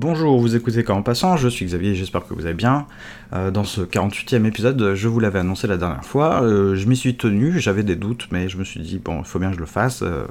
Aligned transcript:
Bonjour, 0.00 0.38
vous 0.38 0.54
écoutez 0.54 0.84
Quand 0.84 0.94
en 0.94 1.02
passant, 1.02 1.36
je 1.36 1.48
suis 1.48 1.66
Xavier, 1.66 1.96
j'espère 1.96 2.24
que 2.24 2.32
vous 2.32 2.46
allez 2.46 2.54
bien. 2.54 2.86
Euh, 3.32 3.50
dans 3.50 3.64
ce 3.64 3.80
48e 3.80 4.44
épisode, 4.44 4.94
je 4.94 5.08
vous 5.08 5.18
l'avais 5.18 5.40
annoncé 5.40 5.66
la 5.66 5.76
dernière 5.76 6.04
fois, 6.04 6.44
euh, 6.44 6.76
je 6.76 6.86
m'y 6.86 6.94
suis 6.94 7.16
tenu, 7.16 7.58
j'avais 7.58 7.82
des 7.82 7.96
doutes, 7.96 8.28
mais 8.30 8.48
je 8.48 8.58
me 8.58 8.62
suis 8.62 8.78
dit, 8.78 9.00
bon, 9.04 9.18
il 9.18 9.24
faut 9.24 9.40
bien 9.40 9.48
que 9.48 9.56
je 9.56 9.60
le 9.60 9.66
fasse, 9.66 10.02
euh, 10.02 10.22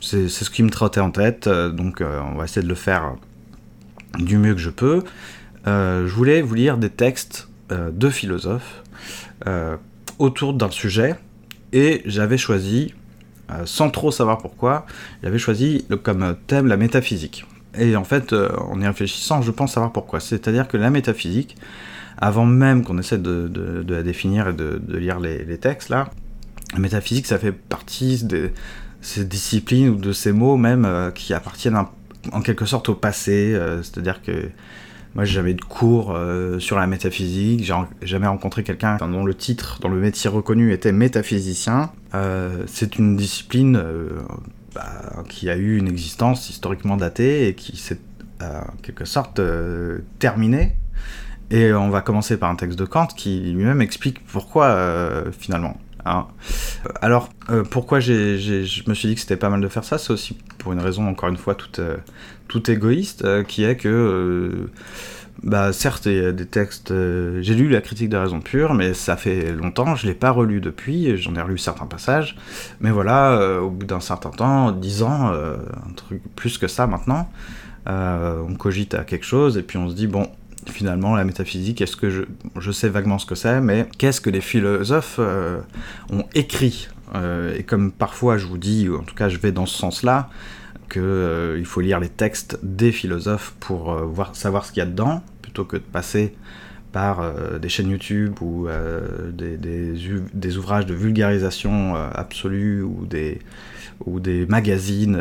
c'est 0.00 0.28
ce 0.28 0.50
qui 0.50 0.64
me 0.64 0.68
trottait 0.68 0.98
en 0.98 1.12
tête, 1.12 1.48
donc 1.48 2.02
on 2.02 2.36
va 2.36 2.42
essayer 2.42 2.64
de 2.64 2.68
le 2.68 2.74
faire 2.74 3.14
du 4.18 4.36
mieux 4.36 4.52
que 4.52 4.60
je 4.60 4.70
peux. 4.70 5.04
je 5.64 6.12
voulais 6.12 6.42
vous 6.42 6.54
lire 6.56 6.76
des 6.76 6.90
textes 6.90 7.48
de 7.70 8.10
philosophes 8.10 8.82
autour 10.18 10.54
d'un 10.54 10.72
sujet, 10.72 11.14
et 11.72 12.02
j'avais 12.04 12.36
choisi, 12.36 12.94
sans 13.64 13.90
trop 13.90 14.10
savoir 14.10 14.38
pourquoi, 14.38 14.86
j'avais 15.22 15.38
choisi 15.38 15.86
comme 16.02 16.36
thème 16.48 16.66
la 16.66 16.76
métaphysique. 16.76 17.46
Et 17.78 17.96
en 17.96 18.04
fait, 18.04 18.32
euh, 18.32 18.48
en 18.56 18.80
y 18.80 18.86
réfléchissant, 18.86 19.42
je 19.42 19.50
pense 19.50 19.72
savoir 19.74 19.92
pourquoi. 19.92 20.20
C'est-à-dire 20.20 20.68
que 20.68 20.76
la 20.76 20.90
métaphysique, 20.90 21.56
avant 22.18 22.46
même 22.46 22.84
qu'on 22.84 22.98
essaie 22.98 23.18
de, 23.18 23.84
la 23.88 24.02
définir 24.02 24.48
et 24.48 24.52
de, 24.52 24.80
lire 24.96 25.20
les, 25.20 25.58
textes, 25.58 25.88
la 25.88 26.08
métaphysique, 26.78 27.26
ça 27.26 27.38
fait 27.38 27.52
partie 27.52 28.24
de 28.24 28.50
ces 29.00 29.24
disciplines 29.24 29.90
ou 29.90 29.96
de 29.96 30.12
ces 30.12 30.32
mots 30.32 30.56
même 30.56 30.84
euh, 30.84 31.10
qui 31.10 31.34
appartiennent 31.34 31.78
en 32.32 32.40
quelque 32.40 32.64
sorte 32.64 32.88
au 32.88 32.94
passé. 32.94 33.52
Euh, 33.54 33.82
c'est-à-dire 33.82 34.22
que 34.22 34.48
moi, 35.14 35.24
j'ai 35.24 35.34
jamais 35.34 35.54
de 35.54 35.62
cours 35.62 36.18
sur 36.58 36.76
la 36.76 36.88
métaphysique. 36.88 37.62
J'ai 37.62 37.74
jamais 38.02 38.26
rencontré 38.26 38.64
quelqu'un 38.64 38.96
dont 38.96 39.24
le 39.24 39.32
titre, 39.32 39.78
dont 39.80 39.88
le 39.88 40.00
métier 40.00 40.28
reconnu 40.28 40.72
était 40.72 40.90
métaphysicien. 40.90 41.92
c'est 42.66 42.98
une 42.98 43.14
discipline 43.14 43.80
bah, 44.74 45.22
qui 45.28 45.48
a 45.50 45.56
eu 45.56 45.78
une 45.78 45.88
existence 45.88 46.50
historiquement 46.50 46.96
datée 46.96 47.48
et 47.48 47.54
qui 47.54 47.76
s'est 47.76 47.98
euh, 48.42 48.60
en 48.60 48.76
quelque 48.82 49.04
sorte 49.04 49.38
euh, 49.38 50.00
terminée. 50.18 50.74
Et 51.50 51.72
on 51.72 51.90
va 51.90 52.00
commencer 52.00 52.36
par 52.36 52.50
un 52.50 52.56
texte 52.56 52.78
de 52.78 52.84
Kant 52.84 53.06
qui 53.06 53.52
lui-même 53.52 53.80
explique 53.80 54.24
pourquoi 54.26 54.66
euh, 54.66 55.30
finalement. 55.38 55.76
Hein. 56.04 56.26
Alors, 57.00 57.30
pourquoi 57.70 58.00
je 58.00 58.88
me 58.88 58.94
suis 58.94 59.08
dit 59.08 59.14
que 59.14 59.20
c'était 59.20 59.36
pas 59.36 59.48
mal 59.48 59.60
de 59.60 59.68
faire 59.68 59.84
ça 59.84 59.96
C'est 59.98 60.12
aussi 60.12 60.36
pour 60.58 60.72
une 60.72 60.80
raison, 60.80 61.06
encore 61.06 61.28
une 61.28 61.36
fois, 61.36 61.54
toute, 61.54 61.80
toute 62.48 62.68
égoïste, 62.68 63.44
qui 63.44 63.64
est 63.64 63.76
que 63.76 64.68
bah 65.44 65.74
certes, 65.74 66.06
il 66.06 66.14
y 66.14 66.24
a 66.24 66.32
des 66.32 66.46
textes. 66.46 66.90
Euh, 66.90 67.42
j'ai 67.42 67.54
lu 67.54 67.68
la 67.68 67.82
critique 67.82 68.08
de 68.08 68.16
raison 68.16 68.40
pure, 68.40 68.72
mais 68.72 68.94
ça 68.94 69.18
fait 69.18 69.52
longtemps, 69.52 69.94
je 69.94 70.06
l'ai 70.06 70.14
pas 70.14 70.30
relu 70.30 70.62
depuis, 70.62 71.18
j'en 71.18 71.34
ai 71.34 71.42
relu 71.42 71.58
certains 71.58 71.84
passages. 71.84 72.34
Mais 72.80 72.90
voilà, 72.90 73.32
euh, 73.32 73.60
au 73.60 73.68
bout 73.68 73.84
d'un 73.84 74.00
certain 74.00 74.30
temps, 74.30 74.72
dix 74.72 75.02
ans, 75.02 75.32
euh, 75.32 75.56
un 75.86 75.92
truc 75.92 76.22
plus 76.34 76.56
que 76.56 76.66
ça 76.66 76.86
maintenant, 76.86 77.28
on 77.86 78.54
cogite 78.58 78.94
à 78.94 79.04
quelque 79.04 79.26
chose 79.26 79.58
et 79.58 79.62
puis 79.62 79.76
on 79.76 79.90
se 79.90 79.94
dit 79.94 80.06
bon, 80.06 80.30
finalement 80.66 81.14
la 81.14 81.24
métaphysique, 81.24 81.82
est-ce 81.82 81.96
que 81.96 82.08
je, 82.08 82.22
je, 82.58 82.72
sais 82.72 82.88
vaguement 82.88 83.18
ce 83.18 83.26
que 83.26 83.34
c'est, 83.34 83.60
mais 83.60 83.86
qu'est-ce 83.98 84.22
que 84.22 84.30
les 84.30 84.40
philosophes 84.40 85.20
ont 86.10 86.24
écrit 86.34 86.88
Et 87.58 87.62
comme 87.64 87.92
parfois 87.92 88.38
je 88.38 88.46
vous 88.46 88.56
dis, 88.56 88.88
ou 88.88 88.98
en 88.98 89.02
tout 89.02 89.14
cas 89.14 89.28
je 89.28 89.36
vais 89.36 89.52
dans 89.52 89.66
ce 89.66 89.76
sens-là, 89.76 90.30
qu'il 90.90 91.66
faut 91.66 91.82
lire 91.82 92.00
les 92.00 92.08
textes 92.08 92.58
des 92.62 92.92
philosophes 92.92 93.54
pour 93.60 93.92
voir, 93.92 94.34
savoir 94.34 94.64
ce 94.64 94.72
qu'il 94.72 94.82
y 94.82 94.86
a 94.86 94.88
dedans, 94.88 95.22
plutôt 95.54 95.64
que 95.64 95.76
de 95.76 95.82
passer 95.82 96.34
par 96.90 97.20
euh, 97.20 97.58
des 97.58 97.68
chaînes 97.68 97.90
YouTube 97.90 98.34
ou 98.40 98.68
euh, 98.68 99.30
des, 99.32 100.56
ouvrages 100.56 100.86
de 100.86 100.94
vulgarisation 100.94 101.94
euh, 101.94 102.08
absolue 102.12 102.82
ou 102.82 103.06
des, 103.06 103.38
magazines, 104.48 105.20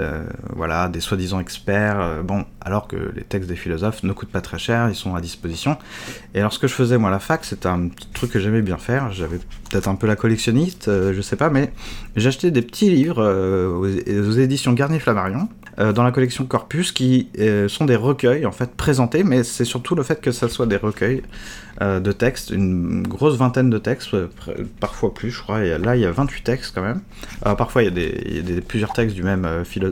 voilà, 0.55 0.89
des 0.89 0.99
soi-disant 0.99 1.39
experts, 1.39 2.23
bon, 2.23 2.45
alors 2.61 2.87
que 2.87 3.11
les 3.15 3.21
textes 3.21 3.47
des 3.47 3.55
philosophes 3.55 4.03
ne 4.03 4.11
coûtent 4.11 4.31
pas 4.31 4.41
très 4.41 4.57
cher, 4.57 4.89
ils 4.89 4.95
sont 4.95 5.15
à 5.15 5.21
disposition. 5.21 5.77
Et 6.33 6.39
alors 6.39 6.51
ce 6.51 6.59
que 6.59 6.67
je 6.67 6.73
faisais 6.73 6.97
moi 6.97 7.09
la 7.09 7.19
fac, 7.19 7.45
c'était 7.45 7.67
un 7.67 7.87
petit 7.87 8.07
truc 8.09 8.31
que 8.31 8.39
j'aimais 8.39 8.63
bien 8.63 8.77
faire, 8.77 9.11
j'avais 9.11 9.37
peut-être 9.69 9.87
un 9.87 9.95
peu 9.95 10.07
la 10.07 10.15
collectionniste, 10.15 10.89
je 11.13 11.21
sais 11.21 11.35
pas, 11.35 11.49
mais 11.49 11.71
j'achetais 12.15 12.51
des 12.51 12.61
petits 12.61 12.89
livres 12.89 13.23
aux, 13.23 14.31
éditions 14.31 14.73
Garnier-Flammarion, 14.73 15.47
euh, 15.47 15.62
dans 15.77 16.03
la 16.03 16.11
collection 16.11 16.45
Corpus 16.45 16.91
qui 16.91 17.29
euh, 17.39 17.67
sont 17.67 17.85
des 17.85 17.95
recueils 17.95 18.45
en 18.45 18.51
fait 18.51 18.71
présentés, 18.75 19.23
mais 19.23 19.43
c'est 19.43 19.65
surtout 19.65 19.95
le 19.95 20.03
fait 20.03 20.21
que 20.21 20.31
ça 20.31 20.49
soit 20.49 20.67
des 20.67 20.77
recueils 20.77 21.23
euh, 21.81 21.99
de 21.99 22.11
textes, 22.11 22.51
une 22.51 23.01
grosse 23.07 23.37
vingtaine 23.37 23.69
de 23.69 23.77
textes, 23.79 24.15
parfois 24.79 25.13
plus, 25.13 25.31
je 25.31 25.41
crois. 25.41 25.61
Là, 25.61 25.95
il 25.95 26.01
y 26.01 26.05
a 26.05 26.11
28 26.11 26.43
textes 26.43 26.75
quand 26.75 26.83
même. 26.83 27.01
parfois, 27.57 27.83
il 27.83 27.85
y 27.85 28.39
a, 28.39 28.41
des, 28.41 28.61
plusieurs 28.61 28.93
textes 28.93 29.15
du 29.15 29.23
même, 29.23 29.47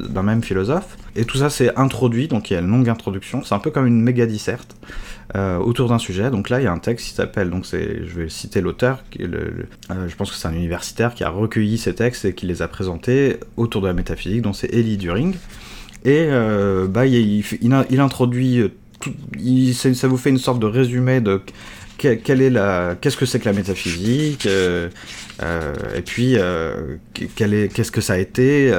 d'un 0.10 0.24
même 0.24 0.44
philosophe. 0.44 0.98
Et 1.16 1.26
tout 1.26 1.38
ça, 1.38 1.50
c'est 1.50 1.76
introduit, 1.78 2.28
donc 2.28 2.50
il 2.50 2.54
y 2.54 2.58
a 2.58 2.60
une 2.60 2.68
longue 2.70 2.88
introduction. 2.88 3.44
C'est 3.44 3.56
un 3.56 3.60
peu 3.60 3.72
comme 3.72 3.88
une 3.88 4.02
méga 4.02 4.26
disserte. 4.26 4.76
autour 5.36 5.90
d'un 5.90 5.98
sujet. 5.98 6.30
Donc 6.30 6.50
là, 6.50 6.60
il 6.62 6.66
y 6.66 6.68
a 6.68 6.72
un 6.72 6.80
texte 6.80 7.08
qui 7.08 7.14
s'appelle, 7.14 7.50
donc 7.50 7.66
je 7.66 8.20
vais 8.20 8.30
citer 8.30 8.62
l'auteur, 8.62 9.04
je 9.18 10.16
pense 10.16 10.30
que 10.30 10.38
c'est 10.38 10.48
un 10.48 10.54
universitaire 10.54 11.16
qui 11.16 11.24
a 11.24 11.30
recueilli 11.30 11.78
ces 11.78 11.96
textes 11.96 12.26
et 12.26 12.36
qui 12.36 12.46
les 12.46 12.62
a 12.62 12.68
présentés 12.68 13.38
autour 13.58 13.82
de 13.82 13.88
la 13.88 13.94
métaphysique, 13.94 14.44
donc 14.44 14.56
c'est 14.56 14.72
Elie 14.72 14.98
During. 14.98 15.36
Et 16.04 16.26
euh, 16.30 16.88
bah, 16.88 17.06
il, 17.06 17.44
introduit, 18.00 18.60
euh, 18.60 19.74
ça 19.74 20.08
vous 20.08 20.18
fait 20.18 20.30
une 20.30 20.40
sorte 20.40 20.60
de 20.60 20.66
résumé 20.66 21.22
de 21.22 21.42
quelle 21.98 22.42
est 22.42 22.50
la, 22.50 22.96
qu'est-ce 23.00 23.16
que 23.16 23.28
c'est 23.28 23.40
que 23.40 23.46
la 23.46 23.54
métaphysique, 23.54 24.48
euh, 24.48 24.90
et 25.96 26.02
puis 26.02 26.36
qu'est-ce 27.14 27.92
que 27.92 28.02
ça 28.02 28.14
a 28.14 28.18
été, 28.18 28.72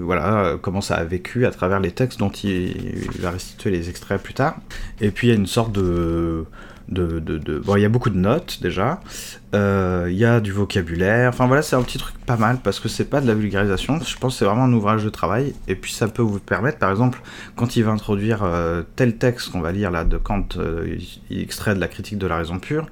voilà, 0.00 0.56
comment 0.62 0.80
ça 0.80 0.94
a 0.94 1.04
vécu 1.04 1.44
à 1.44 1.50
travers 1.50 1.80
les 1.80 1.90
textes 1.90 2.18
dont 2.18 2.30
il, 2.30 3.10
va 3.18 3.32
restituer 3.32 3.70
les 3.70 3.90
extraits 3.90 4.22
plus 4.22 4.32
tard. 4.32 4.56
Et 5.02 5.10
puis 5.10 5.28
il 5.28 5.30
y 5.32 5.34
a 5.34 5.36
une 5.36 5.46
sorte 5.46 5.72
de 5.72 6.46
Bon, 6.92 7.76
il 7.76 7.82
y 7.82 7.84
a 7.84 7.88
beaucoup 7.88 8.10
de 8.10 8.18
notes 8.18 8.58
déjà, 8.60 9.00
euh, 9.54 10.08
il 10.10 10.16
y 10.16 10.24
a 10.24 10.40
du 10.40 10.52
vocabulaire, 10.52 11.28
enfin 11.28 11.46
voilà, 11.46 11.62
c'est 11.62 11.76
un 11.76 11.82
petit 11.82 11.98
truc 11.98 12.14
pas 12.26 12.36
mal 12.36 12.58
parce 12.62 12.80
que 12.80 12.88
c'est 12.88 13.04
pas 13.04 13.20
de 13.20 13.26
la 13.26 13.34
vulgarisation, 13.34 13.98
je 14.00 14.16
pense 14.16 14.34
que 14.34 14.38
c'est 14.38 14.44
vraiment 14.44 14.64
un 14.64 14.72
ouvrage 14.72 15.04
de 15.04 15.10
travail. 15.10 15.54
Et 15.68 15.74
puis 15.74 15.92
ça 15.92 16.08
peut 16.08 16.22
vous 16.22 16.38
permettre, 16.38 16.78
par 16.78 16.90
exemple, 16.90 17.20
quand 17.56 17.76
il 17.76 17.84
va 17.84 17.92
introduire 17.92 18.42
euh, 18.42 18.82
tel 18.96 19.16
texte 19.16 19.50
qu'on 19.50 19.60
va 19.60 19.72
lire 19.72 19.90
là 19.90 20.04
de 20.04 20.16
Kant, 20.16 20.48
euh, 20.56 20.98
extrait 21.30 21.74
de 21.74 21.80
la 21.80 21.88
critique 21.88 22.18
de 22.18 22.26
la 22.26 22.36
raison 22.36 22.58
pure, 22.58 22.86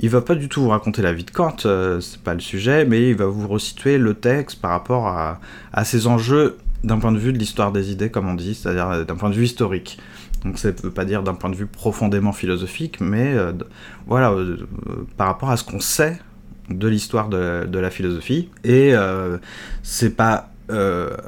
il 0.00 0.08
va 0.10 0.20
pas 0.20 0.34
du 0.34 0.48
tout 0.48 0.62
vous 0.62 0.70
raconter 0.70 1.02
la 1.02 1.12
vie 1.12 1.24
de 1.24 1.30
Kant, 1.30 1.56
c'est 1.58 2.22
pas 2.22 2.34
le 2.34 2.40
sujet, 2.40 2.84
mais 2.84 3.10
il 3.10 3.16
va 3.16 3.26
vous 3.26 3.48
resituer 3.48 3.98
le 3.98 4.14
texte 4.14 4.60
par 4.60 4.70
rapport 4.70 5.06
à, 5.06 5.40
à 5.72 5.84
ses 5.84 6.06
enjeux 6.06 6.56
d'un 6.84 6.98
point 6.98 7.12
de 7.12 7.18
vue 7.18 7.32
de 7.32 7.38
l'histoire 7.38 7.70
des 7.72 7.92
idées, 7.92 8.10
comme 8.10 8.28
on 8.28 8.34
dit, 8.34 8.54
c'est-à-dire 8.54 9.06
d'un 9.06 9.14
point 9.14 9.30
de 9.30 9.34
vue 9.34 9.44
historique. 9.44 9.98
Donc 10.44 10.58
ça 10.58 10.68
ne 10.68 10.76
veut 10.82 10.90
pas 10.90 11.04
dire 11.04 11.22
d'un 11.22 11.34
point 11.34 11.50
de 11.50 11.56
vue 11.56 11.66
profondément 11.66 12.32
philosophique, 12.32 13.00
mais 13.00 13.34
euh, 13.34 13.52
voilà, 14.06 14.32
euh, 14.32 14.56
par 15.16 15.28
rapport 15.28 15.50
à 15.50 15.56
ce 15.56 15.64
qu'on 15.64 15.80
sait 15.80 16.18
de 16.68 16.88
l'histoire 16.88 17.28
de, 17.28 17.78
la 17.78 17.90
philosophie. 17.90 18.48
Et 18.64 18.94
euh, 18.94 19.38
c'est 19.82 20.16
pas 20.16 20.48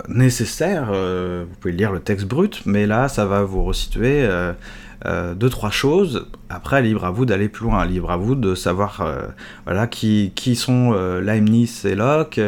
nécessaire, 0.08 0.86
vous 0.86 1.54
pouvez 1.60 1.74
lire 1.74 1.92
le 1.92 2.00
texte 2.00 2.24
brut, 2.26 2.62
mais 2.64 2.86
là 2.86 3.08
ça 3.08 3.26
va 3.26 3.42
vous 3.42 3.62
resituer 3.62 4.22
euh, 4.22 4.54
deux, 5.04 5.50
trois 5.50 5.70
choses. 5.70 6.26
Après, 6.48 6.82
libre 6.82 7.04
à 7.04 7.10
vous 7.10 7.26
d'aller 7.26 7.48
plus 7.48 7.64
loin, 7.64 7.84
libre 7.84 8.10
à 8.10 8.16
vous 8.16 8.34
de 8.34 8.54
savoir 8.54 9.00
euh, 9.00 9.86
qui, 9.86 10.32
qui 10.34 10.56
sont 10.56 10.92
euh, 10.94 11.20
Leibniz 11.20 11.84
et 11.84 11.94
Locke, 11.94 12.40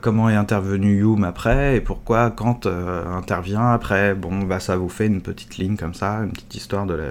comment 0.00 0.28
est 0.30 0.36
intervenu 0.36 1.00
Hume 1.00 1.24
après, 1.24 1.76
et 1.76 1.80
pourquoi 1.80 2.30
Kant 2.30 2.60
intervient 2.64 3.72
après. 3.72 4.14
Bon, 4.14 4.40
bah, 4.40 4.60
ça 4.60 4.76
vous 4.76 4.88
fait 4.88 5.06
une 5.06 5.20
petite 5.20 5.56
ligne 5.56 5.76
comme 5.76 5.94
ça, 5.94 6.20
une 6.24 6.32
petite 6.32 6.54
histoire 6.54 6.86
de 6.86 6.94
la, 6.94 7.08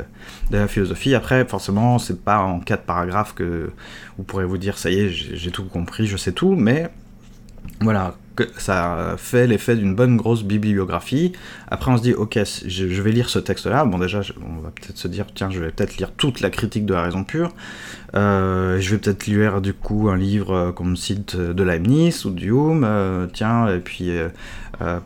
de 0.51 0.57
la 0.57 0.67
philosophie. 0.67 1.15
Après, 1.15 1.45
forcément, 1.45 1.99
c'est 1.99 2.23
pas 2.23 2.39
en 2.39 2.59
quatre 2.59 2.83
paragraphes 2.83 3.33
que 3.33 3.71
vous 4.17 4.23
pourrez 4.23 4.45
vous 4.45 4.57
dire, 4.57 4.77
ça 4.77 4.89
y 4.89 4.99
est, 4.99 5.09
j'ai 5.09 5.51
tout 5.51 5.65
compris, 5.65 6.07
je 6.07 6.17
sais 6.17 6.31
tout, 6.31 6.55
mais 6.55 6.91
voilà, 7.81 8.15
ça 8.57 9.15
fait 9.17 9.47
l'effet 9.47 9.75
d'une 9.75 9.95
bonne 9.95 10.17
grosse 10.17 10.43
bibliographie. 10.43 11.33
Après, 11.69 11.91
on 11.91 11.97
se 11.97 12.01
dit, 12.01 12.13
ok, 12.13 12.39
je, 12.65 13.01
vais 13.01 13.11
lire 13.11 13.29
ce 13.29 13.39
texte-là. 13.39 13.85
Bon, 13.85 13.97
déjà, 13.97 14.21
on 14.41 14.61
va 14.61 14.69
peut-être 14.69 14.97
se 14.97 15.07
dire, 15.07 15.25
tiens, 15.33 15.49
je 15.49 15.59
vais 15.59 15.71
peut-être 15.71 15.97
lire 15.97 16.11
toute 16.11 16.41
la 16.41 16.49
critique 16.49 16.85
de 16.85 16.93
la 16.93 17.03
raison 17.03 17.23
pure. 17.23 17.53
Euh, 18.15 18.79
je 18.79 18.91
vais 18.91 18.97
peut-être 18.97 19.25
lire 19.25 19.61
du 19.61 19.73
coup 19.73 20.09
un 20.09 20.17
livre 20.17 20.71
comme 20.71 20.95
cite 20.95 21.35
de 21.35 21.63
Leibniz 21.63 22.25
ou 22.25 22.35
Hume. 22.35 22.83
Euh, 22.85 23.27
tiens, 23.31 23.67
et 23.67 23.79
puis 23.79 24.11
euh, 24.11 24.29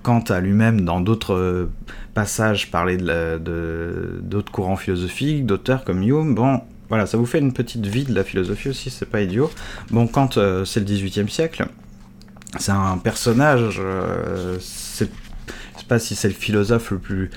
Kant 0.03 0.23
a 0.29 0.39
lui-même, 0.39 0.81
dans 0.81 1.01
d'autres 1.01 1.69
passages, 2.13 2.71
parlé 2.71 2.97
de, 2.97 3.37
de, 3.37 4.19
d'autres 4.21 4.51
courants 4.51 4.77
philosophiques, 4.77 5.45
d'auteurs 5.45 5.83
comme 5.83 6.03
Hume. 6.03 6.35
Bon, 6.35 6.61
voilà, 6.89 7.05
ça 7.05 7.17
vous 7.17 7.25
fait 7.25 7.39
une 7.39 7.53
petite 7.53 7.85
vie 7.85 8.03
de 8.03 8.13
la 8.13 8.23
philosophie 8.23 8.69
aussi, 8.69 8.89
c'est 8.89 9.09
pas 9.09 9.21
idiot. 9.21 9.49
Bon, 9.91 10.07
Kant, 10.07 10.29
c'est 10.65 10.79
le 10.79 10.85
18e 10.85 11.29
siècle 11.29 11.65
c'est 12.59 12.71
un 12.71 12.97
personnage, 12.97 13.79
euh, 13.79 14.57
je 14.59 14.63
sais 14.63 15.09
pas 15.87 15.99
si 15.99 16.15
c'est 16.15 16.27
le 16.27 16.33
philosophe 16.33 16.91
le 16.91 16.99
plus 16.99 17.29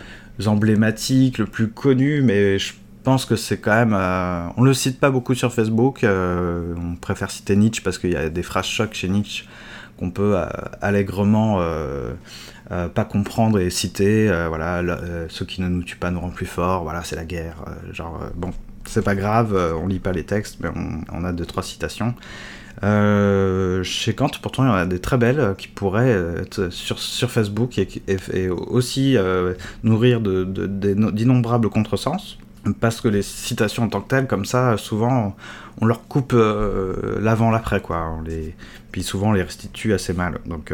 emblématique, 0.47 1.38
le 1.38 1.47
plus 1.47 1.69
connu, 1.69 2.23
mais 2.23 2.59
je 2.59 2.75
pense 3.05 3.25
que 3.25 3.37
c'est 3.37 3.59
quand 3.59 3.75
même. 3.75 3.94
Euh, 3.94 4.49
on 4.56 4.62
le 4.62 4.75
cite 4.75 5.00
pas 5.00 5.11
beaucoup 5.11 5.35
sur 5.35 5.53
Facebook. 5.53 6.05
Euh, 6.05 6.75
on 6.76 6.97
préfère 6.97 7.31
citer 7.31 7.56
Nietzsche 7.56 7.82
parce 7.82 7.99
qu'il 7.99 8.12
y 8.12 8.17
a 8.17 8.29
des 8.29 8.43
phrases 8.43 8.67
chocs 8.67 8.94
chez 8.94 9.09
Nietzsche 9.09 9.44
qu'on 9.99 10.11
peut 10.12 10.37
allègrement 10.81 11.61
pas 12.69 13.05
comprendre 13.05 13.59
et 13.59 13.69
citer. 13.69 14.29
voilà, 14.47 14.81
ce 15.29 15.43
qui 15.43 15.61
ne 15.61 15.69
nous 15.69 15.82
tue 15.82 15.97
pas 15.97 16.12
nous 16.12 16.20
rend 16.20 16.31
plus 16.31 16.47
fort. 16.47 16.85
Voilà, 16.85 17.03
c'est 17.03 17.17
la 17.17 17.25
guerre. 17.25 17.65
genre, 17.93 18.20
bon, 18.37 18.53
c'est 18.88 19.05
pas 19.05 19.14
grave, 19.14 19.56
on 19.81 19.87
lit 19.87 19.99
pas 19.99 20.12
les 20.12 20.25
textes, 20.25 20.58
mais 20.61 20.69
on, 21.12 21.25
a 21.25 21.32
deux 21.32 21.46
trois 21.46 21.62
citations. 21.62 22.14
Euh, 22.85 23.82
chez 23.82 24.14
Kant, 24.14 24.31
pourtant, 24.40 24.64
il 24.64 24.69
y 24.69 24.70
en 24.70 24.75
a 24.75 24.87
des 24.87 25.00
très 25.00 25.17
belles 25.17 25.40
euh, 25.40 25.55
qui 25.55 25.69
pourraient 25.69 26.12
euh, 26.12 26.43
être 26.43 26.70
sur, 26.70 26.99
sur 26.99 27.31
Facebook 27.31 27.79
et, 27.79 28.49
aussi 28.49 29.17
nourrir 29.82 30.20
d'innombrables 30.20 31.69
contresens. 31.69 32.38
Parce 32.81 33.00
que 33.00 33.08
les 33.08 33.23
citations 33.23 33.85
en 33.85 33.88
tant 33.88 34.00
que 34.00 34.08
telles, 34.08 34.26
comme 34.26 34.44
ça, 34.44 34.76
souvent, 34.76 35.34
on 35.81 35.87
leur 35.87 36.06
coupe 36.06 36.34
l'avant-l'après, 37.20 37.81
quoi. 37.81 38.11
On. 38.11 38.25
Puis 38.93 39.02
souvent, 39.02 39.29
on 39.29 39.32
les 39.32 39.43
restitue 39.43 39.94
assez 39.94 40.12
mal. 40.12 40.38
Donc 40.44 40.73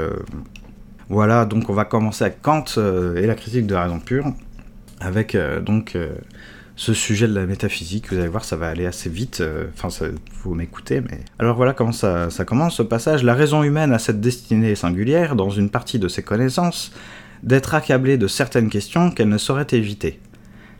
voilà, 1.08 1.44
donc 1.44 1.69
on 1.69 1.75
va 1.75 1.84
commencer 1.84 2.25
avec 2.25 2.43
Kant 2.43 2.64
et 3.17 3.26
la 3.26 3.34
critique 3.34 3.67
de 3.67 3.75
la 3.75 3.84
raison 3.84 4.00
pure, 4.00 4.25
avec 5.00 5.37
donc 5.64 5.96
ce 6.76 6.92
sujet 6.92 7.28
de 7.28 7.34
la 7.34 7.46
métaphysique. 7.46 8.10
Vous 8.10 8.18
allez 8.18 8.28
voir, 8.28 8.44
ça 8.44 8.56
va 8.56 8.68
aller 8.68 8.86
assez 8.86 9.08
vite. 9.08 9.40
Euh, 9.40 9.66
enfin, 9.76 10.06
vous 10.42 10.54
m'écoutez, 10.54 11.00
mais. 11.00 11.20
Alors 11.38 11.56
voilà 11.56 11.72
comment 11.72 11.92
ça, 11.92 12.28
commence 12.46 12.76
ce 12.76 12.82
passage. 12.82 13.22
La 13.22 13.34
raison 13.34 13.62
humaine 13.62 13.92
a 13.92 13.98
cette 13.98 14.20
destinée 14.20 14.74
singulière, 14.74 15.36
dans 15.36 15.50
une 15.50 15.70
partie 15.70 15.98
de 15.98 16.08
ses 16.08 16.22
connaissances, 16.22 16.92
d'être 17.42 17.74
accablée 17.74 18.18
de 18.18 18.26
certaines 18.26 18.70
questions 18.70 19.10
qu'elle 19.10 19.28
ne 19.28 19.38
saurait 19.38 19.66
éviter. 19.72 20.20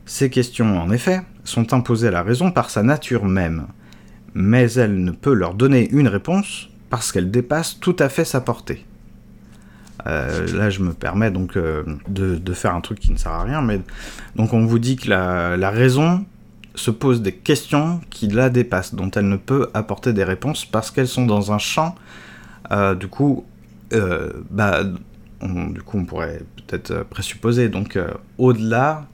Ces 0.07 0.31
questions, 0.31 0.79
en 0.79 0.91
effet, 0.91 1.23
sont 1.45 1.73
imposées 1.73 2.09
à 2.09 2.13
la 2.13 2.23
raison 2.23 2.51
par 2.51 2.71
sa 2.71 2.83
nature 2.83 3.25
même, 3.25 3.67
mais 4.35 4.71
elle 4.73 5.03
ne 5.03 5.13
peut 5.13 5.33
leur 5.33 5.55
donner 5.55 5.89
une 5.91 6.09
réponse 6.09 6.69
parce 6.91 7.11
qu'elle 7.11 7.31
dépasse 7.31 7.81
tout 7.81 7.97
à 7.99 8.09
fait 8.09 8.25
sa 8.25 8.41
portée. 8.41 8.85
Euh, 10.07 10.47
là, 10.57 10.71
je 10.71 10.81
me 10.81 10.93
permets 10.93 11.31
donc 11.31 11.57
euh, 11.57 11.83
de, 12.09 12.53
faire 12.53 12.75
un 12.75 12.81
truc 12.81 13.01
qui 13.01 13.11
ne 13.11 13.17
sert 13.17 13.33
à 13.33 13.43
rien, 13.43 13.63
mais 13.63 13.81
donc 14.37 14.53
on 14.53 14.67
vous 14.67 14.79
dit 14.79 14.97
que 14.97 15.09
la, 15.09 15.71
raison 15.71 16.25
se 16.75 16.91
pose 16.91 17.23
des 17.23 17.33
questions 17.33 18.01
qui 18.11 18.29
la 18.29 18.51
dépassent, 18.51 18.95
dont 18.95 19.11
elle 19.13 19.29
ne 19.29 19.37
peut 19.37 19.71
apporter 19.75 20.13
des 20.13 20.25
réponses 20.25 20.65
parce 20.65 20.91
qu'elles 20.91 21.09
sont 21.09 21.27
dans 21.27 21.53
un 21.53 21.59
champ, 21.59 21.95
euh, 22.71 22.95
du 22.95 23.09
coup, 23.09 23.45
bah, 24.51 24.81
on, 25.41 25.67
du 25.67 25.81
coup, 25.83 25.99
on 25.99 26.05
pourrait 26.05 26.41
peut-être 26.57 27.05
présupposer 27.05 27.69
donc 27.69 27.99
au-delà. 28.39 29.07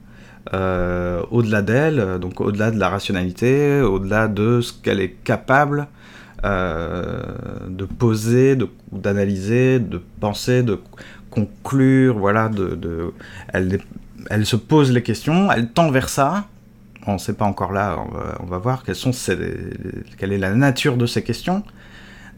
au-delà 0.51 1.61
d'elle, 1.61 2.19
donc 2.19 2.41
au-delà 2.41 2.71
de 2.71 2.79
la 2.79 2.89
rationalité, 2.89 3.81
au-delà 3.81 4.27
de 4.27 4.59
ce 4.61 4.73
qu'elle 4.73 4.99
est 4.99 5.15
capable 5.23 5.87
de 6.43 7.85
poser, 7.85 8.57
d'analyser, 8.91 9.79
de, 9.79 10.01
penser, 10.19 10.63
de 10.63 10.79
conclure, 11.29 12.17
voilà, 12.17 12.49
de, 12.49 13.13
elle, 13.53 13.79
elle, 14.29 14.45
se 14.45 14.55
pose 14.55 14.91
les 14.91 15.03
questions, 15.03 15.51
elle 15.51 15.69
tend 15.69 15.89
vers 15.91 16.09
ça. 16.09 16.47
On 17.07 17.13
ne 17.13 17.17
sait 17.17 17.33
pas 17.33 17.45
encore 17.45 17.71
là, 17.71 17.97
on 18.39 18.45
va, 18.45 18.57
voir 18.59 18.83
quelles 18.83 18.95
sont 18.95 19.11
quelle 20.17 20.33
est 20.33 20.37
la 20.37 20.53
nature 20.53 20.97
de 20.97 21.07
ces 21.07 21.23
questions, 21.23 21.63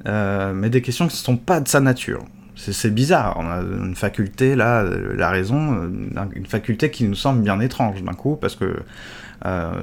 euh, 0.07 0.53
mais 0.53 0.69
des 0.69 0.81
questions 0.81 1.07
qui 1.07 1.15
ne 1.15 1.17
sont 1.17 1.37
pas 1.37 1.59
de 1.59 1.67
sa 1.67 1.81
nature. 1.81 2.23
C'est 2.55 2.93
bizarre, 2.93 3.35
on 3.39 3.49
a 3.49 3.61
une 3.61 3.95
faculté 3.95 4.55
là, 4.55 4.83
la 4.83 5.29
raison, 5.31 5.89
une 6.33 6.45
faculté 6.45 6.91
qui 6.91 7.03
nous 7.03 7.15
semble 7.15 7.41
bien 7.41 7.59
étrange 7.59 8.03
d'un 8.03 8.13
coup, 8.13 8.37
parce 8.39 8.55
que 8.55 8.65
euh, 8.65 8.83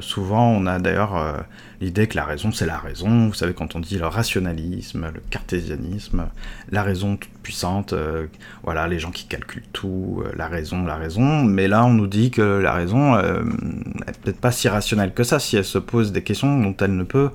souvent, 0.00 0.48
on 0.48 0.66
a 0.66 0.78
d'ailleurs 0.78 1.16
euh, 1.16 1.36
l'idée 1.80 2.06
que 2.06 2.16
la 2.16 2.24
raison, 2.24 2.50
c'est 2.50 2.66
la 2.66 2.78
raison. 2.78 3.28
Vous 3.28 3.34
savez, 3.34 3.52
quand 3.52 3.76
on 3.76 3.80
dit 3.80 3.98
le 3.98 4.06
rationalisme, 4.06 5.10
le 5.12 5.20
cartésianisme, 5.28 6.28
la 6.70 6.82
raison 6.82 7.16
toute 7.16 7.30
puissante, 7.42 7.92
euh, 7.92 8.26
voilà, 8.62 8.88
les 8.88 8.98
gens 8.98 9.10
qui 9.10 9.26
calculent 9.26 9.68
tout, 9.72 10.22
la 10.34 10.48
raison, 10.48 10.84
la 10.84 10.96
raison. 10.96 11.44
Mais 11.44 11.68
là, 11.68 11.84
on 11.84 11.92
nous 11.92 12.06
dit 12.06 12.30
que 12.30 12.40
la 12.40 12.72
raison, 12.72 13.16
n'est 13.16 14.12
peut-être 14.22 14.40
pas 14.40 14.52
si 14.52 14.68
rationnelle 14.68 15.12
que 15.12 15.24
ça 15.24 15.38
si 15.38 15.56
elle 15.56 15.64
se 15.64 15.78
pose 15.78 16.12
des 16.12 16.22
questions 16.22 16.60
dont 16.60 16.76
elle 16.80 16.96
ne 16.96 17.04
peut. 17.04 17.30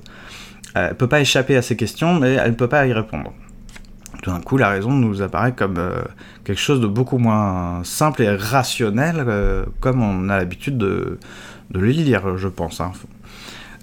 Elle 0.73 0.95
peut 0.95 1.07
pas 1.07 1.21
échapper 1.21 1.55
à 1.55 1.61
ces 1.61 1.77
questions, 1.77 2.19
mais 2.19 2.33
elle 2.33 2.51
ne 2.51 2.55
peut 2.55 2.67
pas 2.67 2.87
y 2.87 2.93
répondre. 2.93 3.33
Tout 4.23 4.31
d'un 4.31 4.41
coup, 4.41 4.57
la 4.57 4.69
raison 4.69 4.91
nous 4.91 5.21
apparaît 5.21 5.53
comme 5.53 5.79
quelque 6.43 6.59
chose 6.59 6.81
de 6.81 6.87
beaucoup 6.87 7.19
moins 7.19 7.83
simple 7.83 8.23
et 8.23 8.35
rationnel, 8.35 9.25
comme 9.79 10.01
on 10.01 10.29
a 10.29 10.37
l'habitude 10.37 10.77
de, 10.77 11.19
de 11.71 11.79
le 11.79 11.87
lire, 11.87 12.37
je 12.37 12.47
pense. 12.47 12.81
Hein. 12.81 12.91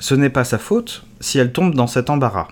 Ce 0.01 0.15
n'est 0.15 0.31
pas 0.31 0.45
sa 0.45 0.59
faute 0.59 1.05
si 1.21 1.39
elle 1.39 1.53
tombe 1.53 1.75
dans 1.75 1.87
cet 1.87 2.11
embarras. 2.11 2.49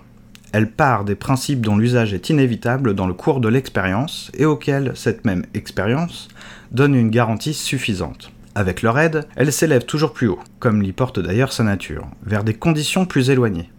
Elle 0.53 0.69
part 0.69 1.05
des 1.05 1.15
principes 1.15 1.61
dont 1.61 1.77
l'usage 1.77 2.13
est 2.13 2.29
inévitable 2.29 2.93
dans 2.93 3.07
le 3.07 3.13
cours 3.13 3.39
de 3.39 3.47
l'expérience 3.47 4.31
et 4.37 4.45
auxquels 4.45 4.91
cette 4.95 5.23
même 5.23 5.45
expérience 5.53 6.27
donne 6.71 6.95
une 6.95 7.09
garantie 7.09 7.53
suffisante. 7.53 8.31
Avec 8.53 8.81
leur 8.81 8.99
aide, 8.99 9.27
elle 9.37 9.53
s'élève 9.53 9.85
toujours 9.85 10.11
plus 10.11 10.27
haut, 10.27 10.39
comme 10.59 10.81
l'y 10.81 10.91
porte 10.91 11.19
d'ailleurs 11.19 11.53
sa 11.53 11.63
nature, 11.63 12.07
vers 12.25 12.43
des 12.43 12.53
conditions 12.53 13.05
plus 13.05 13.29
éloignées. 13.29 13.69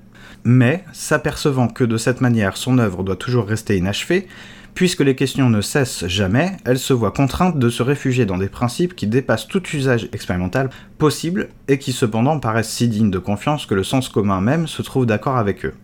Mais, 0.44 0.84
s'apercevant 0.92 1.68
que 1.68 1.84
de 1.84 1.98
cette 1.98 2.22
manière 2.22 2.56
son 2.56 2.78
œuvre 2.78 3.02
doit 3.02 3.16
toujours 3.16 3.46
rester 3.46 3.76
inachevée, 3.76 4.26
Puisque 4.74 5.00
les 5.00 5.14
questions 5.14 5.50
ne 5.50 5.60
cessent 5.60 6.06
jamais, 6.06 6.56
elle 6.64 6.78
se 6.78 6.94
voit 6.94 7.10
contrainte 7.10 7.58
de 7.58 7.68
se 7.68 7.82
réfugier 7.82 8.24
dans 8.24 8.38
des 8.38 8.48
principes 8.48 8.96
qui 8.96 9.06
dépassent 9.06 9.46
tout 9.46 9.62
usage 9.74 10.08
expérimental 10.12 10.70
possible 10.96 11.50
et 11.68 11.78
qui 11.78 11.92
cependant 11.92 12.40
paraissent 12.40 12.70
si 12.70 12.88
dignes 12.88 13.10
de 13.10 13.18
confiance 13.18 13.66
que 13.66 13.74
le 13.74 13.84
sens 13.84 14.08
commun 14.08 14.40
même 14.40 14.66
se 14.66 14.80
trouve 14.80 15.04
d'accord 15.04 15.36
avec 15.36 15.66
eux. 15.66 15.74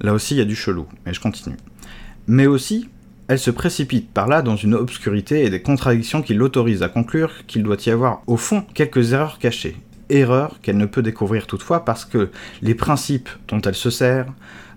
Là 0.00 0.12
aussi, 0.12 0.34
il 0.34 0.38
y 0.38 0.42
a 0.42 0.44
du 0.44 0.54
chelou, 0.54 0.86
mais 1.06 1.14
je 1.14 1.20
continue. 1.20 1.56
Mais 2.26 2.46
aussi, 2.46 2.90
elle 3.26 3.38
se 3.38 3.50
précipite 3.50 4.10
par 4.10 4.28
là 4.28 4.42
dans 4.42 4.56
une 4.56 4.74
obscurité 4.74 5.44
et 5.44 5.50
des 5.50 5.62
contradictions 5.62 6.22
qui 6.22 6.34
l'autorisent 6.34 6.82
à 6.82 6.88
conclure 6.88 7.46
qu'il 7.46 7.62
doit 7.62 7.76
y 7.86 7.90
avoir 7.90 8.22
au 8.26 8.36
fond 8.36 8.64
quelques 8.74 9.12
erreurs 9.12 9.38
cachées, 9.38 9.76
erreur 10.10 10.60
qu'elle 10.62 10.76
ne 10.76 10.86
peut 10.86 11.02
découvrir 11.02 11.46
toutefois 11.46 11.84
parce 11.84 12.04
que 12.04 12.30
les 12.62 12.74
principes 12.74 13.30
dont 13.48 13.60
elle 13.62 13.74
se 13.74 13.90
sert, 13.90 14.26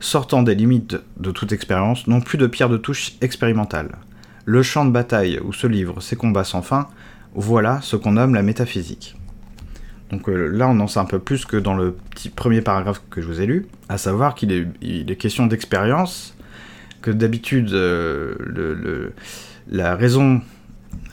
sortant 0.01 0.43
des 0.43 0.55
limites 0.55 0.97
de 1.17 1.31
toute 1.31 1.53
expérience, 1.53 2.07
n'ont 2.07 2.19
plus 2.19 2.37
de 2.37 2.47
pierre 2.47 2.69
de 2.69 2.77
touche 2.77 3.13
expérimentale. 3.21 3.95
Le 4.43 4.63
champ 4.63 4.83
de 4.83 4.91
bataille 4.91 5.39
où 5.39 5.53
se 5.53 5.67
livrent 5.67 6.01
ces 6.01 6.17
combats 6.17 6.43
sans 6.43 6.61
fin, 6.61 6.89
voilà 7.33 7.79
ce 7.81 7.95
qu'on 7.95 8.13
nomme 8.13 8.33
la 8.33 8.41
métaphysique. 8.41 9.15
Donc 10.11 10.27
euh, 10.27 10.47
là, 10.47 10.67
on 10.67 10.79
en 10.79 10.87
sait 10.87 10.99
un 10.99 11.05
peu 11.05 11.19
plus 11.19 11.45
que 11.45 11.55
dans 11.55 11.75
le 11.75 11.93
petit 11.93 12.29
premier 12.29 12.61
paragraphe 12.61 13.01
que 13.09 13.21
je 13.21 13.27
vous 13.27 13.39
ai 13.39 13.45
lu, 13.45 13.67
à 13.87 13.97
savoir 13.97 14.35
qu'il 14.35 14.51
est, 14.51 15.15
question 15.15 15.47
d'expérience, 15.47 16.35
que 17.01 17.11
d'habitude, 17.11 17.71
euh, 17.71 19.09
la 19.69 19.95
raison 19.95 20.41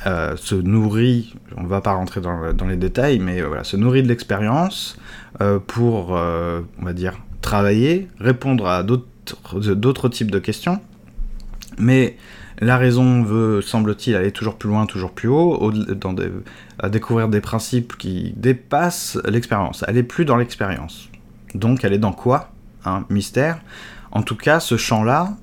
euh, 0.06 0.36
se 0.36 0.56
nourrit, 0.56 1.34
on 1.56 1.64
va 1.64 1.80
pas 1.80 1.92
rentrer 1.92 2.20
dans, 2.20 2.66
les 2.66 2.76
détails, 2.76 3.20
mais 3.20 3.40
se 3.62 3.76
nourrit 3.76 4.02
de 4.02 4.08
l'expérience 4.08 4.98
pour, 5.66 6.10
on 6.10 6.84
va 6.84 6.92
dire, 6.92 7.14
travailler, 7.48 8.08
répondre 8.20 8.66
à 8.68 8.82
d'autres 8.82 10.08
types 10.10 10.30
de 10.30 10.38
questions. 10.38 10.82
Mais 11.78 12.18
la 12.60 12.76
raison 12.76 13.22
veut, 13.22 13.62
semble-t-il, 13.62 14.16
aller 14.16 14.32
toujours 14.32 14.56
plus 14.56 14.68
loin, 14.68 14.84
toujours 14.84 15.12
plus 15.12 15.28
haut, 15.28 15.72
à 16.78 16.88
découvrir 16.90 17.28
des 17.28 17.40
principes 17.40 17.96
qui 17.96 18.34
dépassent 18.36 19.18
l'expérience. 19.24 19.82
Elle 19.88 19.96
est 19.96 20.02
plus 20.02 20.26
dans 20.26 20.36
l'expérience. 20.36 21.08
Donc 21.54 21.84
elle 21.84 21.94
est 21.94 22.04
dans 22.08 22.12
quoi? 22.12 22.50
Un 22.84 23.06
mystère. 23.08 23.60
En 24.10 24.20
tout 24.20 24.36
cas, 24.36 24.60
ce 24.60 24.76
champ-là, 24.76 25.34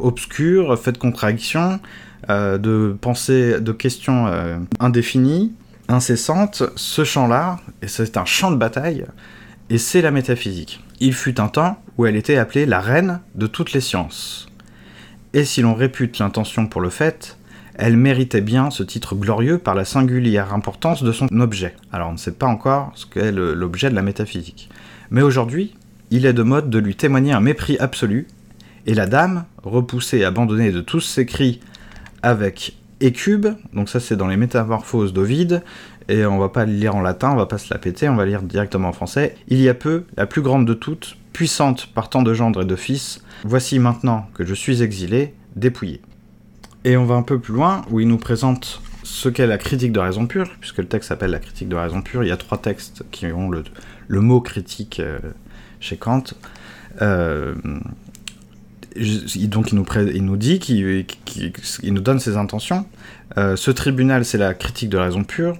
obscur, 0.00 0.78
fait 0.78 0.92
de 0.92 0.98
contradictions, 0.98 1.78
euh, 2.30 2.56
de 2.56 2.96
pensées, 2.98 3.60
de 3.60 3.72
questions 3.72 4.26
euh, 4.28 4.56
indéfinies, 4.80 5.52
incessantes, 5.88 6.62
ce 6.74 7.04
champ-là, 7.04 7.58
et 7.82 7.88
c'est 7.88 8.16
un 8.16 8.24
champ 8.24 8.50
de 8.50 8.56
bataille, 8.56 9.06
et 9.70 9.78
c'est 9.78 10.02
la 10.02 10.10
métaphysique. 10.10 10.82
Il 11.00 11.14
fut 11.14 11.40
un 11.40 11.48
temps 11.48 11.80
où 11.96 12.06
elle 12.06 12.16
était 12.16 12.36
appelée 12.36 12.66
la 12.66 12.80
reine 12.80 13.20
de 13.36 13.46
toutes 13.46 13.72
les 13.72 13.80
sciences. 13.80 14.48
Et 15.32 15.44
si 15.44 15.62
l'on 15.62 15.74
répute 15.74 16.18
l'intention 16.18 16.66
pour 16.66 16.80
le 16.80 16.90
fait, 16.90 17.38
elle 17.76 17.96
méritait 17.96 18.40
bien 18.40 18.70
ce 18.70 18.82
titre 18.82 19.14
glorieux 19.14 19.58
par 19.58 19.76
la 19.76 19.84
singulière 19.84 20.52
importance 20.52 21.04
de 21.04 21.12
son 21.12 21.28
objet. 21.40 21.76
Alors 21.92 22.08
on 22.08 22.12
ne 22.12 22.18
sait 22.18 22.32
pas 22.32 22.46
encore 22.46 22.90
ce 22.96 23.06
qu'est 23.06 23.30
l'objet 23.30 23.90
de 23.90 23.94
la 23.94 24.02
métaphysique. 24.02 24.68
Mais 25.10 25.22
aujourd'hui, 25.22 25.76
il 26.10 26.26
est 26.26 26.32
de 26.32 26.42
mode 26.42 26.70
de 26.70 26.78
lui 26.78 26.96
témoigner 26.96 27.32
un 27.32 27.40
mépris 27.40 27.78
absolu, 27.78 28.26
et 28.86 28.94
la 28.94 29.06
dame, 29.06 29.44
repoussée 29.62 30.18
et 30.18 30.24
abandonnée 30.24 30.72
de 30.72 30.80
tous 30.80 31.00
ses 31.00 31.26
cris 31.26 31.60
avec 32.22 32.76
Écube, 33.00 33.46
donc 33.72 33.88
ça 33.88 34.00
c'est 34.00 34.16
dans 34.16 34.26
les 34.26 34.36
métamorphoses 34.36 35.12
d'Ovide, 35.12 35.62
et 36.08 36.24
on 36.24 36.38
va 36.38 36.48
pas 36.48 36.64
le 36.64 36.72
lire 36.72 36.96
en 36.96 37.02
latin, 37.02 37.30
on 37.30 37.36
va 37.36 37.46
pas 37.46 37.58
se 37.58 37.72
la 37.72 37.78
péter, 37.78 38.08
on 38.08 38.16
va 38.16 38.24
lire 38.24 38.42
directement 38.42 38.88
en 38.88 38.92
français. 38.92 39.36
Il 39.48 39.60
y 39.60 39.68
a 39.68 39.74
peu, 39.74 40.04
la 40.16 40.26
plus 40.26 40.42
grande 40.42 40.66
de 40.66 40.74
toutes, 40.74 41.16
puissante 41.32 41.86
par 41.94 42.08
tant 42.08 42.22
de 42.22 42.32
gendres 42.32 42.62
et 42.62 42.64
de 42.64 42.76
fils, 42.76 43.22
voici 43.44 43.78
maintenant 43.78 44.28
que 44.34 44.44
je 44.44 44.54
suis 44.54 44.82
exilé, 44.82 45.34
dépouillé. 45.54 46.00
Et 46.84 46.96
on 46.96 47.04
va 47.04 47.16
un 47.16 47.22
peu 47.22 47.38
plus 47.38 47.54
loin, 47.54 47.82
où 47.90 48.00
il 48.00 48.08
nous 48.08 48.18
présente 48.18 48.80
ce 49.02 49.28
qu'est 49.28 49.46
la 49.46 49.58
critique 49.58 49.92
de 49.92 50.00
raison 50.00 50.26
pure, 50.26 50.50
puisque 50.60 50.78
le 50.78 50.86
texte 50.86 51.08
s'appelle 51.08 51.30
la 51.30 51.38
critique 51.38 51.68
de 51.68 51.76
raison 51.76 52.02
pure, 52.02 52.24
il 52.24 52.28
y 52.28 52.32
a 52.32 52.36
trois 52.36 52.58
textes 52.58 53.04
qui 53.10 53.26
ont 53.26 53.50
le, 53.50 54.20
mot 54.20 54.40
critique 54.40 55.00
euh, 55.00 55.18
chez 55.80 55.96
Kant. 55.96 56.24
Euh, 57.02 57.54
donc 58.96 59.72
il 59.72 59.76
nous, 59.76 59.86
il 60.12 60.24
nous 60.24 60.36
dit, 60.36 60.58
qu'il 60.58 61.94
nous 61.94 62.00
donne 62.00 62.18
ses 62.18 62.36
intentions. 62.36 62.86
Euh, 63.36 63.56
ce 63.56 63.70
tribunal, 63.70 64.24
c'est 64.24 64.38
la 64.38 64.54
critique 64.54 64.88
de 64.88 64.96
raison 64.96 65.24
pure. 65.24 65.56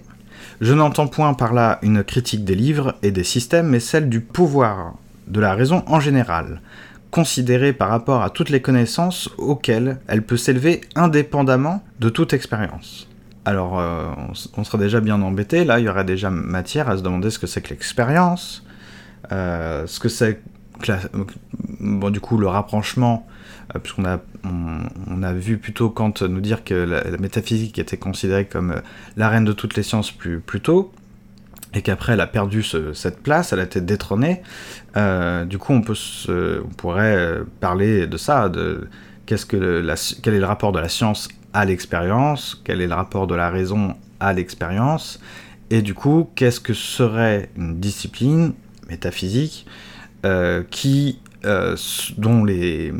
Je 0.60 0.74
n'entends 0.74 1.06
point 1.06 1.34
par 1.34 1.52
là 1.52 1.78
une 1.82 2.02
critique 2.02 2.44
des 2.44 2.56
livres 2.56 2.96
et 3.02 3.12
des 3.12 3.22
systèmes, 3.22 3.68
mais 3.68 3.80
celle 3.80 4.08
du 4.08 4.20
pouvoir 4.20 4.94
de 5.28 5.40
la 5.40 5.54
raison 5.54 5.84
en 5.86 6.00
général, 6.00 6.60
considérée 7.10 7.72
par 7.72 7.90
rapport 7.90 8.22
à 8.22 8.30
toutes 8.30 8.50
les 8.50 8.60
connaissances 8.60 9.30
auxquelles 9.38 9.98
elle 10.08 10.22
peut 10.22 10.36
s'élever 10.36 10.80
indépendamment 10.96 11.82
de 12.00 12.08
toute 12.08 12.32
expérience. 12.32 13.08
Alors, 13.44 13.78
euh, 13.78 14.08
on, 14.56 14.64
serait 14.64 14.78
déjà 14.78 15.00
bien 15.00 15.22
embêté, 15.22 15.64
là, 15.64 15.78
il 15.78 15.86
y 15.86 15.88
aurait 15.88 16.04
déjà 16.04 16.28
matière 16.28 16.88
à 16.88 16.98
se 16.98 17.02
demander 17.02 17.30
ce 17.30 17.38
que 17.38 17.46
c'est 17.46 17.62
que 17.62 17.70
l'expérience, 17.70 18.64
euh, 19.32 19.86
ce 19.86 20.00
que 20.00 20.08
c'est 20.08 20.40
bon, 21.80 22.10
du 22.10 22.20
coup, 22.20 22.36
le 22.36 22.48
rapprochement, 22.48 23.26
puisqu'on 23.82 24.04
a, 24.04 24.20
on, 24.44 25.22
a 25.22 25.32
vu 25.32 25.58
plutôt 25.58 25.90
Kant 25.90 26.14
nous 26.22 26.40
dire 26.40 26.64
que 26.64 26.74
la, 26.74 27.02
métaphysique 27.18 27.78
était 27.78 27.96
considérée 27.96 28.46
comme 28.46 28.72
euh, 28.72 28.80
la 29.16 29.28
reine 29.28 29.44
de 29.44 29.52
toutes 29.52 29.76
les 29.76 29.82
sciences 29.82 30.10
plus, 30.10 30.42
tôt, 30.62 30.92
et 31.74 31.82
qu'après 31.82 32.14
elle 32.14 32.20
a 32.20 32.26
perdu 32.26 32.62
cette 32.62 33.22
place, 33.22 33.52
elle 33.52 33.60
a 33.60 33.64
été 33.64 33.80
détrônée. 33.80 34.42
Euh, 34.96 35.44
du 35.44 35.58
coup, 35.58 35.72
on, 35.72 35.82
peut 35.82 35.94
on 36.28 36.68
pourrait 36.74 37.40
parler 37.60 38.06
de 38.06 38.16
ça, 38.16 38.48
de 38.48 38.88
qu'est-ce 39.26 39.44
quel 39.44 40.34
est 40.34 40.40
le 40.40 40.46
rapport 40.46 40.72
de 40.72 40.78
la 40.78 40.88
science 40.88 41.28
à 41.52 41.64
l'expérience, 41.64 42.60
quel 42.64 42.80
est 42.80 42.86
le 42.86 42.94
rapport 42.94 43.26
de 43.26 43.34
la 43.34 43.50
raison 43.50 43.94
à 44.20 44.32
l'expérience, 44.32 45.20
et 45.70 45.82
du 45.82 45.94
coup, 45.94 46.30
qu'est-ce 46.34 46.60
que 46.60 46.74
serait 46.74 47.50
une 47.56 47.78
discipline 47.78 48.54
métaphysique 48.88 49.66
euh, 50.24 50.62
qui, 50.70 51.20
euh, 51.44 51.76
dont 52.16 52.44
les, 52.44 52.92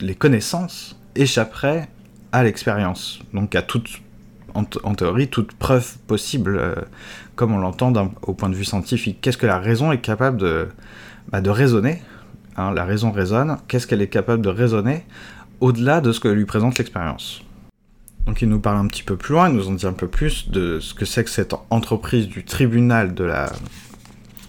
les 0.00 0.14
connaissances 0.14 0.98
échapperaient 1.14 1.88
à 2.32 2.42
l'expérience, 2.42 3.20
donc 3.32 3.54
à 3.54 3.62
toute, 3.62 4.02
en, 4.54 4.64
théorie, 4.94 5.28
toute 5.28 5.52
preuve 5.52 5.96
possible, 6.06 6.58
euh, 6.58 6.74
comme 7.36 7.52
on 7.52 7.58
l'entend 7.58 7.92
au 8.22 8.34
point 8.34 8.48
de 8.48 8.54
vue 8.54 8.64
scientifique. 8.64 9.18
Qu'est-ce 9.20 9.38
que 9.38 9.46
la 9.46 9.58
raison 9.58 9.92
est 9.92 10.00
capable 10.00 10.36
de, 10.36 10.68
bah, 11.30 11.40
de 11.40 11.50
raisonner 11.50 12.02
hein, 12.56 12.72
La 12.72 12.84
raison 12.84 13.10
raisonne, 13.10 13.56
qu'est-ce 13.68 13.86
qu'elle 13.86 14.02
est 14.02 14.08
capable 14.08 14.42
de 14.42 14.48
raisonner 14.48 15.04
au-delà 15.60 16.00
de 16.00 16.12
ce 16.12 16.20
que 16.20 16.28
lui 16.28 16.44
présente 16.44 16.78
l'expérience? 16.78 17.42
Donc 18.26 18.42
il 18.42 18.48
nous 18.48 18.60
parle 18.60 18.76
un 18.76 18.86
petit 18.86 19.02
peu 19.02 19.16
plus 19.16 19.32
loin, 19.32 19.48
il 19.48 19.54
nous 19.54 19.68
en 19.68 19.72
dit 19.72 19.86
un 19.86 19.94
peu 19.94 20.06
plus 20.06 20.50
de 20.50 20.80
ce 20.80 20.92
que 20.92 21.06
c'est 21.06 21.24
que 21.24 21.30
cette 21.30 21.54
entreprise 21.70 22.28
du 22.28 22.44
tribunal 22.44 23.14
de 23.14 23.24
la, 23.24 23.50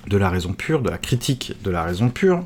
de 0.08 0.18
la 0.18 0.30
raison 0.30 0.52
pure, 0.52 0.82
de 0.82 0.90
la 0.90 0.98
critique 0.98 1.54
de 1.64 1.72
la 1.72 1.84
raison 1.84 2.10
pure, 2.10 2.44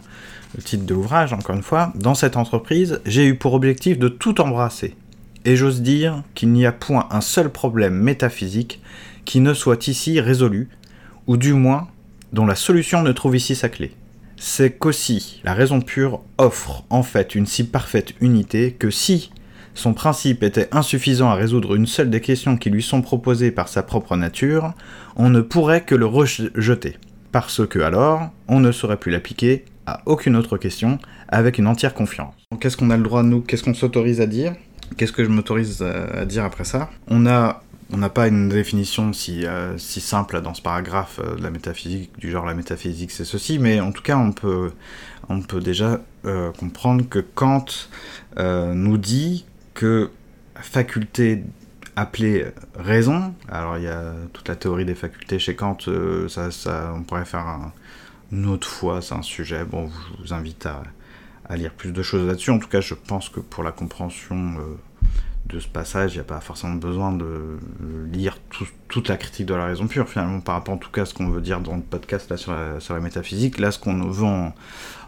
le 0.56 0.62
titre 0.62 0.86
de 0.86 0.94
l'ouvrage, 0.94 1.34
encore 1.34 1.56
une 1.56 1.64
fois, 1.64 1.92
dans 1.96 2.16
cette 2.16 2.38
entreprise, 2.38 3.02
j'ai 3.06 3.26
eu 3.26 3.36
pour 3.36 3.54
objectif 3.54 3.98
de 3.98 4.08
tout 4.08 4.40
embrasser. 4.42 4.96
Et 5.46 5.56
j'ose 5.56 5.82
dire 5.82 6.24
qu'il 6.36 6.50
n'y 6.50 6.66
a 6.66 6.72
point 6.72 7.08
un 7.12 7.22
seul 7.22 7.50
problème 7.50 7.96
métaphysique 7.96 8.82
qui 9.26 9.40
ne 9.40 9.54
soit 9.54 9.88
ici 9.88 10.20
résolu, 10.20 10.70
ou 11.28 11.38
du 11.38 11.54
moins 11.54 11.88
dont 12.32 12.46
la 12.46 12.56
solution 12.56 13.02
ne 13.02 13.12
trouve 13.12 13.36
ici 13.36 13.56
sa 13.56 13.70
clé. 13.70 13.92
C'est 14.38 14.78
qu'aussi 14.78 15.42
la 15.44 15.54
raison 15.54 15.82
pure 15.82 16.22
offre 16.38 16.84
en 16.90 17.04
fait 17.04 17.36
une 17.36 17.46
si 17.46 17.64
parfaite 17.64 18.14
unité 18.20 18.74
que 18.74 18.90
si 18.90 19.32
son 19.76 19.94
principe 19.94 20.44
était 20.44 20.70
insuffisant 20.72 21.30
à 21.30 21.36
résoudre 21.36 21.76
une 21.76 21.88
seule 21.88 22.10
des 22.10 22.22
questions 22.22 22.58
qui 22.58 22.70
lui 22.70 22.84
sont 22.84 23.02
proposées 23.02 23.52
par 23.52 23.70
sa 23.70 23.84
propre 23.84 24.16
nature, 24.16 24.74
on 25.16 25.30
ne 25.30 25.42
pourrait 25.42 25.84
que 25.84 25.96
le 25.96 26.06
rejeter 26.06 26.98
parce 27.34 27.66
que 27.68 27.80
alors, 27.80 28.30
on 28.48 28.60
ne 28.60 28.72
saurait 28.72 28.98
plus 28.98 29.12
l'appliquer 29.12 29.66
à 29.86 30.02
aucune 30.06 30.36
autre 30.36 30.58
question 30.58 31.00
avec 31.28 31.58
une 31.58 31.68
entière 31.68 31.94
confiance. 31.94 32.34
Qu'est-ce 32.60 32.78
qu'on 32.78 32.90
a 32.90 32.98
le 32.98 33.04
droit, 33.04 33.24
nous 33.24 33.42
Qu'est-ce 33.42 33.64
qu'on 33.64 33.74
s'autorise 33.74 34.22
à 34.22 34.28
dire? 34.28 34.56
Qu'est-ce 34.98 35.12
que 35.12 35.24
je 35.24 35.30
m'autorise 35.30 35.82
à 35.82 36.26
dire 36.26 36.44
après 36.44 36.66
ça? 36.66 36.90
On 37.08 37.26
a 37.26 37.64
on 37.94 37.98
n'a 37.98 38.10
pas 38.10 38.28
une 38.28 38.50
définition 38.50 39.14
si, 39.14 39.46
euh, 39.46 39.78
si 39.78 40.02
simple 40.02 40.42
dans 40.42 40.54
ce 40.54 40.62
paragraphe 40.62 41.20
euh, 41.24 41.36
de 41.36 41.44
la 41.44 41.52
métaphysique, 41.52 42.12
du 42.18 42.32
genre 42.32 42.46
la 42.46 42.56
métaphysique 42.56 43.12
c'est 43.12 43.26
ceci, 43.26 43.60
mais 43.60 43.80
en 43.80 43.92
tout 43.92 44.02
cas 44.02 44.18
on 44.18 44.32
peut, 44.32 44.72
on 45.30 45.42
peut 45.42 45.60
déjà 45.60 46.02
euh, 46.26 46.52
comprendre 46.52 47.08
que 47.08 47.20
Kant 47.20 47.66
nous 48.38 48.98
dit 48.98 49.46
que 49.76 50.10
faculté 50.56 51.44
appelé 51.96 52.46
raison. 52.76 53.36
Alors 53.48 53.78
il 53.78 53.84
y 53.84 53.88
a 53.88 54.14
toute 54.34 54.48
la 54.48 54.56
théorie 54.56 54.86
des 54.86 54.96
facultés 54.96 55.38
chez 55.38 55.56
Kant, 55.56 55.78
ça, 56.28 56.94
on 56.96 57.04
pourrait 57.04 57.26
faire 57.26 57.72
une 58.34 58.48
autre 58.48 58.68
fois, 58.68 59.02
c'est 59.02 59.14
un 59.14 59.22
sujet. 59.22 59.64
Bon, 59.64 59.90
je 59.90 60.24
vous 60.24 60.34
invite 60.34 60.66
à, 60.66 60.84
lire 61.56 61.72
plus 61.72 61.92
de 61.92 62.02
choses 62.02 62.26
là-dessus. 62.26 62.50
En 62.50 62.58
tout 62.58 62.68
cas, 62.68 62.82
je 62.82 62.96
pense 62.96 63.30
que 63.30 63.40
pour 63.40 63.64
la 63.64 63.72
compréhension 63.72 64.56
euh, 64.58 64.76
de 65.46 65.60
ce 65.60 65.68
passage, 65.68 66.14
il 66.14 66.16
n'y 66.16 66.22
a 66.22 66.24
pas 66.24 66.40
forcément 66.40 66.74
besoin 66.74 67.12
de 67.12 67.60
lire 68.12 68.38
toute 68.88 69.08
la 69.08 69.18
critique 69.18 69.46
de 69.46 69.54
la 69.54 69.66
raison 69.66 69.86
pure, 69.88 70.10
finalement, 70.10 70.40
par 70.40 70.56
rapport 70.56 70.74
en 70.74 70.78
tout 70.78 70.90
cas 70.90 71.04
à 71.04 71.06
ce 71.06 71.14
qu'on 71.14 71.30
veut 71.30 71.42
dire 71.42 71.60
dans 71.60 71.76
le 71.76 71.82
podcast 71.82 72.30
là, 72.32 72.38
sur, 72.38 72.54
la, 72.54 73.00
métaphysique. 73.00 73.60
Là, 73.60 73.72
ce 73.72 73.78
qu'on 73.78 74.02
veut 74.10 74.26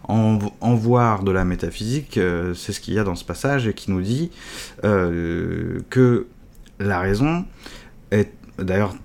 en, 0.08 0.76
voir 0.76 1.24
de 1.24 1.32
la 1.32 1.46
métaphysique, 1.46 2.18
euh, 2.18 2.54
c'est 2.54 2.74
ce 2.74 2.80
qu'il 2.80 2.94
y 2.94 3.00
a 3.00 3.04
dans 3.04 3.16
ce 3.16 3.26
passage 3.26 3.68
et 3.68 3.74
qui 3.74 3.90
nous 3.90 4.02
dit 4.02 4.30
que 4.84 6.28
la 6.80 7.00
raison 7.00 7.46
est 8.12 8.32
d'ailleurs 8.60 8.96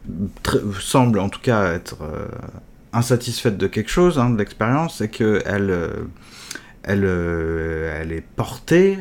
semble 0.80 1.18
en 1.18 1.28
tout 1.28 1.40
cas 1.40 1.72
être 1.72 1.96
euh, 2.02 2.26
insatisfaite 2.92 3.56
de 3.56 3.66
quelque 3.66 3.90
chose, 3.90 4.18
hein, 4.18 4.30
de 4.30 4.38
l'expérience, 4.38 4.98
c'est 4.98 5.08
qu'elle 5.08 5.70
euh, 5.70 6.04
elle, 6.82 7.04
euh, 7.04 8.00
elle 8.00 8.12
est 8.12 8.24
portée 8.36 8.98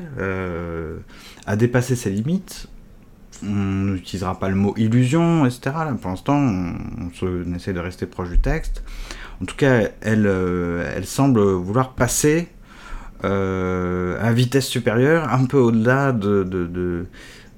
à 1.46 1.56
dépasser 1.56 1.96
ses 1.96 2.10
limites. 2.10 2.68
On 3.42 3.94
n'utilisera 3.94 4.38
pas 4.38 4.50
le 4.50 4.56
mot 4.56 4.74
illusion, 4.76 5.46
etc. 5.46 5.72
pour 6.02 6.12
l'instant, 6.12 6.38
on, 6.38 7.54
essaie 7.56 7.72
de 7.74 7.80
rester 7.80 8.06
proche 8.06 8.30
du 8.30 8.40
texte. 8.40 8.84
En 9.42 9.46
tout 9.46 9.56
cas, 9.56 9.84
elle, 10.02 10.26
elle 10.26 11.06
semble 11.06 11.40
vouloir 11.40 11.94
passer 11.94 12.50
à 13.24 14.34
vitesse 14.34 14.68
supérieure, 14.68 15.32
un 15.32 15.46
peu 15.46 15.58
au-delà 15.58 16.12
de, 16.12 16.44
de, 16.44 17.06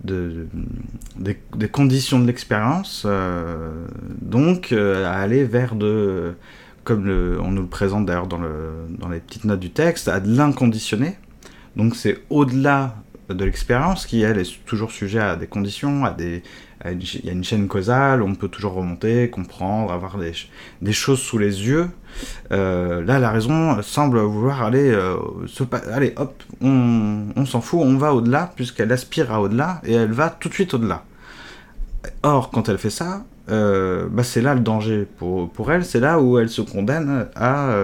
des, 0.04 1.68
conditions 1.72 2.20
de 2.20 2.28
l'expérience, 2.28 3.04
euh, 3.06 3.88
donc 4.22 4.72
euh, 4.72 5.06
à 5.06 5.14
aller 5.14 5.44
vers 5.44 5.76
de, 5.76 6.34
comme 6.84 7.08
on 7.40 7.52
nous 7.52 7.62
le 7.62 7.68
présente 7.68 8.06
d'ailleurs 8.06 8.28
dans, 8.28 8.40
les 9.10 9.20
petites 9.20 9.46
notes 9.46 9.60
du 9.60 9.72
texte, 9.72 10.08
à 10.08 10.20
de 10.20 10.36
l'inconditionné. 10.36 11.18
Donc 11.76 11.96
c'est 11.96 12.20
au-delà 12.30 12.96
de 13.30 13.46
l'expérience 13.46 14.06
qui, 14.06 14.22
elle, 14.22 14.40
est 14.40 14.66
toujours 14.66 14.92
sujet 14.92 15.20
à 15.20 15.36
des 15.36 15.48
conditions, 15.48 16.04
à 16.04 16.12
des, 16.12 16.44
il 16.86 17.26
y 17.26 17.30
a 17.30 17.34
une 17.34 17.44
chaîne 17.44 17.68
causale, 17.68 18.22
on 18.22 18.36
peut 18.36 18.50
toujours 18.50 18.74
remonter, 18.74 19.30
comprendre, 19.30 19.92
avoir 19.92 20.18
des 20.18 20.94
choses 20.94 21.20
sous 21.20 21.38
les 21.38 21.68
yeux. 21.68 21.90
Euh, 22.52 23.04
là, 23.04 23.20
la 23.20 23.32
raison 23.32 23.82
semble 23.82 24.20
vouloir 24.20 24.64
aller, 24.64 24.92
euh, 24.92 25.16
allez, 25.92 26.14
hop, 26.18 26.44
on, 26.62 27.46
s'en 27.46 27.62
fout, 27.62 27.80
on 27.82 27.98
va 27.98 28.14
au-delà, 28.14 28.52
puisqu'elle 28.56 28.92
aspire 28.92 29.32
à 29.32 29.42
au-delà, 29.42 29.82
et 29.86 29.94
elle 29.94 30.12
va 30.12 30.30
tout 30.30 30.50
de 30.50 30.54
suite 30.54 30.74
au-delà. 30.74 31.04
Or, 32.24 32.50
quand 32.52 32.68
elle 32.70 32.78
fait 32.78 32.90
ça, 32.90 33.24
euh, 33.50 34.08
bah, 34.10 34.24
c'est 34.24 34.42
là 34.42 34.54
le 34.54 34.62
danger 34.62 35.08
pour, 35.18 35.50
pour 35.50 35.72
elle, 35.72 35.86
c'est 35.86 36.00
là 36.00 36.20
où 36.20 36.38
elle 36.38 36.50
se 36.50 36.62
condamne 36.62 37.28
à 37.36 37.76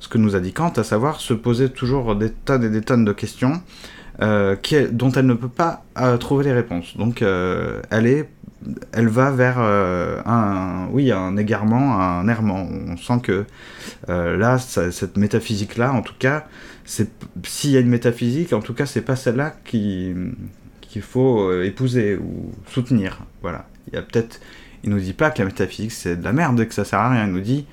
ce 0.00 0.08
que 0.08 0.18
nous 0.18 0.36
a 0.36 0.40
dit 0.40 0.52
Kant, 0.52 0.72
à 0.76 0.84
savoir 0.84 1.20
se 1.20 1.34
poser 1.34 1.68
toujours 1.68 2.16
des 2.16 2.30
tonnes 2.30 2.64
et 2.64 2.70
des 2.70 2.82
tonnes 2.82 3.04
de 3.04 3.12
questions 3.12 3.60
dont 4.18 5.12
elle 5.12 5.26
ne 5.26 5.34
peut 5.34 5.48
pas 5.48 5.84
trouver 6.18 6.44
les 6.44 6.52
réponses. 6.52 6.96
Donc, 6.96 7.22
elle 7.22 8.06
est 8.06 8.28
elle 8.92 9.08
va 9.08 9.30
vers 9.30 9.56
euh, 9.58 10.20
un, 10.24 10.88
oui, 10.90 11.12
un 11.12 11.36
égarement, 11.36 12.00
un 12.00 12.26
errement. 12.28 12.68
On 12.88 12.96
sent 12.96 13.20
que 13.22 13.44
euh, 14.08 14.36
là, 14.36 14.58
cette 14.58 15.16
métaphysique-là, 15.16 15.92
en 15.92 16.02
tout 16.02 16.14
cas, 16.18 16.46
s'il 16.84 17.70
y 17.70 17.76
a 17.76 17.80
une 17.80 17.88
métaphysique, 17.88 18.52
en 18.52 18.60
tout 18.60 18.74
cas, 18.74 18.86
c'est 18.86 19.02
pas 19.02 19.16
celle-là 19.16 19.54
qu'il 19.64 20.34
faut 21.00 21.50
euh, 21.50 21.64
épouser 21.64 22.16
ou 22.16 22.52
soutenir. 22.68 23.20
Voilà. 23.42 23.68
Il 23.88 23.94
y 23.94 23.98
a 23.98 24.02
peut-être, 24.02 24.40
il 24.84 24.90
nous 24.90 25.00
dit 25.00 25.12
pas 25.12 25.30
que 25.30 25.38
la 25.38 25.44
métaphysique 25.44 25.92
c'est 25.92 26.16
de 26.16 26.24
la 26.24 26.32
merde 26.32 26.66
que 26.66 26.74
ça 26.74 26.84
sert 26.84 26.98
à 26.98 27.10
rien. 27.10 27.26
Il 27.26 27.32
nous 27.32 27.40
dit, 27.40 27.66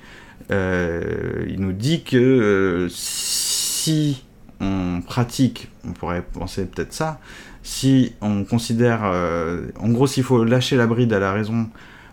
il 0.50 1.56
nous 1.58 1.72
dit 1.72 2.04
que 2.04 2.88
si 2.90 4.24
on 4.60 5.00
pratique, 5.04 5.70
on 5.86 5.92
pourrait 5.92 6.22
penser 6.22 6.66
peut-être 6.66 6.92
ça, 6.92 7.18
si 7.64 8.12
on 8.20 8.44
considère, 8.44 9.00
euh, 9.04 9.68
en 9.80 9.88
gros, 9.88 10.06
s'il 10.06 10.22
faut 10.22 10.44
lâcher 10.44 10.76
la 10.76 10.86
bride 10.86 11.14
à 11.14 11.18
la 11.18 11.32
raison 11.32 11.70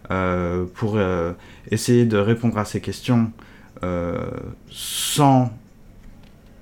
euh, 0.09 0.65
pour 0.75 0.93
euh, 0.95 1.33
essayer 1.69 2.05
de 2.05 2.17
répondre 2.17 2.57
à 2.57 2.65
ces 2.65 2.81
questions 2.81 3.31
sans 4.69 5.51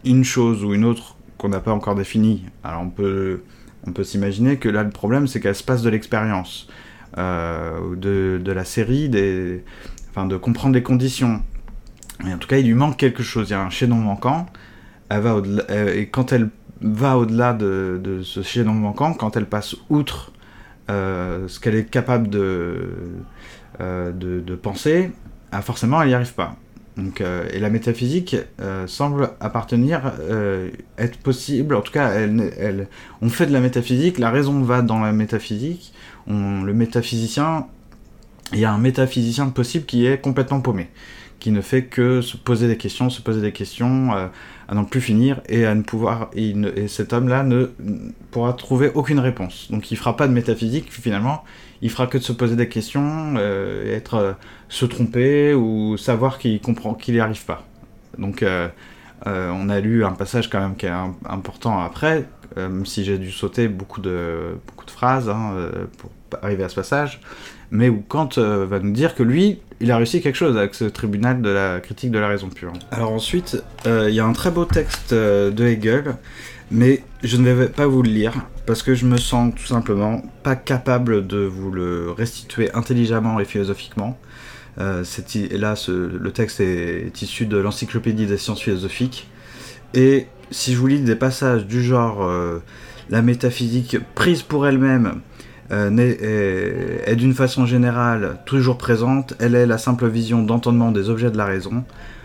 une 0.05 0.23
chose 0.23 0.63
ou 0.63 0.73
une 0.73 0.85
autre 0.85 1.17
qu'on 1.37 1.49
n'a 1.49 1.59
pas 1.59 1.73
encore 1.73 1.95
définie, 1.95 2.45
alors 2.63 2.81
on 2.81 2.89
peut, 2.89 3.41
on 3.85 3.91
peut 3.91 4.05
s'imaginer 4.05 4.55
que 4.55 4.69
là 4.69 4.83
le 4.83 4.89
problème 4.89 5.27
c'est 5.27 5.41
qu'elle 5.41 5.55
se 5.55 5.63
passe 5.63 5.81
de 5.81 5.89
l'expérience, 5.89 6.69
de, 7.17 8.41
la 8.45 8.63
série, 8.63 9.09
de 9.09 9.61
comprendre 10.41 10.75
les 10.75 10.83
conditions. 10.83 11.41
Et 12.25 12.33
en 12.33 12.37
tout 12.37 12.47
cas, 12.47 12.57
il 12.57 12.67
lui 12.67 12.73
manque 12.73 12.95
quelque 12.95 13.21
chose, 13.21 13.49
il 13.49 13.51
y 13.51 13.55
a 13.55 13.61
un 13.61 13.69
chaînon 13.69 13.97
manquant. 13.97 14.45
Elle 15.09 15.19
va 15.19 15.41
et 15.69 16.07
quand 16.07 16.31
elle 16.31 16.49
va 16.81 17.17
au-delà 17.17 17.53
de, 17.53 17.99
de, 18.03 18.23
ce 18.23 18.41
chaînon 18.41 18.73
manquant, 18.73 19.13
quand 19.13 19.37
elle 19.37 19.45
passe 19.45 19.75
outre 19.89 20.31
ce 20.87 21.59
qu'elle 21.59 21.75
est 21.75 21.85
capable 21.85 22.29
de, 22.29 22.95
de, 23.79 24.11
de, 24.11 24.55
penser, 24.55 25.11
ah, 25.51 25.61
forcément, 25.61 26.01
elle 26.01 26.07
n'y 26.07 26.13
arrive 26.15 26.33
pas. 26.33 26.55
Donc, 26.97 27.21
et 27.21 27.59
la 27.59 27.69
métaphysique 27.69 28.35
semble 28.87 29.29
appartenir, 29.39 30.13
être 30.97 31.19
possible, 31.19 31.75
en 31.75 31.81
tout 31.81 31.91
cas, 31.91 32.13
on 33.21 33.29
fait 33.29 33.45
de 33.45 33.53
la 33.53 33.59
métaphysique, 33.59 34.17
la 34.17 34.31
raison 34.31 34.61
va 34.63 34.81
dans 34.81 34.99
la 34.99 35.11
métaphysique, 35.11 35.93
on, 36.25 36.63
le 36.63 36.73
métaphysicien, 36.73 37.67
il 38.51 38.59
y 38.59 38.65
a 38.65 38.73
un 38.73 38.79
métaphysicien 38.79 39.47
possible 39.49 39.85
qui 39.85 40.07
est 40.07 40.19
complètement 40.19 40.59
paumé 40.59 40.89
qui 41.39 41.51
ne 41.51 41.61
fait 41.61 41.85
que 41.85 42.21
se 42.21 42.37
poser 42.37 42.67
des 42.67 42.77
questions, 42.77 43.09
se 43.09 43.21
poser 43.21 43.41
des 43.41 43.51
questions, 43.51 44.13
euh, 44.13 44.27
à 44.67 44.75
n'en 44.75 44.83
plus 44.83 45.01
finir, 45.01 45.41
et 45.47 45.65
à 45.65 45.73
ne 45.73 45.81
pouvoir. 45.81 46.29
Et, 46.35 46.53
cet 46.87 47.13
homme-là 47.13 47.43
ne 47.43 47.69
pourra 48.31 48.53
trouver 48.53 48.91
aucune 48.93 49.19
réponse. 49.19 49.71
Donc 49.71 49.91
il 49.91 49.97
fera 49.97 50.15
pas 50.15 50.27
de 50.27 50.33
métaphysique 50.33 50.91
finalement, 50.91 51.43
il 51.81 51.89
fera 51.89 52.07
que 52.07 52.17
de 52.17 52.23
se 52.23 52.33
poser 52.33 52.55
des 52.55 52.69
questions, 52.69 53.35
euh, 53.37 53.95
être 53.95 54.15
euh, 54.15 54.33
se 54.67 54.85
tromper 54.85 55.53
ou 55.53 55.97
savoir 55.97 56.37
qu'il 56.37 56.59
comprend 56.61 56.93
qu'il 56.93 57.15
n'y 57.15 57.19
arrive 57.19 57.45
pas. 57.45 57.65
Donc 58.17 58.43
on 59.25 59.69
a 59.69 59.79
lu 59.79 60.03
un 60.03 60.11
passage 60.11 60.49
quand 60.49 60.59
même 60.59 60.75
qui 60.75 60.85
est 60.85 60.93
important 61.25 61.79
après, 61.79 62.25
même 62.57 62.85
si 62.85 63.03
j'ai 63.03 63.17
dû 63.17 63.31
sauter 63.31 63.67
beaucoup 63.67 64.01
de 64.01 64.57
beaucoup 64.67 64.85
de 64.85 64.91
phrases 64.91 65.29
hein, 65.29 65.55
pour 65.97 66.11
arriver 66.41 66.63
à 66.63 66.69
ce 66.69 66.75
passage 66.75 67.21
mais 67.71 67.89
où 67.89 68.03
Kant 68.07 68.29
euh, 68.37 68.65
va 68.65 68.79
nous 68.79 68.91
dire 68.91 69.15
que 69.15 69.23
lui, 69.23 69.59
il 69.81 69.91
a 69.91 69.97
réussi 69.97 70.21
quelque 70.21 70.35
chose 70.35 70.57
avec 70.57 70.75
ce 70.75 70.85
tribunal 70.85 71.41
de 71.41 71.49
la 71.49 71.79
critique 71.79 72.11
de 72.11 72.19
la 72.19 72.27
raison 72.27 72.49
pure. 72.49 72.73
Alors 72.91 73.11
ensuite, 73.11 73.63
euh, 73.85 74.09
il 74.09 74.15
y 74.15 74.19
a 74.19 74.25
un 74.25 74.33
très 74.33 74.51
beau 74.51 74.65
texte 74.65 75.13
euh, 75.13 75.51
de 75.51 75.65
Hegel, 75.65 76.15
mais 76.71 77.03
je 77.23 77.37
ne 77.37 77.51
vais 77.51 77.69
pas 77.69 77.87
vous 77.87 78.01
le 78.03 78.09
lire, 78.09 78.33
parce 78.65 78.83
que 78.83 78.93
je 78.93 79.05
me 79.05 79.17
sens 79.17 79.53
tout 79.55 79.65
simplement 79.65 80.21
pas 80.43 80.55
capable 80.55 81.25
de 81.25 81.39
vous 81.39 81.71
le 81.71 82.11
restituer 82.11 82.71
intelligemment 82.73 83.39
et 83.39 83.45
philosophiquement. 83.45 84.17
Euh, 84.79 85.03
là, 85.51 85.75
le 85.87 86.31
texte 86.31 86.59
est, 86.59 87.21
issu 87.21 87.45
de 87.45 87.57
l'Encyclopédie 87.57 88.25
des 88.25 88.37
sciences 88.37 88.61
philosophiques, 88.61 89.27
et 89.93 90.27
si 90.51 90.73
je 90.73 90.77
vous 90.77 90.87
lis 90.87 90.99
des 90.99 91.15
passages 91.15 91.65
du 91.65 91.83
genre 91.83 92.29
la 93.09 93.21
métaphysique 93.23 93.97
prise 94.13 94.43
pour 94.43 94.67
elle-même 94.67 95.21
est, 95.71 97.15
d'une 97.15 97.33
façon 97.33 97.65
générale 97.65 98.37
toujours 98.45 98.77
présente, 98.77 99.33
elle 99.39 99.55
est 99.55 99.65
la 99.65 99.77
simple 99.77 100.07
vision 100.07 100.41
d'entendement 100.41 100.91
des 100.91 101.09
objets 101.09 101.31
de 101.31 101.37
la 101.37 101.45
raison. 101.45 101.83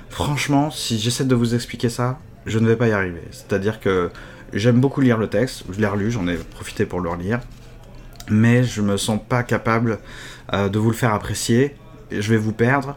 Franchement, 0.09 0.71
si 0.71 0.99
j'essaie 0.99 1.25
de 1.25 1.35
vous 1.35 1.55
expliquer 1.55 1.89
ça, 1.89 2.19
je 2.47 2.59
ne 2.59 2.69
vais 2.69 2.77
pas 2.77 2.89
y 2.89 2.93
arriver. 2.93 3.23
C'est-à-dire 3.31 3.81
que 3.81 4.11
j'aime 4.53 4.81
beaucoup 4.81 5.01
lire 5.01 5.19
le 5.19 5.27
texte, 5.27 5.65
je 5.71 5.81
l'ai 5.81 5.87
relu, 5.87 6.11
j'en 6.11 6.27
ai 6.29 6.37
profité 6.37 6.87
pour 6.87 7.01
le 7.01 7.11
relire, 7.11 7.41
mais 8.31 8.65
je 8.65 8.81
me 8.81 8.97
sens 8.97 9.21
pas 9.29 9.43
capable 9.43 9.99
euh, 10.53 10.69
de 10.69 10.79
vous 10.79 10.91
le 10.91 10.97
faire 10.97 11.13
apprécier, 11.15 11.77
je 12.11 12.31
vais 12.31 12.37
vous 12.37 12.53
perdre. 12.53 12.97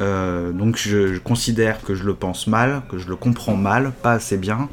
Euh, 0.00 0.50
donc 0.50 0.76
je, 0.76 1.18
considère 1.18 1.80
que 1.82 1.94
je 1.94 2.04
le 2.04 2.14
pense 2.14 2.46
mal, 2.46 2.82
que 2.90 2.98
je 2.98 3.08
le 3.08 3.16
comprends 3.16 3.56
mal, 3.56 3.92
pas 4.02 4.12
assez 4.12 4.36
bien, 4.36 4.68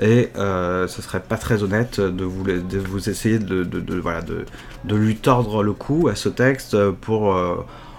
et 0.00 0.30
euh, 0.36 0.88
ce 0.88 1.02
serait 1.02 1.20
pas 1.20 1.36
très 1.36 1.62
honnête 1.62 2.00
de 2.00 2.24
vous, 2.24 2.44
de 2.44 2.78
vous 2.78 3.10
essayer 3.10 3.38
de, 3.38 3.64
de, 3.64 3.94
voilà, 3.96 4.22
de, 4.22 4.96
lui 4.96 5.16
tordre 5.16 5.62
le 5.62 5.72
cou 5.72 6.08
à 6.08 6.14
ce 6.14 6.30
texte 6.30 6.76
pour 7.02 7.34
euh, 7.34 7.56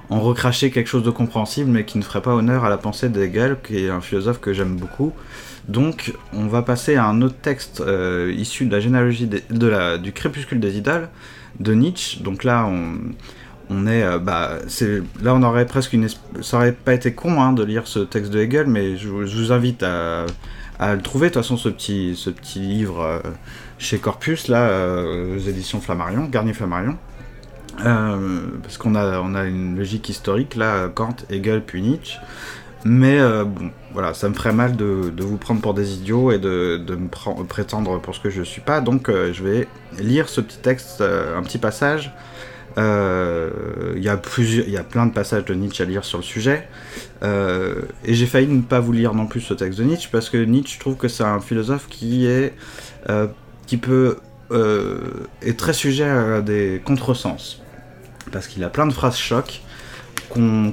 en 0.09 0.19
recracher 0.19 0.71
quelque 0.71 0.87
chose 0.87 1.03
de 1.03 1.11
compréhensible 1.11 1.69
mais 1.69 1.85
qui 1.85 1.99
ne 1.99 2.03
ferait 2.03 2.23
pas 2.23 2.33
honneur 2.33 2.65
à 2.65 2.69
la 2.69 2.77
pensée 2.77 3.09
d'Hegel, 3.09 3.57
qui 3.63 3.85
est 3.85 3.89
un 3.89 4.01
philosophe 4.01 4.39
que 4.39 4.51
j'aime 4.51 4.77
beaucoup. 4.77 5.13
Donc 5.67 6.13
on 6.33 6.47
va 6.47 6.63
passer 6.63 6.95
à 6.95 7.05
un 7.05 7.21
autre 7.21 7.37
texte 7.39 7.81
euh, 7.81 8.33
issu 8.35 8.65
de 8.65 8.71
la 8.71 8.79
généalogie 8.79 9.27
de 9.27 9.67
la, 9.67 9.99
du 9.99 10.11
crépuscule 10.11 10.59
des 10.59 10.77
idoles 10.77 11.07
de 11.59 11.73
Nietzsche. 11.73 12.23
Donc 12.23 12.43
là 12.43 12.65
on, 12.65 12.95
on 13.69 13.85
est, 13.85 14.01
euh, 14.01 14.17
bah, 14.17 14.57
là 15.21 15.35
on 15.35 15.43
aurait 15.43 15.67
presque 15.67 15.93
une, 15.93 16.07
ça 16.41 16.57
aurait 16.57 16.71
pas 16.71 16.95
été 16.95 17.13
con 17.13 17.39
hein, 17.39 17.53
de 17.53 17.63
lire 17.63 17.85
ce 17.85 17.99
texte 17.99 18.31
de 18.31 18.39
Hegel, 18.39 18.65
mais 18.65 18.97
je 18.97 19.07
vous 19.07 19.51
invite 19.51 19.83
à 19.83 20.25
à 20.81 20.95
le 20.95 21.01
trouver. 21.01 21.29
De 21.29 21.33
toute 21.33 21.43
façon, 21.43 21.55
ce 21.55 21.69
petit, 21.69 22.15
ce 22.17 22.29
petit 22.29 22.59
livre 22.59 23.01
euh, 23.01 23.19
chez 23.77 23.99
Corpus, 23.99 24.49
là, 24.49 24.67
euh, 24.67 25.37
aux 25.37 25.39
éditions 25.39 25.79
Flammarion, 25.79 26.25
Garnier 26.25 26.53
Flammarion. 26.53 26.97
Euh, 27.85 28.41
parce 28.61 28.77
qu'on 28.77 28.95
a, 28.95 29.21
on 29.21 29.33
a 29.33 29.45
une 29.45 29.77
logique 29.77 30.09
historique, 30.09 30.55
là, 30.55 30.89
Kant, 30.89 31.15
Hegel, 31.29 31.63
puis 31.63 31.81
Nietzsche. 31.81 32.19
Mais 32.83 33.19
bon, 33.45 33.69
voilà, 33.93 34.15
ça 34.15 34.27
me 34.27 34.33
ferait 34.33 34.53
mal 34.53 34.75
de, 34.75 35.11
de, 35.15 35.23
vous 35.23 35.37
prendre 35.37 35.61
pour 35.61 35.75
des 35.75 35.93
idiots 35.93 36.31
et 36.31 36.39
de, 36.39 36.77
de 36.77 36.95
me 36.95 37.07
prétendre 37.43 38.01
pour 38.01 38.15
ce 38.15 38.19
que 38.19 38.31
je 38.31 38.41
suis 38.41 38.61
pas. 38.61 38.81
Donc 38.81 39.07
je 39.07 39.43
vais 39.43 39.67
lire 39.99 40.27
ce 40.27 40.41
petit 40.41 40.57
texte, 40.57 40.99
un 40.99 41.43
petit 41.43 41.59
passage 41.59 42.07
euh, 42.07 42.30
il 42.77 44.03
y, 44.03 44.09
a 44.09 44.19
y 44.67 44.77
a 44.77 44.83
plein 44.83 45.05
de 45.05 45.11
passages 45.13 45.45
de 45.45 45.53
Nietzsche 45.53 45.83
à 45.83 45.85
lire 45.85 46.03
sur 46.03 46.17
le 46.17 46.23
sujet. 46.23 46.67
Euh, 47.23 47.81
et 48.05 48.13
j'ai 48.13 48.25
failli 48.25 48.47
ne 48.47 48.61
pas 48.61 48.79
vous 48.79 48.91
lire 48.91 49.13
non 49.13 49.27
plus 49.27 49.41
ce 49.41 49.53
texte 49.53 49.79
de 49.79 49.83
Nietzsche 49.83 50.09
parce 50.11 50.29
que 50.29 50.37
Nietzsche, 50.37 50.79
trouve 50.79 50.95
que 50.95 51.07
c'est 51.07 51.23
un 51.23 51.39
philosophe 51.39 51.87
qui 51.89 52.25
est. 52.25 52.53
Euh, 53.09 53.27
qui 53.67 53.77
peut. 53.77 54.17
est 55.41 55.57
très 55.57 55.73
sujet 55.73 56.09
à 56.09 56.41
des 56.41 56.81
contresens. 56.83 57.61
Parce 58.31 58.47
qu'il 58.47 58.63
a 58.63 58.69
plein 58.69 58.85
de 58.85 58.93
phrases 58.93 59.17
chocs 59.17 59.61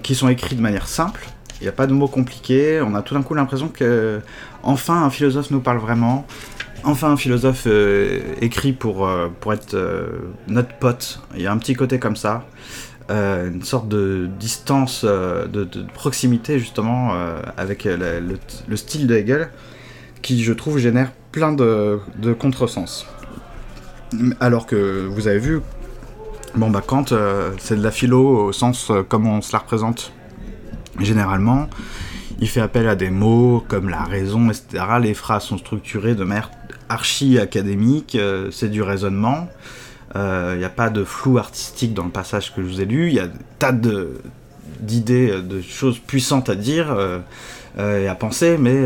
qui 0.02 0.14
sont 0.14 0.28
écrites 0.28 0.58
de 0.58 0.62
manière 0.62 0.86
simple. 0.86 1.26
Il 1.60 1.64
n'y 1.64 1.68
a 1.68 1.72
pas 1.72 1.86
de 1.86 1.92
mots 1.92 2.08
compliqués. 2.08 2.80
On 2.80 2.94
a 2.94 3.02
tout 3.02 3.14
d'un 3.14 3.22
coup 3.22 3.34
l'impression 3.34 3.68
que. 3.68 4.20
Enfin, 4.62 5.02
un 5.04 5.10
philosophe 5.10 5.50
nous 5.50 5.60
parle 5.60 5.78
vraiment 5.78 6.26
enfin 6.88 7.12
un 7.12 7.16
philosophe 7.16 7.64
euh, 7.66 8.20
écrit 8.40 8.72
pour, 8.72 9.06
euh, 9.06 9.28
pour 9.40 9.52
être 9.52 9.74
euh, 9.74 10.06
notre 10.48 10.74
pote. 10.78 11.20
Il 11.34 11.42
y 11.42 11.46
a 11.46 11.52
un 11.52 11.58
petit 11.58 11.74
côté 11.74 11.98
comme 11.98 12.16
ça, 12.16 12.44
une 13.10 13.62
sorte 13.62 13.88
de 13.88 14.28
distance, 14.38 15.02
de, 15.02 15.66
proximité 15.94 16.58
justement 16.58 17.14
avec 17.56 17.84
le, 17.84 18.76
style 18.76 19.06
de 19.06 19.14
Hegel, 19.16 19.48
qui 20.20 20.44
je 20.44 20.52
trouve 20.52 20.76
génère 20.76 21.12
plein 21.32 21.52
de, 21.52 22.00
de 22.18 22.34
contresens. 22.34 23.06
Alors 24.40 24.66
que 24.66 25.06
vous 25.06 25.26
avez 25.26 25.38
vu, 25.38 25.60
bon 26.54 26.68
bah 26.68 26.82
Kant, 26.86 27.06
c'est 27.56 27.76
de 27.76 27.82
la 27.82 27.90
philo 27.90 28.48
au 28.48 28.52
sens 28.52 28.92
comme 29.08 29.26
on 29.26 29.40
se 29.40 29.54
la 29.54 29.60
représente 29.60 30.12
généralement. 31.00 31.66
Il 32.40 32.48
fait 32.48 32.60
appel 32.60 32.88
à 32.88 32.94
des 32.94 33.10
mots 33.10 33.64
comme 33.68 33.88
la 33.88 34.02
raison, 34.02 34.50
etc. 34.50 34.84
Les 35.00 35.14
phrases 35.14 35.44
sont 35.44 35.56
structurées 35.56 36.14
de 36.14 36.24
manière 36.24 36.50
archi-académique, 36.88 38.14
euh, 38.14 38.50
c'est 38.50 38.68
du 38.68 38.82
raisonnement. 38.82 39.48
Il 40.14 40.20
euh, 40.20 40.56
n'y 40.56 40.64
a 40.64 40.70
pas 40.70 40.90
de 40.90 41.04
flou 41.04 41.38
artistique 41.38 41.94
dans 41.94 42.04
le 42.04 42.10
passage 42.10 42.54
que 42.54 42.62
je 42.62 42.66
vous 42.66 42.80
ai 42.80 42.86
lu. 42.86 43.08
Il 43.08 43.14
y 43.14 43.20
a 43.20 43.28
tas 43.58 43.72
d'idées, 43.72 45.30
euh, 45.30 45.42
de, 45.42 45.60
choses 45.60 45.98
puissantes 45.98 46.48
à 46.48 46.54
dire 46.54 46.96
et 47.78 48.08
à 48.08 48.14
penser, 48.16 48.56
mais 48.58 48.84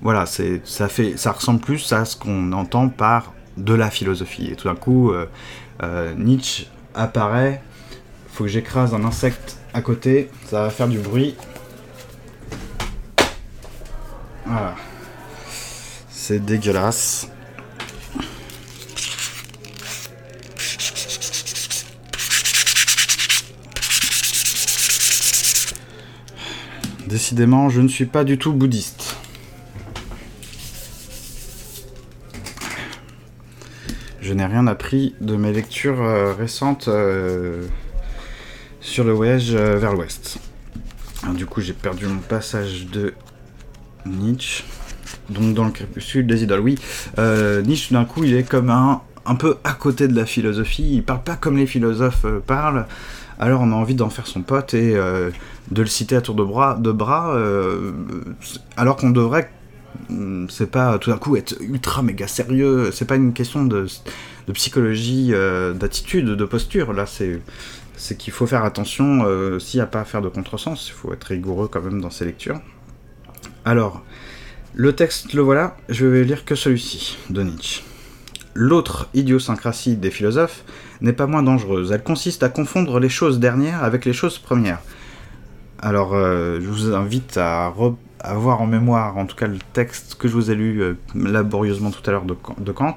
voilà, 0.00 0.26
ça, 0.26 0.88
fait, 0.88 1.16
ça 1.16 1.32
ressemble 1.32 1.60
plus 1.60 1.92
à 1.92 2.04
ce 2.04 2.16
qu'on 2.16 2.52
entend 2.52 2.88
par 2.88 3.32
de 3.56 3.74
la 3.74 3.90
philosophie. 3.90 4.48
Et 4.52 4.54
tout 4.54 4.68
d'un 4.68 4.76
coup, 4.76 5.12
Nietzsche 6.16 6.66
apparaît. 6.94 7.62
Faut 8.32 8.44
que 8.44 8.50
j'écrase 8.50 8.94
un 8.94 9.04
insecte 9.04 9.58
à 9.72 9.80
côté, 9.80 10.30
ça 10.46 10.62
va 10.62 10.70
faire 10.70 10.88
du 10.88 10.98
bruit. 10.98 11.34
Voilà. 14.46 14.74
C'est 16.26 16.42
dégueulasse. 16.42 17.28
Décidément, 27.06 27.68
je 27.68 27.82
ne 27.82 27.88
suis 27.88 28.06
pas 28.06 28.24
du 28.24 28.38
tout 28.38 28.54
bouddhiste. 28.54 29.16
Je 34.22 34.32
n'ai 34.32 34.46
rien 34.46 34.66
appris 34.66 35.14
de 35.20 35.36
mes 35.36 35.52
lectures 35.52 36.00
euh, 36.00 36.32
récentes 36.32 36.88
euh, 36.88 37.66
sur 38.80 39.04
le 39.04 39.12
voyage 39.12 39.54
euh, 39.54 39.76
vers 39.76 39.92
l'ouest. 39.92 40.38
Du 41.34 41.44
coup, 41.44 41.60
j'ai 41.60 41.74
perdu 41.74 42.06
mon 42.06 42.20
passage 42.20 42.86
de 42.86 43.12
Nietzsche 44.06 44.64
donc 45.30 45.54
dans 45.54 45.64
le 45.64 45.70
crépuscule 45.70 46.26
des 46.26 46.42
idoles. 46.42 46.60
Oui, 46.60 46.78
euh, 47.18 47.62
Nietzsche 47.62 47.94
d'un 47.94 48.04
coup 48.04 48.24
il 48.24 48.34
est 48.34 48.48
comme 48.48 48.70
un, 48.70 49.02
un 49.26 49.34
peu 49.34 49.56
à 49.64 49.72
côté 49.72 50.08
de 50.08 50.14
la 50.14 50.26
philosophie, 50.26 50.96
il 50.96 51.02
parle 51.02 51.22
pas 51.22 51.36
comme 51.36 51.56
les 51.56 51.66
philosophes 51.66 52.24
euh, 52.24 52.40
parlent, 52.40 52.86
alors 53.38 53.62
on 53.62 53.72
a 53.72 53.74
envie 53.74 53.94
d'en 53.94 54.10
faire 54.10 54.26
son 54.26 54.42
pote 54.42 54.74
et 54.74 54.96
euh, 54.96 55.30
de 55.70 55.82
le 55.82 55.88
citer 55.88 56.16
à 56.16 56.20
tour 56.20 56.34
de 56.34 56.44
bras, 56.44 56.74
de 56.74 56.92
bras 56.92 57.36
alors 58.76 58.96
qu'on 58.96 59.10
devrait, 59.10 59.50
hmm, 60.10 60.46
c'est 60.48 60.70
pas 60.70 60.98
tout 60.98 61.10
d'un 61.10 61.18
coup 61.18 61.36
être 61.36 61.56
ultra 61.60 62.02
méga 62.02 62.26
sérieux, 62.28 62.90
c'est 62.92 63.06
pas 63.06 63.16
une 63.16 63.32
question 63.32 63.64
de, 63.64 63.86
de 64.46 64.52
psychologie, 64.52 65.32
d'attitude, 65.74 66.26
de 66.26 66.44
posture, 66.44 66.92
là 66.92 67.06
c'est 67.06 67.40
c'est 67.96 68.18
qu'il 68.18 68.32
faut 68.32 68.46
faire 68.46 68.64
attention 68.64 69.24
s'il 69.60 69.78
n'y 69.78 69.82
a 69.82 69.86
pas 69.86 70.04
faire 70.04 70.20
de 70.20 70.28
contresens, 70.28 70.88
il 70.88 70.92
faut 70.92 71.12
être 71.12 71.24
rigoureux 71.24 71.68
quand 71.68 71.80
même 71.80 72.00
dans 72.00 72.10
ses 72.10 72.24
lectures. 72.24 72.60
Alors, 73.64 74.02
Le 74.76 74.92
texte, 74.92 75.34
le 75.34 75.42
voilà, 75.42 75.76
je 75.88 76.04
vais 76.04 76.24
lire 76.24 76.44
que 76.44 76.56
celui-ci, 76.56 77.16
de 77.30 77.44
Nietzsche. 77.44 77.84
L'autre 78.54 79.08
idiosyncrasie 79.14 79.94
des 79.94 80.10
philosophes 80.10 80.64
n'est 81.00 81.12
pas 81.12 81.28
moins 81.28 81.44
dangereuse. 81.44 81.92
Elle 81.92 82.02
consiste 82.02 82.42
à 82.42 82.48
confondre 82.48 82.98
les 82.98 83.08
choses 83.08 83.38
dernières 83.38 83.84
avec 83.84 84.04
les 84.04 84.12
choses 84.12 84.38
premières. 84.38 84.80
Alors, 85.78 86.14
euh, 86.14 86.58
je 86.60 86.66
vous 86.66 86.92
invite 86.92 87.36
à, 87.36 87.72
avoir 88.18 88.60
en 88.62 88.66
mémoire, 88.66 89.16
en 89.16 89.26
tout 89.26 89.36
cas, 89.36 89.46
le 89.46 89.58
texte 89.74 90.16
que 90.16 90.26
je 90.26 90.32
vous 90.32 90.50
ai 90.50 90.56
lu 90.56 90.82
euh, 90.82 90.94
laborieusement 91.14 91.92
tout 91.92 92.02
à 92.10 92.10
l'heure 92.10 92.24
de, 92.24 92.72
Kant. 92.72 92.96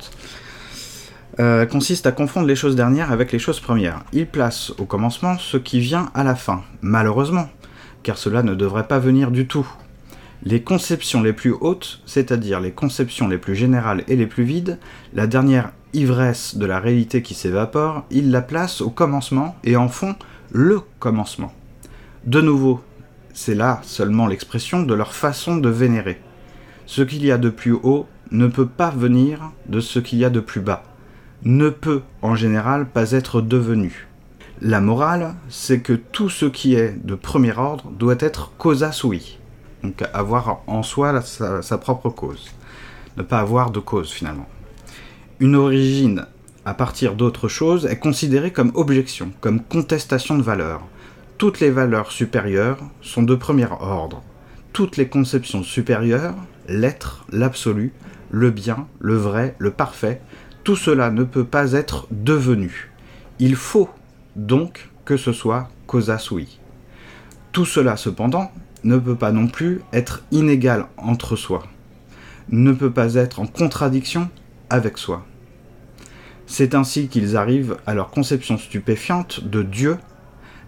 Euh, 1.40 1.68
consiste 1.68 2.08
à 2.08 2.12
confondre 2.12 2.48
les 2.48 2.56
choses 2.56 2.76
dernières 2.76 3.12
avec 3.12 3.32
les 3.32 3.38
choses 3.38 3.60
premières. 3.60 4.04
Il 4.14 4.26
place 4.26 4.72
au 4.80 4.86
commencement 4.86 5.38
ce 5.38 5.58
qui 5.58 5.80
vient 5.80 6.10
à 6.16 6.24
la 6.24 6.34
fin, 6.34 6.64
malheureusement, 6.82 7.52
car 8.02 8.18
cela 8.18 8.42
ne 8.42 8.56
devrait 8.56 8.88
pas 8.88 8.98
venir 8.98 9.30
du 9.30 9.46
tout. 9.46 9.68
Les 10.44 10.62
conceptions 10.62 11.24
les 11.24 11.34
plus 11.34 11.52
hautes, 11.52 12.02
c'est-à-dire 12.06 12.60
les 12.60 12.72
conceptions 12.72 13.28
les 13.28 13.40
plus 13.40 13.56
générales 13.56 14.04
et 14.08 14.16
les 14.16 14.28
plus 14.28 14.44
vides, 14.44 14.78
la 15.14 15.26
dernière 15.28 15.72
ivresse 15.94 16.58
de 16.58 16.66
la 16.66 16.80
réalité 16.80 17.22
qui 17.22 17.34
s'évapore, 17.34 18.06
il 18.12 18.30
la 18.30 18.42
place 18.42 18.82
au 18.82 18.90
commencement 18.90 19.56
et 19.64 19.76
en 19.76 19.90
font 19.90 20.16
le 20.52 20.82
commencement. 21.00 21.52
De 22.26 22.40
nouveau, 22.40 22.82
c'est 23.34 23.56
là 23.56 23.80
seulement 23.84 24.28
l'expression 24.28 24.84
de 24.84 24.94
leur 24.94 25.14
façon 25.14 25.58
de 25.58 25.70
vénérer. 25.70 26.22
Ce 26.86 27.02
qu'il 27.02 27.26
y 27.26 27.32
a 27.32 27.38
de 27.38 27.50
plus 27.50 27.74
haut 27.74 28.08
ne 28.32 28.48
peut 28.48 28.68
pas 28.68 28.92
venir 28.92 29.52
de 29.68 29.80
ce 29.80 30.00
qu'il 30.00 30.20
y 30.20 30.26
a 30.26 30.30
de 30.30 30.40
plus 30.40 30.62
bas, 30.62 30.84
ne 31.44 31.70
peut 31.70 32.02
en 32.22 32.36
général 32.36 32.88
pas 32.88 33.12
être 33.12 33.42
devenu. 33.42 34.08
La 34.62 34.82
morale, 34.82 35.36
c'est 35.50 35.82
que 35.82 35.94
tout 35.94 36.30
ce 36.30 36.46
qui 36.46 36.76
est 36.76 36.96
de 37.06 37.16
premier 37.16 37.58
ordre 37.58 37.92
doit 37.92 38.16
être 38.20 38.52
causa 38.58 38.92
sui, 38.92 39.38
donc 39.88 40.04
avoir 40.14 40.62
en 40.68 40.84
soi 40.84 41.22
sa, 41.22 41.78
propre 41.78 42.10
cause, 42.10 42.52
ne 43.16 43.24
pas 43.24 43.40
avoir 43.40 43.72
de 43.72 43.80
cause 43.80 44.12
finalement. 44.12 44.48
Une 45.40 45.56
origine 45.56 46.26
à 46.66 46.74
partir 46.74 47.16
d'autre 47.16 47.48
chose 47.48 47.86
est 47.86 48.00
considérée 48.00 48.52
comme 48.52 48.72
objection, 48.76 49.32
comme 49.40 49.64
contestation 49.64 50.38
de 50.38 50.44
valeur, 50.44 50.82
toutes 51.38 51.60
les 51.60 51.70
valeurs 51.70 52.12
supérieures 52.12 52.80
sont 53.02 53.24
de 53.24 53.36
premier 53.36 53.68
ordre. 53.80 54.24
Toutes 54.74 54.98
les 54.98 55.08
conceptions 55.08 55.64
supérieures, 55.64 56.36
l'être, 56.68 57.26
l'absolu, 57.32 57.94
le 58.32 58.52
bien, 58.52 58.88
le 59.00 59.16
vrai, 59.16 59.56
le 59.60 59.72
parfait, 59.72 60.20
tout 60.64 60.76
cela 60.76 61.12
ne 61.12 61.24
peut 61.24 61.46
pas 61.46 61.74
être 61.74 62.08
devenu. 62.12 62.92
Il 63.40 63.56
faut 63.56 63.90
donc 64.36 64.90
que 65.06 65.16
ce 65.16 65.32
soit 65.32 65.70
causa 65.86 66.18
sui. 66.18 66.60
Tout 67.52 67.66
cela 67.66 67.96
cependant 67.98 68.52
ne 68.84 68.98
peut 68.98 69.16
pas 69.16 69.32
non 69.32 69.48
plus 69.48 69.82
être 69.94 70.24
inégal 70.32 70.88
entre 70.98 71.36
soi, 71.36 71.64
ne 72.50 72.72
peut 72.72 72.92
pas 72.92 73.16
être 73.16 73.40
en 73.40 73.48
contradiction 73.48 74.30
avec 74.70 74.98
soi. 74.98 75.26
C'est 76.46 76.76
ainsi 76.76 77.08
qu'ils 77.08 77.36
arrivent 77.36 77.78
à 77.86 77.94
leur 77.94 78.10
conception 78.10 78.58
stupéfiante 78.58 79.44
de 79.44 79.64
Dieu 79.64 79.98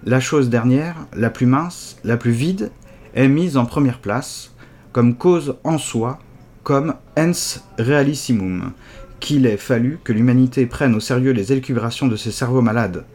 la 0.05 0.19
chose 0.19 0.49
dernière, 0.49 0.95
la 1.13 1.29
plus 1.29 1.45
mince, 1.45 1.97
la 2.03 2.17
plus 2.17 2.31
vide, 2.31 2.71
est 3.15 3.27
mise 3.27 3.57
en 3.57 3.65
première 3.65 3.99
place, 3.99 4.53
comme 4.91 5.15
cause 5.15 5.57
en 5.63 5.77
soi, 5.77 6.19
comme 6.63 6.95
ens 7.17 7.59
realissimum, 7.77 8.71
qu'il 9.19 9.45
ait 9.45 9.57
fallu 9.57 9.99
que 10.03 10.13
l'humanité 10.13 10.65
prenne 10.65 10.95
au 10.95 10.99
sérieux 10.99 11.31
les 11.31 11.51
élucubrations 11.51 12.07
de 12.07 12.15
ses 12.15 12.31
cerveaux 12.31 12.61
malades, 12.61 13.05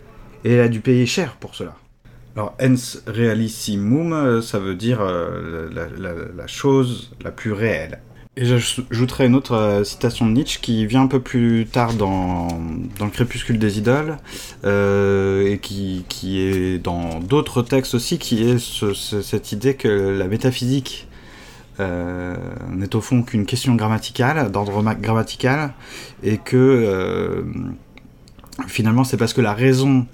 et 0.44 0.52
elle 0.52 0.60
a 0.60 0.68
dû 0.68 0.80
payer 0.80 1.06
cher 1.06 1.36
pour 1.36 1.54
cela. 1.54 1.74
Alors, 2.36 2.54
ens 2.60 2.98
realissimum, 3.06 4.42
ça 4.42 4.58
veut 4.58 4.74
dire 4.74 4.98
euh, 5.00 5.68
la 6.36 6.46
chose 6.46 7.12
la 7.22 7.30
plus 7.30 7.52
réelle. 7.52 8.00
Et 8.36 8.46
j'ajouterai 8.46 9.26
une 9.26 9.36
autre 9.36 9.54
euh, 9.54 9.84
citation 9.84 10.26
de 10.26 10.32
Nietzsche 10.32 10.58
qui 10.60 10.86
vient 10.86 11.02
un 11.02 11.06
peu 11.06 11.20
plus 11.20 11.66
tard 11.70 11.94
dans, 11.94 12.48
dans 12.98 13.04
le 13.04 13.10
crépuscule 13.12 13.60
des 13.60 13.78
idoles 13.78 14.16
euh, 14.64 15.52
et 15.52 15.58
qui, 15.58 16.04
qui, 16.08 16.40
est 16.40 16.78
dans 16.78 17.20
d'autres 17.20 17.62
textes 17.62 17.94
aussi, 17.94 18.18
qui 18.18 18.42
est 18.42 18.58
cette 18.58 19.52
idée 19.52 19.74
que 19.74 19.88
la 19.88 20.26
métaphysique 20.26 21.06
euh, 21.78 22.34
n'est 22.70 22.96
au 22.96 23.00
fond 23.00 23.22
qu'une 23.22 23.46
question 23.46 23.76
grammaticale, 23.76 24.50
d'ordre 24.50 24.82
grammatical, 24.94 25.72
et 26.24 26.38
que 26.38 26.56
euh, 26.56 27.42
finalement 28.66 29.04
c'est 29.04 29.16
parce 29.16 29.32
que 29.32 29.40
la 29.40 29.54
raison 29.54 30.06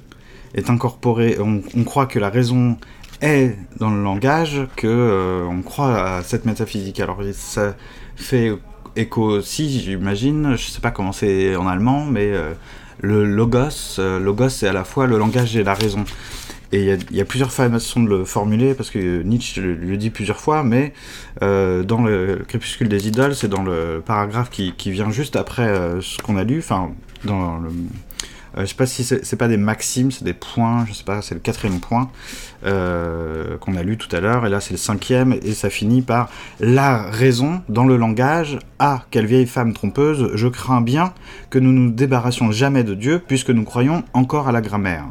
est 0.54 0.70
incorporée, 0.70 1.38
on, 1.40 1.84
croit 1.84 2.06
que 2.06 2.18
la 2.18 2.30
raison 2.30 2.76
est 3.20 3.56
dans 3.78 3.90
le 3.90 4.02
langage 4.02 4.66
que 4.76 5.46
on 5.48 5.62
croit 5.62 6.16
à 6.16 6.22
cette 6.22 6.44
métaphysique. 6.44 7.00
Alors 7.00 7.20
ça 7.32 7.74
fait 8.16 8.52
écho 8.96 9.22
aussi, 9.22 9.80
j'imagine, 9.80 10.56
je 10.56 10.70
sais 10.70 10.80
pas 10.80 10.90
comment 10.90 11.12
c'est 11.12 11.56
en 11.56 11.66
allemand, 11.66 12.04
mais 12.06 12.32
euh, 12.32 12.52
le 13.00 13.24
logos, 13.24 13.98
euh, 13.98 14.18
logos 14.18 14.48
c'est 14.50 14.68
à 14.68 14.72
la 14.72 14.84
fois 14.84 15.06
le 15.06 15.18
langage 15.18 15.56
et 15.56 15.64
la 15.64 15.74
raison. 15.74 16.04
Et 16.72 16.94
il 17.10 17.16
y, 17.16 17.20
a 17.20 17.24
plusieurs 17.24 17.50
façons 17.50 18.00
de 18.00 18.08
le 18.08 18.24
formuler, 18.24 18.74
parce 18.74 18.90
que 18.90 19.22
Nietzsche 19.22 19.60
le, 19.60 19.96
dit 19.96 20.10
plusieurs 20.10 20.38
fois, 20.38 20.62
mais 20.62 20.92
euh, 21.42 21.82
dans 21.82 22.00
le 22.00 22.44
crépuscule 22.46 22.88
des 22.88 23.08
idoles, 23.08 23.34
c'est 23.34 23.48
dans 23.48 23.64
le 23.64 24.00
paragraphe 24.06 24.50
qui, 24.50 24.72
vient 24.86 25.10
juste 25.10 25.34
après 25.34 25.66
ce 26.00 26.18
qu'on 26.22 26.36
a 26.36 26.44
lu, 26.44 26.60
enfin, 26.60 26.92
dans 27.24 27.58
le 27.58 27.70
euh, 27.70 27.72
je 28.56 28.66
sais 28.66 28.74
pas 28.74 28.86
si 28.86 29.04
c'est 29.04 29.36
pas 29.36 29.48
des 29.48 29.56
maximes, 29.56 30.10
c'est 30.10 30.24
des 30.24 30.34
points, 30.34 30.84
je 30.86 30.92
sais 30.92 31.04
pas, 31.04 31.22
c'est 31.22 31.34
le 31.34 31.40
quatrième 31.40 31.80
point 31.80 32.10
euh, 32.64 33.56
qu'on 33.58 33.76
a 33.76 33.82
lu 33.82 33.96
tout 33.96 34.14
à 34.14 34.20
l'heure, 34.20 34.44
et 34.46 34.48
là 34.48 34.60
c'est 34.60 34.72
le 34.72 34.78
cinquième, 34.78 35.32
et 35.32 35.52
ça 35.52 35.70
finit 35.70 36.02
par 36.02 36.28
la 36.58 37.10
raison 37.10 37.62
dans 37.68 37.84
le 37.84 37.96
langage. 37.96 38.58
Ah, 38.78 39.04
quelle 39.10 39.26
vieille 39.26 39.46
femme 39.46 39.72
trompeuse, 39.72 40.30
je 40.34 40.48
crains 40.48 40.80
bien 40.80 41.12
que 41.50 41.58
nous 41.58 41.72
nous 41.72 41.90
débarrassions 41.90 42.50
jamais 42.50 42.84
de 42.84 42.94
Dieu, 42.94 43.22
puisque 43.24 43.50
nous 43.50 43.64
croyons 43.64 44.02
encore 44.14 44.48
à 44.48 44.52
la 44.52 44.60
grammaire. 44.60 45.04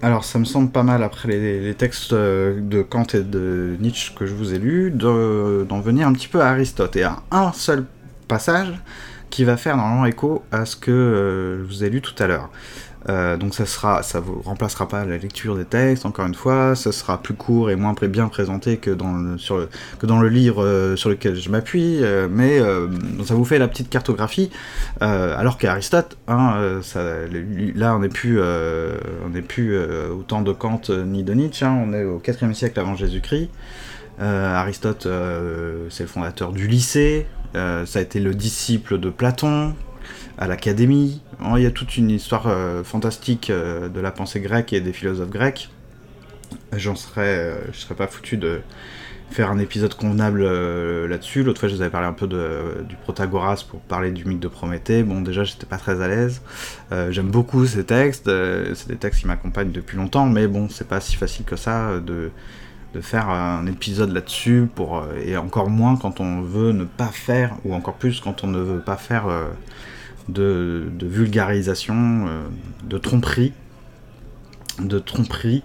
Alors 0.00 0.24
ça 0.24 0.38
me 0.38 0.44
semble 0.44 0.70
pas 0.70 0.84
mal 0.84 1.02
après 1.02 1.28
les, 1.28 1.74
textes 1.74 2.12
euh, 2.12 2.60
de 2.60 2.82
Kant 2.82 3.06
et 3.14 3.22
de 3.22 3.76
Nietzsche 3.80 4.14
que 4.14 4.26
je 4.26 4.34
vous 4.34 4.54
ai 4.54 4.58
lus, 4.58 4.92
d'en 4.92 5.80
venir 5.80 6.06
un 6.06 6.12
petit 6.12 6.28
peu 6.28 6.40
à 6.40 6.48
Aristote, 6.48 6.96
et 6.96 7.02
à 7.02 7.18
un 7.32 7.52
seul 7.52 7.84
passage 8.28 8.72
qui 9.30 9.44
va 9.44 9.56
faire 9.56 9.76
normalement 9.76 10.06
écho 10.06 10.42
à 10.52 10.64
ce 10.64 10.76
que 10.76 10.90
euh, 10.90 11.58
je 11.58 11.62
vous 11.64 11.84
ai 11.84 11.90
lu 11.90 12.00
tout 12.00 12.14
à 12.22 12.26
l'heure. 12.26 12.50
Euh, 13.08 13.36
donc 13.36 13.54
ça 13.54 13.64
sera, 13.64 14.02
ça 14.02 14.18
vous 14.18 14.42
remplacera 14.42 14.88
pas 14.88 15.04
la 15.04 15.16
lecture 15.16 15.56
des 15.56 15.64
textes, 15.64 16.04
encore 16.04 16.26
une 16.26 16.34
fois, 16.34 16.74
ça 16.74 16.90
sera 16.90 17.22
plus 17.22 17.34
court 17.34 17.70
et 17.70 17.76
moins 17.76 17.94
bien 18.02 18.28
présenté 18.28 18.76
que 18.76 18.90
dans 18.90 19.12
le, 19.14 19.36
que 19.98 20.06
dans 20.06 20.18
le 20.18 20.28
livre 20.28 20.64
euh, 20.64 20.96
sur 20.96 21.08
lequel 21.08 21.36
je 21.36 21.48
m'appuie, 21.48 22.00
mais 22.28 22.58
ça 23.24 23.34
vous 23.34 23.44
fait 23.44 23.58
la 23.58 23.68
petite 23.68 23.88
cartographie, 23.88 24.50
alors 25.00 25.58
qu'Aristote, 25.58 26.18
hein, 26.26 26.80
là 27.76 27.94
on 27.94 28.00
n'est 28.00 28.08
plus, 28.08 28.40
on 28.42 29.42
plus 29.46 29.78
au 29.78 30.22
temps 30.22 30.42
de 30.42 30.52
Kant 30.52 30.82
ni 30.90 31.22
de 31.22 31.34
Nietzsche, 31.34 31.64
hein, 31.64 31.78
on 31.80 31.92
est 31.92 32.04
au 32.04 32.18
4 32.18 32.52
siècle 32.52 32.80
avant 32.80 32.96
Jésus-Christ. 32.96 33.48
Aristote, 34.20 35.08
c'est 35.90 36.02
le 36.02 36.08
fondateur 36.08 36.52
du 36.52 36.66
lycée, 36.66 37.26
euh, 37.37 37.37
ça 37.54 37.98
a 37.98 38.00
été 38.00 38.20
le 38.20 38.34
disciple 38.34 38.98
de 38.98 39.10
Platon 39.10 39.74
à 40.38 40.46
l'académie. 40.46 41.20
Il 41.56 41.62
y 41.62 41.66
a 41.66 41.70
toute 41.70 41.96
une 41.96 42.10
histoire 42.10 42.46
euh, 42.46 42.82
fantastique 42.84 43.50
euh, 43.50 43.88
de 43.88 44.00
la 44.00 44.10
pensée 44.10 44.40
grecque 44.40 44.72
et 44.72 44.80
des 44.80 44.92
philosophes 44.92 45.30
grecs. 45.30 45.68
J'en 46.76 46.94
serais, 46.94 47.60
je 47.72 47.78
serais 47.78 47.94
pas 47.94 48.06
foutu 48.06 48.36
de 48.36 48.60
faire 49.30 49.50
un 49.50 49.58
épisode 49.58 49.92
convenable 49.94 50.42
là-dessus. 51.06 51.42
L'autre 51.42 51.60
fois, 51.60 51.68
je 51.68 51.74
vous 51.74 51.82
avais 51.82 51.90
parlé 51.90 52.06
un 52.06 52.14
peu 52.14 52.26
du 52.26 52.96
Protagoras 52.96 53.64
pour 53.68 53.80
parler 53.80 54.10
du 54.10 54.24
mythe 54.24 54.40
de 54.40 54.48
Prométhée. 54.48 55.02
Bon, 55.02 55.20
déjà, 55.20 55.44
j'étais 55.44 55.66
pas 55.66 55.76
très 55.76 56.00
à 56.00 56.08
l'aise. 56.08 56.40
J'aime 57.10 57.30
beaucoup 57.30 57.66
ces 57.66 57.84
textes. 57.84 58.30
c'est 58.74 58.88
des 58.88 58.96
textes 58.96 59.20
qui 59.20 59.26
m'accompagnent 59.26 59.72
depuis 59.72 59.98
longtemps, 59.98 60.24
mais 60.24 60.46
bon, 60.46 60.70
c'est 60.70 60.88
pas 60.88 61.00
si 61.00 61.16
facile 61.16 61.44
que 61.44 61.56
ça 61.56 62.00
de 62.00 62.30
de 62.94 63.00
faire 63.00 63.28
un 63.28 63.66
épisode 63.66 64.12
là-dessus 64.12 64.68
pour 64.74 64.98
euh, 64.98 65.22
et 65.24 65.36
encore 65.36 65.68
moins 65.68 65.96
quand 65.96 66.20
on 66.20 66.40
veut 66.40 66.72
ne 66.72 66.84
pas 66.84 67.08
faire 67.08 67.56
ou 67.64 67.74
encore 67.74 67.94
plus 67.94 68.20
quand 68.20 68.44
on 68.44 68.46
ne 68.46 68.60
veut 68.60 68.80
pas 68.80 68.96
faire 68.96 69.28
euh, 69.28 69.48
de, 70.28 70.90
vulgarisation, 71.02 72.26
euh, 72.28 72.42
de 72.84 72.98
tromperie, 72.98 73.52
de 74.78 74.98
tromperie. 74.98 75.62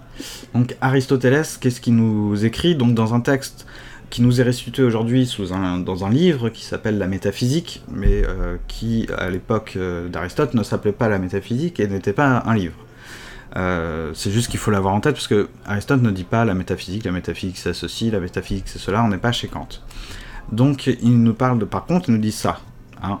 Donc 0.54 0.76
Aristoteles, 0.80 1.46
qu'est-ce 1.60 1.80
qu'il 1.80 1.96
nous 1.96 2.44
écrit? 2.44 2.74
Donc 2.74 2.94
dans 2.94 3.14
un 3.14 3.20
texte 3.20 3.66
qui 4.10 4.20
nous 4.20 4.40
est 4.40 4.44
restitué 4.44 4.82
aujourd'hui 4.82 5.26
sous 5.26 5.52
un, 5.54 5.78
dans 5.78 6.04
un 6.04 6.10
livre 6.10 6.50
qui 6.50 6.62
s'appelle 6.64 6.98
La 6.98 7.08
métaphysique, 7.08 7.82
mais 7.90 8.22
qui 8.68 9.08
à 9.16 9.28
l'époque 9.28 9.76
d'Aristote 10.08 10.54
ne 10.54 10.62
s'appelait 10.62 10.92
pas 10.92 11.08
la 11.08 11.18
métaphysique 11.18 11.80
et 11.80 11.88
n'était 11.88 12.12
pas 12.12 12.44
un 12.46 12.54
livre. 12.54 12.76
Euh, 13.56 14.10
c'est 14.14 14.30
juste 14.30 14.50
qu'il 14.50 14.58
faut 14.58 14.70
l'avoir 14.70 14.94
en 14.94 15.00
tête 15.00 15.14
parce 15.14 15.28
que 15.28 15.48
Aristote 15.64 16.02
ne 16.02 16.10
dit 16.10 16.24
pas 16.24 16.44
la 16.44 16.54
métaphysique, 16.54 17.04
la 17.04 17.12
métaphysique 17.12 17.56
c'est 17.56 17.72
ceci, 17.72 18.10
la 18.10 18.18
métaphysique 18.18 18.64
c'est 18.66 18.80
cela, 18.80 19.04
on 19.04 19.08
n'est 19.08 19.18
pas 19.18 19.32
chez 19.32 19.48
Kant. 19.48 19.68
Donc 20.50 20.86
il 20.86 21.22
nous 21.22 21.34
parle 21.34 21.58
de, 21.58 21.64
par 21.64 21.84
contre, 21.86 22.08
il 22.08 22.14
nous 22.14 22.20
dit 22.20 22.32
ça. 22.32 22.60
Hein. 23.02 23.20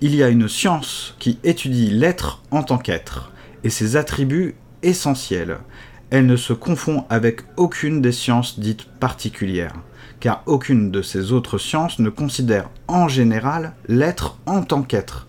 Il 0.00 0.14
y 0.14 0.22
a 0.22 0.28
une 0.28 0.48
science 0.48 1.14
qui 1.18 1.38
étudie 1.44 1.90
l'être 1.90 2.42
en 2.50 2.62
tant 2.62 2.78
qu'être 2.78 3.32
et 3.64 3.70
ses 3.70 3.96
attributs 3.96 4.54
essentiels. 4.82 5.58
elle 6.10 6.26
ne 6.26 6.36
se 6.36 6.52
confond 6.54 7.04
avec 7.10 7.42
aucune 7.56 8.00
des 8.00 8.12
sciences 8.12 8.58
dites 8.58 8.84
particulières, 8.84 9.74
car 10.18 10.42
aucune 10.46 10.90
de 10.90 11.02
ces 11.02 11.32
autres 11.32 11.58
sciences 11.58 11.98
ne 11.98 12.08
considère 12.08 12.70
en 12.88 13.08
général 13.08 13.74
l'être 13.86 14.38
en 14.46 14.62
tant 14.62 14.82
qu'être, 14.82 15.28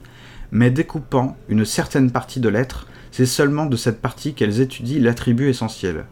mais 0.51 0.71
découpant 0.71 1.35
une 1.49 1.65
certaine 1.65 2.09
partie 2.09 2.39
de 2.39 2.49
l'être, 2.49 2.87
c'est 3.11 3.25
seulement 3.25 3.65
de 3.65 3.75
cette 3.75 4.01
partie 4.01 4.33
qu'elles 4.33 4.61
étudient 4.61 5.01
l'attribut 5.01 5.49
essentiel. 5.49 6.05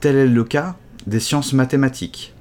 Tel 0.00 0.16
est 0.16 0.26
le 0.26 0.44
cas 0.44 0.76
des 1.06 1.20
sciences 1.20 1.52
mathématiques. 1.52 2.34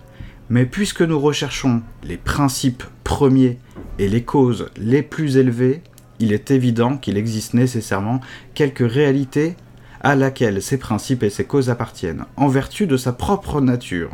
Mais 0.50 0.66
puisque 0.66 1.02
nous 1.02 1.20
recherchons 1.20 1.82
les 2.04 2.18
principes 2.18 2.84
premiers 3.04 3.60
et 3.98 4.10
les 4.10 4.24
causes 4.24 4.70
les 4.78 5.02
plus 5.02 5.38
élevées, 5.38 5.82
il 6.20 6.34
est 6.34 6.52
évident 6.52 6.98
qu'il 6.98 7.18
existe 7.18 7.54
nécessairement 7.54 8.22
quelque 8.54 8.84
réalité 8.84 9.56
à 10.02 10.16
laquelle 10.16 10.62
ces 10.62 10.78
principes 10.78 11.24
et 11.24 11.30
ces 11.30 11.46
causes 11.46 11.70
appartiennent, 11.70 12.26
en 12.36 12.50
vertu 12.50 12.88
de 12.88 12.98
sa 12.98 13.14
propre 13.14 13.62
nature. 13.62 14.12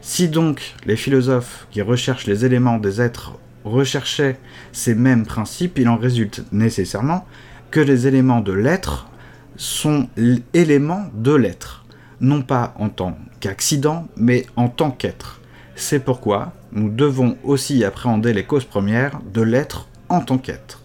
Si 0.00 0.28
donc 0.28 0.74
les 0.86 0.96
philosophes 0.96 1.66
qui 1.70 1.82
recherchent 1.82 2.26
les 2.26 2.46
éléments 2.46 2.78
des 2.78 3.02
êtres 3.02 3.38
recherchaient 3.64 4.38
ces 4.72 4.94
mêmes 4.94 5.26
principes, 5.26 5.78
il 5.78 5.88
en 5.88 5.98
résulte 5.98 6.42
nécessairement 6.50 7.26
que 7.70 7.80
les 7.80 8.06
éléments 8.06 8.40
de 8.40 8.52
l'être 8.52 9.08
sont 9.56 10.08
l'élément 10.16 11.06
de 11.14 11.34
l'être, 11.34 11.84
non 12.20 12.42
pas 12.42 12.74
en 12.78 12.88
tant 12.88 13.16
qu'accident, 13.40 14.08
mais 14.16 14.46
en 14.56 14.68
tant 14.68 14.90
qu'être. 14.90 15.40
C'est 15.74 16.00
pourquoi 16.00 16.52
nous 16.72 16.90
devons 16.90 17.36
aussi 17.44 17.84
appréhender 17.84 18.32
les 18.32 18.44
causes 18.44 18.64
premières 18.64 19.20
de 19.32 19.42
l'être 19.42 19.88
en 20.08 20.20
tant 20.20 20.38
qu'être. 20.38 20.82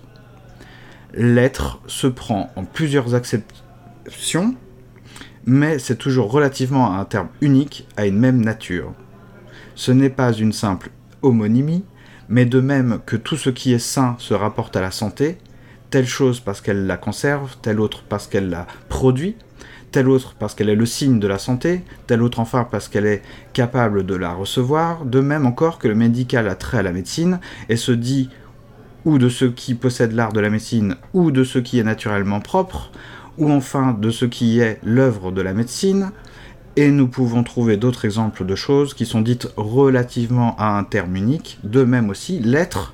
L'être 1.14 1.80
se 1.88 2.08
prend 2.08 2.52
en 2.56 2.66
plusieurs 2.66 3.16
acceptions, 3.16 4.56
mais 5.46 5.80
c'est 5.80 5.98
toujours 5.98 6.32
relativement 6.32 6.94
à 6.94 7.00
un 7.00 7.06
terme 7.06 7.30
unique 7.42 7.88
à 7.98 8.06
une 8.06 8.20
même 8.20 8.44
nature. 8.44 8.94
Ce 9.76 9.92
n'est 9.92 10.10
pas 10.10 10.34
une 10.34 10.54
simple 10.54 10.92
homonymie, 11.22 11.86
mais 12.30 12.46
de 12.46 12.60
même 12.60 13.00
que 13.06 13.16
tout 13.16 13.38
ce 13.38 13.50
qui 13.50 13.74
est 13.74 13.80
sain 13.80 14.16
se 14.20 14.34
rapporte 14.34 14.76
à 14.76 14.82
la 14.82 14.92
santé, 14.92 15.38
telle 15.90 16.08
chose 16.08 16.40
parce 16.40 16.62
qu'elle 16.62 16.88
la 16.88 16.98
conserve, 16.98 17.56
telle 17.62 17.80
autre 17.80 18.04
parce 18.08 18.28
qu'elle 18.28 18.50
la 18.50 18.68
produit, 18.90 19.36
telle 19.92 20.10
autre 20.10 20.36
parce 20.38 20.56
qu'elle 20.56 20.70
est 20.70 20.76
le 20.76 20.86
signe 20.86 21.20
de 21.20 21.28
la 21.28 21.40
santé, 21.40 21.84
telle 22.08 22.22
autre 22.22 22.40
enfin 22.40 22.68
parce 22.70 22.90
qu'elle 22.90 23.06
est 23.06 23.22
capable 23.54 24.06
de 24.06 24.16
la 24.16 24.34
recevoir, 24.34 25.06
de 25.06 25.20
même 25.20 25.46
encore 25.46 25.80
que 25.80 25.88
le 25.88 25.96
médical 25.96 26.48
a 26.48 26.56
trait 26.56 26.80
à 26.80 26.84
la 26.84 26.92
médecine 26.92 27.40
et 27.70 27.78
se 27.78 27.92
dit 27.92 28.30
ou 29.06 29.20
de 29.20 29.30
ce 29.30 29.46
qui 29.46 29.76
possède 29.76 30.12
l'art 30.12 30.34
de 30.34 30.40
la 30.40 30.50
médecine, 30.50 30.96
ou 31.14 31.32
de 31.32 31.44
ce 31.44 31.60
qui 31.60 31.80
est 31.80 31.84
naturellement 31.84 32.40
propre, 32.40 32.92
ou 33.38 33.52
enfin 33.52 33.94
de 33.94 34.10
ce 34.10 34.26
qui 34.26 34.60
est 34.60 34.80
l'œuvre 34.84 35.32
de 35.32 35.42
la 35.42 35.54
médecine, 35.54 36.12
et 36.76 36.90
nous 36.90 37.08
pouvons 37.08 37.44
trouver 37.44 37.78
d'autres 37.78 38.06
exemples 38.06 38.46
de 38.46 38.56
choses 38.56 38.94
qui 38.94 39.06
sont 39.06 39.22
dites 39.22 39.48
relativement 39.56 40.56
à 40.58 40.78
un 40.78 40.84
terme 40.84 41.16
unique, 41.16 41.60
de 41.64 41.84
même 41.84 42.10
aussi 42.10 42.40
l'être 42.40 42.94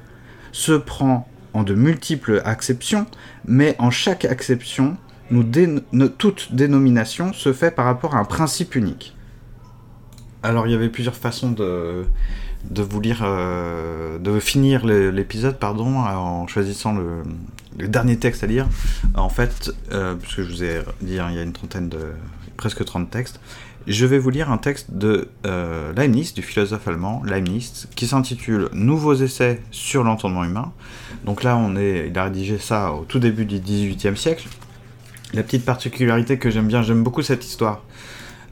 se 0.51 0.73
prend 0.73 1.27
en 1.53 1.63
de 1.63 1.73
multiples 1.73 2.41
acceptions, 2.45 3.05
mais 3.45 3.75
en 3.79 3.91
chaque 3.91 4.25
acception, 4.25 4.97
nous 5.31 5.43
toute 6.09 6.53
dénomination 6.53 7.33
se 7.33 7.53
fait 7.53 7.71
par 7.71 7.85
rapport 7.85 8.15
à 8.15 8.19
un 8.19 8.25
principe 8.25 8.75
unique. 8.75 9.15
Alors 10.43 10.67
il 10.67 10.71
y 10.71 10.75
avait 10.75 10.89
plusieurs 10.89 11.15
façons 11.15 11.51
de, 11.51 12.05
vous 12.69 13.01
lire, 13.01 13.21
euh, 13.23 14.17
de 14.17 14.39
finir 14.39 14.85
l'épisode, 14.85 15.57
pardon, 15.57 15.99
en 15.99 16.47
choisissant 16.47 16.93
le, 16.93 17.23
dernier 17.87 18.17
texte 18.17 18.43
à 18.43 18.47
lire. 18.47 18.67
En 19.15 19.29
fait, 19.29 19.71
euh, 19.91 20.15
puisque 20.15 20.41
je 20.41 20.51
vous 20.51 20.63
ai 20.63 20.81
dit, 21.01 21.19
hein, 21.19 21.27
il 21.29 21.35
y 21.35 21.39
a 21.39 21.43
une 21.43 21.53
trentaine 21.53 21.89
de, 21.89 21.99
presque 22.57 22.83
30 22.83 23.09
textes, 23.09 23.39
je 23.87 24.05
vais 24.05 24.19
vous 24.19 24.29
lire 24.29 24.51
un 24.51 24.57
texte 24.57 24.91
de 24.91 25.29
euh, 25.45 25.93
Leibniz, 25.93 26.33
du 26.33 26.41
philosophe 26.41 26.87
allemand 26.87 27.23
Leibniz, 27.25 27.87
qui 27.95 28.07
s'intitule 28.07 28.69
Nouveaux 28.73 29.15
essais 29.15 29.61
sur 29.71 30.03
l'entendement 30.03 30.43
humain. 30.43 30.71
Donc 31.25 31.43
là, 31.43 31.57
on 31.57 31.75
est, 31.75 32.07
il 32.09 32.17
a 32.17 32.25
rédigé 32.25 32.57
ça 32.59 32.93
au 32.93 33.05
tout 33.05 33.19
début 33.19 33.45
du 33.45 33.59
XVIIIe 33.59 34.17
siècle. 34.17 34.47
La 35.33 35.43
petite 35.43 35.65
particularité 35.65 36.37
que 36.37 36.49
j'aime 36.49 36.67
bien, 36.67 36.83
j'aime 36.83 37.03
beaucoup 37.03 37.21
cette 37.21 37.45
histoire. 37.45 37.83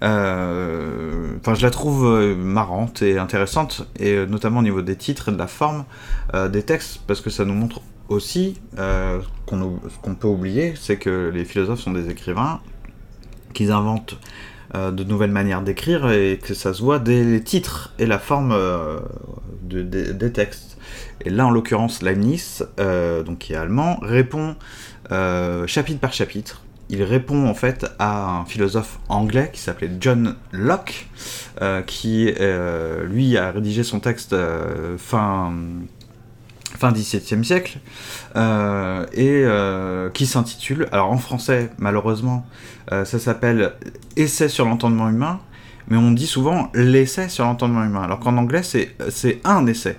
Euh, 0.01 1.35
enfin, 1.41 1.53
je 1.55 1.61
la 1.61 1.71
trouve 1.71 2.05
euh, 2.07 2.35
marrante 2.35 3.01
et 3.01 3.17
intéressante, 3.17 3.87
et 3.99 4.25
notamment 4.25 4.61
au 4.61 4.63
niveau 4.63 4.81
des 4.81 4.95
titres 4.95 5.29
et 5.29 5.31
de 5.31 5.37
la 5.37 5.47
forme 5.47 5.85
des 6.51 6.63
textes, 6.63 7.01
parce 7.05 7.21
que 7.21 7.29
ça 7.29 7.45
nous 7.45 7.53
montre 7.53 7.81
aussi 8.07 8.59
qu'on 9.45 10.15
peut 10.19 10.27
oublier, 10.27 10.73
c'est 10.79 10.97
que 10.97 11.29
les 11.33 11.45
philosophes 11.45 11.81
sont 11.81 11.91
des 11.91 12.09
écrivains, 12.09 12.61
qu'ils 13.53 13.71
inventent 13.71 14.17
de 14.73 15.03
nouvelles 15.03 15.31
manières 15.31 15.61
d'écrire 15.61 16.11
et 16.11 16.39
que 16.41 16.53
ça 16.53 16.73
se 16.73 16.81
voit 16.81 16.99
dès 16.99 17.23
les 17.23 17.41
titres 17.41 17.93
et 17.97 18.05
la 18.05 18.19
forme 18.19 18.55
des 19.63 20.31
textes. 20.31 20.77
Et 21.25 21.29
là, 21.29 21.47
en 21.47 21.51
l'occurrence, 21.51 22.01
Leibniz, 22.01 22.67
donc 22.77 23.39
qui 23.39 23.53
est 23.53 23.57
allemand, 23.57 23.99
répond 24.01 24.55
chapitre 25.65 25.99
par 25.99 26.13
chapitre 26.13 26.61
il 26.89 27.03
répond 27.03 27.47
en 27.47 27.53
fait 27.53 27.85
à 27.99 28.39
un 28.39 28.45
philosophe 28.45 28.99
anglais 29.09 29.51
qui 29.53 29.61
s'appelait 29.61 29.91
John 29.99 30.35
Locke, 30.51 31.07
euh, 31.61 31.81
qui 31.83 32.33
euh, 32.39 33.05
lui 33.05 33.37
a 33.37 33.51
rédigé 33.51 33.83
son 33.83 33.99
texte 33.99 34.33
euh, 34.33 34.97
fin 34.97 35.53
fin 36.79 36.91
XVIIe 36.91 37.43
siècle 37.43 37.79
et 38.35 39.45
qui 40.13 40.25
s'intitule, 40.25 40.87
alors 40.91 41.11
en 41.11 41.17
français 41.17 41.69
malheureusement, 41.77 42.45
ça 42.89 43.19
s'appelle 43.19 43.73
Essai 44.15 44.49
sur 44.49 44.65
l'entendement 44.65 45.09
humain, 45.09 45.39
mais 45.89 45.97
on 45.97 46.11
dit 46.11 46.27
souvent 46.27 46.71
l'essai 46.73 47.29
sur 47.29 47.45
l'entendement 47.45 47.83
humain, 47.83 48.03
alors 48.03 48.19
qu'en 48.19 48.37
anglais 48.37 48.63
c'est 48.63 49.41
un 49.43 49.67
essai. 49.67 49.97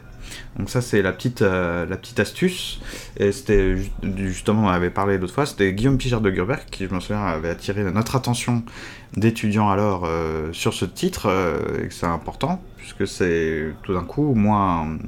Donc 0.59 0.69
ça 0.69 0.81
c'est 0.81 1.03
la 1.03 1.12
petite 1.12 1.43
euh, 1.43 1.87
la 1.87 1.97
petite 1.97 2.21
astuce 2.21 2.81
et 3.16 3.33
c'était 3.33 3.77
justement 4.16 4.64
on 4.64 4.69
avait 4.69 4.90
parlé 4.90 5.16
l'autre 5.16 5.33
fois 5.33 5.47
c'était 5.47 5.73
Guillaume 5.73 5.97
Pichard 5.97 6.21
de 6.21 6.31
Gerberg 6.31 6.64
qui 6.71 6.87
je 6.87 6.95
me 6.95 7.01
souviens 7.01 7.25
avait 7.25 7.51
attiré 7.51 7.85
notre 7.85 8.16
attention 8.16 8.62
d'étudiants 9.16 9.71
alors 9.71 10.05
euh, 10.07 10.53
sur 10.53 10.75
ce 10.75 10.85
titre 10.85 11.27
euh, 11.27 11.85
et 11.85 11.88
que 11.88 11.95
c'est 11.95 12.07
important 12.07 12.62
puisque 12.77 13.07
c'est 13.07 13.73
tout 13.83 13.95
d'un 13.95 14.05
coup 14.05 14.35
moins 14.35 14.99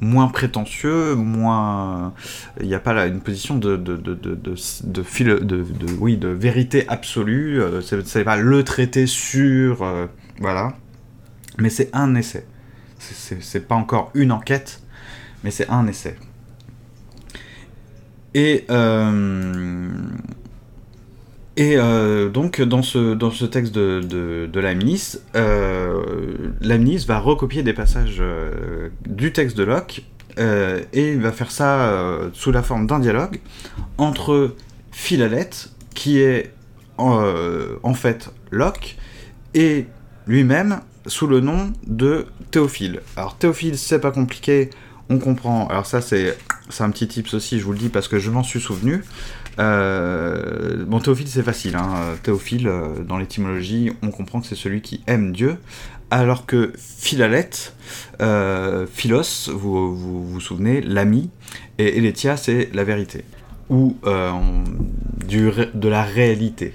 moins 0.00 0.28
prétentieux 0.28 1.14
moins 1.14 2.12
il 2.60 2.66
n'y 2.66 2.74
a 2.74 2.80
pas 2.80 3.06
une 3.06 3.20
position 3.20 3.56
de 3.56 3.76
de 3.76 3.96
de 3.96 4.14
de 4.14 4.34
de, 4.34 5.42
de, 5.42 5.92
oui 6.00 6.16
de 6.16 6.28
vérité 6.28 6.84
absolue 6.88 7.60
c'est 8.04 8.24
pas 8.24 8.36
le 8.36 8.64
traité 8.64 9.06
sur 9.06 9.86
voilà 10.40 10.74
mais 11.58 11.70
c'est 11.70 11.90
un 11.94 12.14
essai 12.16 12.46
c'est 13.40 13.66
pas 13.66 13.74
encore 13.74 14.10
une 14.14 14.32
enquête, 14.32 14.82
mais 15.42 15.50
c'est 15.50 15.68
un 15.68 15.86
essai. 15.86 16.16
Et, 18.34 18.64
euh, 18.70 19.90
et 21.56 21.76
euh, 21.76 22.28
donc, 22.28 22.60
dans 22.60 22.82
ce, 22.82 23.14
dans 23.14 23.30
ce 23.30 23.44
texte 23.44 23.74
de, 23.74 24.00
de, 24.00 24.48
de 24.52 24.60
euh, 25.36 26.50
va 27.06 27.18
recopier 27.18 27.62
des 27.62 27.72
passages 27.72 28.22
du 29.06 29.32
texte 29.32 29.56
de 29.56 29.62
Locke 29.64 30.04
et 30.36 31.12
il 31.12 31.20
va 31.20 31.30
faire 31.30 31.52
ça 31.52 32.28
sous 32.32 32.50
la 32.50 32.62
forme 32.62 32.86
d'un 32.88 32.98
dialogue 32.98 33.40
entre 33.98 34.56
Philalette, 34.90 35.70
qui 35.94 36.20
est 36.20 36.52
en 36.98 37.94
fait 37.94 38.30
Locke, 38.50 38.96
et 39.54 39.86
lui-même 40.26 40.80
sous 41.06 41.26
le 41.26 41.40
nom 41.40 41.72
de 41.86 42.26
Théophile. 42.50 43.00
Alors 43.16 43.36
Théophile, 43.36 43.78
c'est 43.78 44.00
pas 44.00 44.10
compliqué, 44.10 44.70
on 45.08 45.18
comprend. 45.18 45.66
Alors 45.68 45.86
ça, 45.86 46.00
c'est 46.00 46.36
un 46.80 46.90
petit 46.90 47.06
tips 47.06 47.34
aussi, 47.34 47.58
je 47.58 47.64
vous 47.64 47.72
le 47.72 47.78
dis 47.78 47.88
parce 47.88 48.08
que 48.08 48.18
je 48.18 48.30
m'en 48.30 48.42
suis 48.42 48.60
souvenu. 48.60 49.02
Euh, 49.58 50.84
bon, 50.86 50.98
Théophile, 50.98 51.28
c'est 51.28 51.42
facile. 51.42 51.76
Hein. 51.76 52.16
Théophile, 52.22 52.68
euh, 52.68 53.02
dans 53.02 53.18
l'étymologie, 53.18 53.92
on 54.02 54.10
comprend 54.10 54.40
que 54.40 54.46
c'est 54.46 54.54
celui 54.54 54.80
qui 54.80 55.02
aime 55.06 55.32
Dieu. 55.32 55.58
Alors 56.10 56.46
que 56.46 56.72
Philalette, 56.76 57.74
euh, 58.20 58.86
Philos, 58.86 59.50
vous, 59.52 60.26
vous, 60.26 60.40
souvenez, 60.40 60.80
l'ami, 60.80 61.30
et 61.78 61.98
Eletia, 61.98 62.36
c'est 62.36 62.70
la 62.72 62.84
vérité. 62.84 63.24
Ou 63.70 63.96
du, 65.26 65.50
de 65.74 65.88
la 65.88 66.02
réalité. 66.02 66.74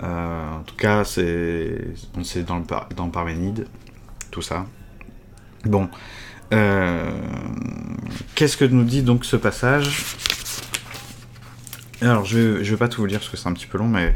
En 0.00 0.62
tout 0.64 0.76
cas, 0.76 1.04
c'est 1.04 1.66
dans, 2.46 2.62
dans 2.96 3.08
Parménide, 3.08 3.66
tout 4.30 4.42
ça. 4.42 4.66
Bon. 5.64 5.88
Euh, 6.52 7.10
qu'est-ce 8.34 8.56
que 8.56 8.64
nous 8.64 8.84
dit 8.84 9.02
donc 9.02 9.24
ce 9.24 9.36
passage? 9.36 10.04
Alors, 12.00 12.24
je 12.24 12.38
ne 12.58 12.62
vais 12.62 12.76
pas 12.76 12.88
tout 12.88 13.00
vous 13.00 13.06
lire 13.06 13.18
parce 13.18 13.30
que 13.30 13.36
c'est 13.36 13.48
un 13.48 13.52
petit 13.54 13.66
peu 13.66 13.78
long, 13.78 13.88
mais 13.88 14.14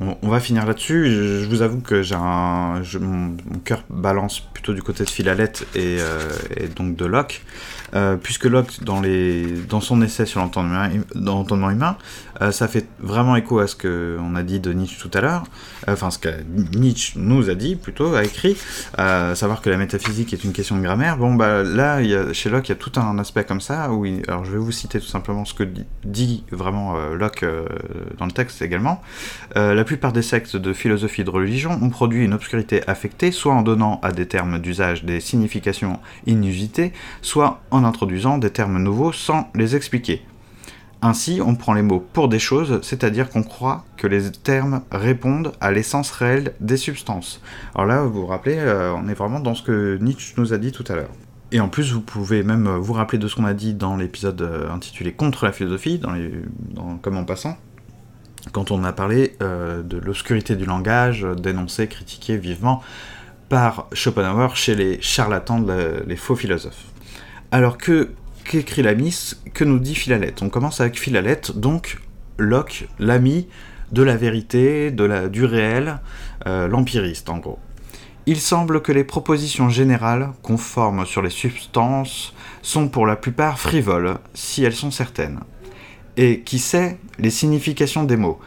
on, 0.00 0.28
va 0.28 0.40
finir 0.40 0.64
là-dessus. 0.64 1.10
Je, 1.10 1.46
vous 1.46 1.62
avoue 1.62 1.80
que 1.80 2.02
j'ai 2.02 2.16
mon, 2.16 3.36
cœur 3.64 3.84
balance 3.90 4.40
plutôt 4.40 4.72
du 4.72 4.82
côté 4.82 5.04
de 5.04 5.10
Philalette 5.10 5.66
et, 5.74 5.98
et 6.56 6.68
donc 6.68 6.96
de 6.96 7.04
Locke. 7.04 7.42
Euh, 7.94 8.16
puisque 8.16 8.44
Locke, 8.44 8.82
dans, 8.84 9.02
dans 9.68 9.80
son 9.80 10.00
essai 10.02 10.26
sur 10.26 10.40
l'entendement 10.40 11.70
humain, 11.70 11.96
euh, 12.42 12.52
ça 12.52 12.68
fait 12.68 12.86
vraiment 12.98 13.36
écho 13.36 13.58
à 13.58 13.66
ce 13.66 13.76
qu'on 13.76 14.34
a 14.34 14.42
dit 14.42 14.60
de 14.60 14.72
Nietzsche 14.72 14.96
tout 14.98 15.10
à 15.16 15.20
l'heure, 15.20 15.44
euh, 15.88 15.92
enfin 15.92 16.10
ce 16.10 16.18
que 16.18 16.28
Nietzsche 16.74 17.18
nous 17.18 17.50
a 17.50 17.54
dit 17.54 17.76
plutôt, 17.76 18.14
a 18.14 18.24
écrit, 18.24 18.56
savoir 19.34 19.60
que 19.60 19.70
la 19.70 19.76
métaphysique 19.76 20.32
est 20.32 20.44
une 20.44 20.52
question 20.52 20.76
de 20.76 20.82
grammaire. 20.82 21.16
Bon, 21.16 21.34
bah 21.34 21.62
là, 21.62 22.00
y 22.02 22.14
a, 22.14 22.32
chez 22.32 22.50
Locke, 22.50 22.68
il 22.68 22.72
y 22.72 22.74
a 22.74 22.76
tout 22.76 22.92
un 22.96 23.18
aspect 23.18 23.44
comme 23.44 23.60
ça, 23.60 23.90
où 23.90 24.04
alors 24.28 24.44
je 24.44 24.52
vais 24.52 24.58
vous 24.58 24.72
citer 24.72 25.00
tout 25.00 25.06
simplement 25.06 25.44
ce 25.44 25.54
que 25.54 25.64
dit 26.04 26.44
vraiment 26.50 26.98
Locke 27.10 27.44
dans 28.18 28.26
le 28.26 28.32
texte 28.32 28.62
également. 28.62 29.02
la 29.54 29.84
plupart 29.84 30.12
des 30.12 30.22
sectes 30.22 30.56
de 30.56 30.72
philosophie 30.72 31.24
de 31.24 31.30
religion 31.30 31.78
ont 31.82 31.90
produit 31.90 32.24
une 32.24 32.34
obscurité 32.34 32.82
affectée, 32.86 33.32
soit 33.32 33.54
en 33.54 33.62
donnant 33.62 34.00
à 34.02 34.12
des 34.12 34.26
termes 34.26 34.58
d'usage 34.58 35.04
des 35.04 35.20
significations 35.20 36.00
inusitées, 36.26 36.92
soit 37.22 37.62
en 37.70 37.84
introduisant 37.84 38.38
des 38.38 38.50
termes 38.50 38.82
nouveaux 38.82 39.12
sans 39.12 39.50
les 39.54 39.76
expliquer. 39.76 40.22
Ainsi, 41.02 41.40
on 41.42 41.54
prend 41.54 41.72
les 41.72 41.82
mots 41.82 42.06
pour 42.12 42.28
des 42.28 42.38
choses, 42.38 42.80
c'est-à-dire 42.82 43.30
qu'on 43.30 43.42
croit 43.42 43.84
que 43.96 44.06
les 44.06 44.30
termes 44.30 44.82
répondent 44.90 45.52
à 45.60 45.72
l'essence 45.72 46.10
réelle 46.10 46.52
des 46.60 46.76
substances. 46.76 47.40
Alors 47.74 47.86
là, 47.86 48.02
vous 48.02 48.20
vous 48.20 48.26
rappelez, 48.26 48.58
euh, 48.58 48.92
on 48.94 49.08
est 49.08 49.14
vraiment 49.14 49.40
dans 49.40 49.54
ce 49.54 49.62
que 49.62 49.96
Nietzsche 49.98 50.34
nous 50.36 50.52
a 50.52 50.58
dit 50.58 50.72
tout 50.72 50.84
à 50.88 50.96
l'heure. 50.96 51.10
Et 51.52 51.60
en 51.60 51.68
plus, 51.68 51.92
vous 51.92 52.02
pouvez 52.02 52.42
même 52.42 52.68
vous 52.68 52.92
rappeler 52.92 53.18
de 53.18 53.28
ce 53.28 53.34
qu'on 53.34 53.46
a 53.46 53.54
dit 53.54 53.72
dans 53.72 53.96
l'épisode 53.96 54.42
euh, 54.42 54.70
intitulé 54.70 55.12
Contre 55.12 55.46
la 55.46 55.52
philosophie, 55.52 56.02
comme 57.00 57.16
en 57.16 57.24
passant, 57.24 57.56
quand 58.52 58.70
on 58.70 58.84
a 58.84 58.92
parlé 58.92 59.36
euh, 59.42 59.82
de 59.82 59.96
l'obscurité 59.96 60.54
du 60.54 60.66
langage, 60.66 61.26
dénoncé, 61.38 61.86
critiqué 61.86 62.36
vivement 62.36 62.82
par 63.48 63.88
Schopenhauer 63.94 64.54
chez 64.54 64.74
les 64.74 65.00
charlatans, 65.00 65.64
les 66.06 66.16
faux 66.16 66.36
philosophes. 66.36 66.84
Alors 67.52 67.78
que 67.78 68.10
qu'écrit 68.50 68.82
la 68.82 68.96
Miss 68.96 69.40
Que 69.54 69.62
nous 69.62 69.78
dit 69.78 69.94
Philalette 69.94 70.42
On 70.42 70.48
commence 70.48 70.80
avec 70.80 70.98
Philalette, 70.98 71.56
donc 71.56 71.98
Locke, 72.36 72.88
l'ami 72.98 73.46
de 73.92 74.02
la 74.02 74.16
vérité, 74.16 74.90
du 74.90 75.44
réel, 75.44 76.00
euh, 76.48 76.66
l'empiriste 76.66 77.30
en 77.30 77.38
gros. 77.38 77.60
Il 78.26 78.40
semble 78.40 78.82
que 78.82 78.90
les 78.90 79.04
propositions 79.04 79.68
générales, 79.68 80.32
conformes 80.42 81.06
sur 81.06 81.22
les 81.22 81.30
substances, 81.30 82.34
sont 82.60 82.88
pour 82.88 83.06
la 83.06 83.14
plupart 83.14 83.60
frivoles, 83.60 84.18
si 84.34 84.64
elles 84.64 84.74
sont 84.74 84.90
certaines. 84.90 85.38
Et 86.16 86.40
qui 86.40 86.58
sait 86.58 86.98
les 87.20 87.30
significations 87.30 88.02
des 88.02 88.16
mots 88.16 88.40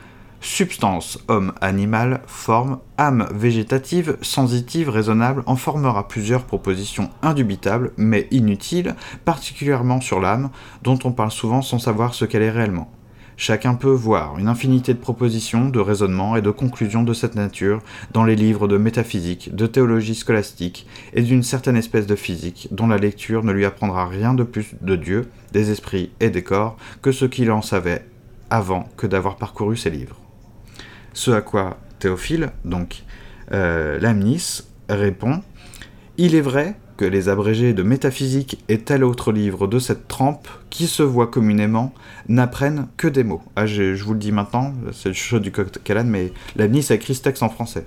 substance, 0.44 1.20
homme, 1.30 1.54
animal, 1.62 2.22
forme, 2.28 2.80
âme 2.98 3.28
végétative, 3.34 4.18
sensitive, 4.22 4.90
raisonnable, 4.90 5.44
en 5.46 5.56
formera 5.56 6.08
plusieurs 6.08 6.44
propositions 6.44 7.10
indubitables, 7.22 7.92
mais 7.98 8.28
inutiles, 8.32 8.96
particulièrement 9.26 10.02
sur 10.02 10.20
l'âme, 10.20 10.50
dont 10.84 11.00
on 11.06 11.12
parle 11.12 11.32
souvent 11.32 11.62
sans 11.62 11.80
savoir 11.80 12.14
ce 12.14 12.26
qu'elle 12.26 12.42
est 12.42 12.52
réellement. 12.52 12.92
Chacun 13.36 13.74
peut 13.74 13.90
voir 13.90 14.38
une 14.38 14.48
infinité 14.48 14.94
de 14.94 15.00
propositions, 15.00 15.70
de 15.70 15.80
raisonnements 15.80 16.36
et 16.36 16.42
de 16.42 16.52
conclusions 16.52 17.02
de 17.02 17.14
cette 17.14 17.36
nature 17.36 17.82
dans 18.12 18.24
les 18.24 18.36
livres 18.36 18.68
de 18.68 18.78
métaphysique, 18.78 19.56
de 19.56 19.66
théologie 19.66 20.14
scolastique 20.14 20.86
et 21.14 21.24
d'une 21.24 21.42
certaine 21.42 21.76
espèce 21.76 22.06
de 22.06 22.16
physique 22.16 22.68
dont 22.72 22.88
la 22.88 22.98
lecture 22.98 23.44
ne 23.44 23.52
lui 23.52 23.66
apprendra 23.66 24.06
rien 24.06 24.36
de 24.36 24.44
plus 24.44 24.76
de 24.82 24.96
Dieu, 24.96 25.30
des 25.52 25.72
esprits 25.72 26.12
et 26.20 26.30
des 26.30 26.44
corps 26.44 26.78
que 27.02 27.12
ce 27.12 27.26
qu'il 27.26 27.50
en 27.50 27.64
savait 27.64 28.06
avant 28.52 28.88
que 28.98 29.08
d'avoir 29.08 29.38
parcouru 29.38 29.76
ces 29.78 29.90
livres. 29.90 30.23
Ce 31.13 31.32
à 31.32 31.41
quoi 31.41 31.78
Théophile, 31.99 32.52
donc 32.65 33.04
euh, 33.52 33.99
Lamnis, 33.99 34.63
répond 34.89 35.41
Il 36.17 36.36
est 36.36 36.41
vrai 36.41 36.76
que 36.97 37.06
les 37.06 37.30
abrégés 37.30 37.73
de 37.73 37.84
métaphysique 37.84 38.63
et 38.67 38.80
tel 38.80 39.04
autre 39.04 39.32
livre 39.32 39.67
de 39.67 39.80
cette 39.80 40.08
trempe, 40.08 40.47
qui 40.69 40.88
se 40.88 41.04
voient 41.04 41.28
communément, 41.28 41.93
n'apprennent 42.28 42.88
que 42.97 43.08
des 43.08 43.23
mots. 43.23 43.41
Ah, 43.56 43.65
je, 43.65 43.93
vous 44.04 44.13
le 44.13 44.19
dis 44.19 44.32
maintenant, 44.32 44.73
c'est 44.91 45.10
le 45.10 45.15
chose 45.15 45.41
du 45.41 45.52
coq 45.52 45.69
mais 46.06 46.34
Lamnis 46.56 46.88
a 46.89 46.95
écrit 46.95 47.15
ce 47.15 47.43
en 47.43 47.49
français. 47.49 47.86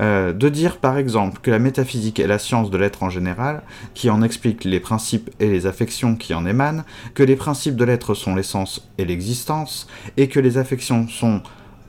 Euh, 0.00 0.32
de 0.32 0.48
dire 0.48 0.78
par 0.78 0.98
exemple 0.98 1.38
que 1.40 1.52
la 1.52 1.60
métaphysique 1.60 2.18
est 2.18 2.26
la 2.26 2.40
science 2.40 2.68
de 2.70 2.76
l'être 2.76 3.04
en 3.04 3.10
général, 3.10 3.62
qui 3.94 4.10
en 4.10 4.22
explique 4.22 4.64
les 4.64 4.80
principes 4.80 5.30
et 5.38 5.48
les 5.48 5.66
affections 5.66 6.16
qui 6.16 6.34
en 6.34 6.46
émanent, 6.46 6.82
que 7.14 7.22
les 7.22 7.36
principes 7.36 7.76
de 7.76 7.84
l'être 7.84 8.14
sont 8.14 8.34
l'essence 8.34 8.88
et 8.98 9.04
l'existence, 9.04 9.86
et 10.16 10.28
que 10.28 10.40
les 10.40 10.58
affections 10.58 11.06
sont 11.06 11.42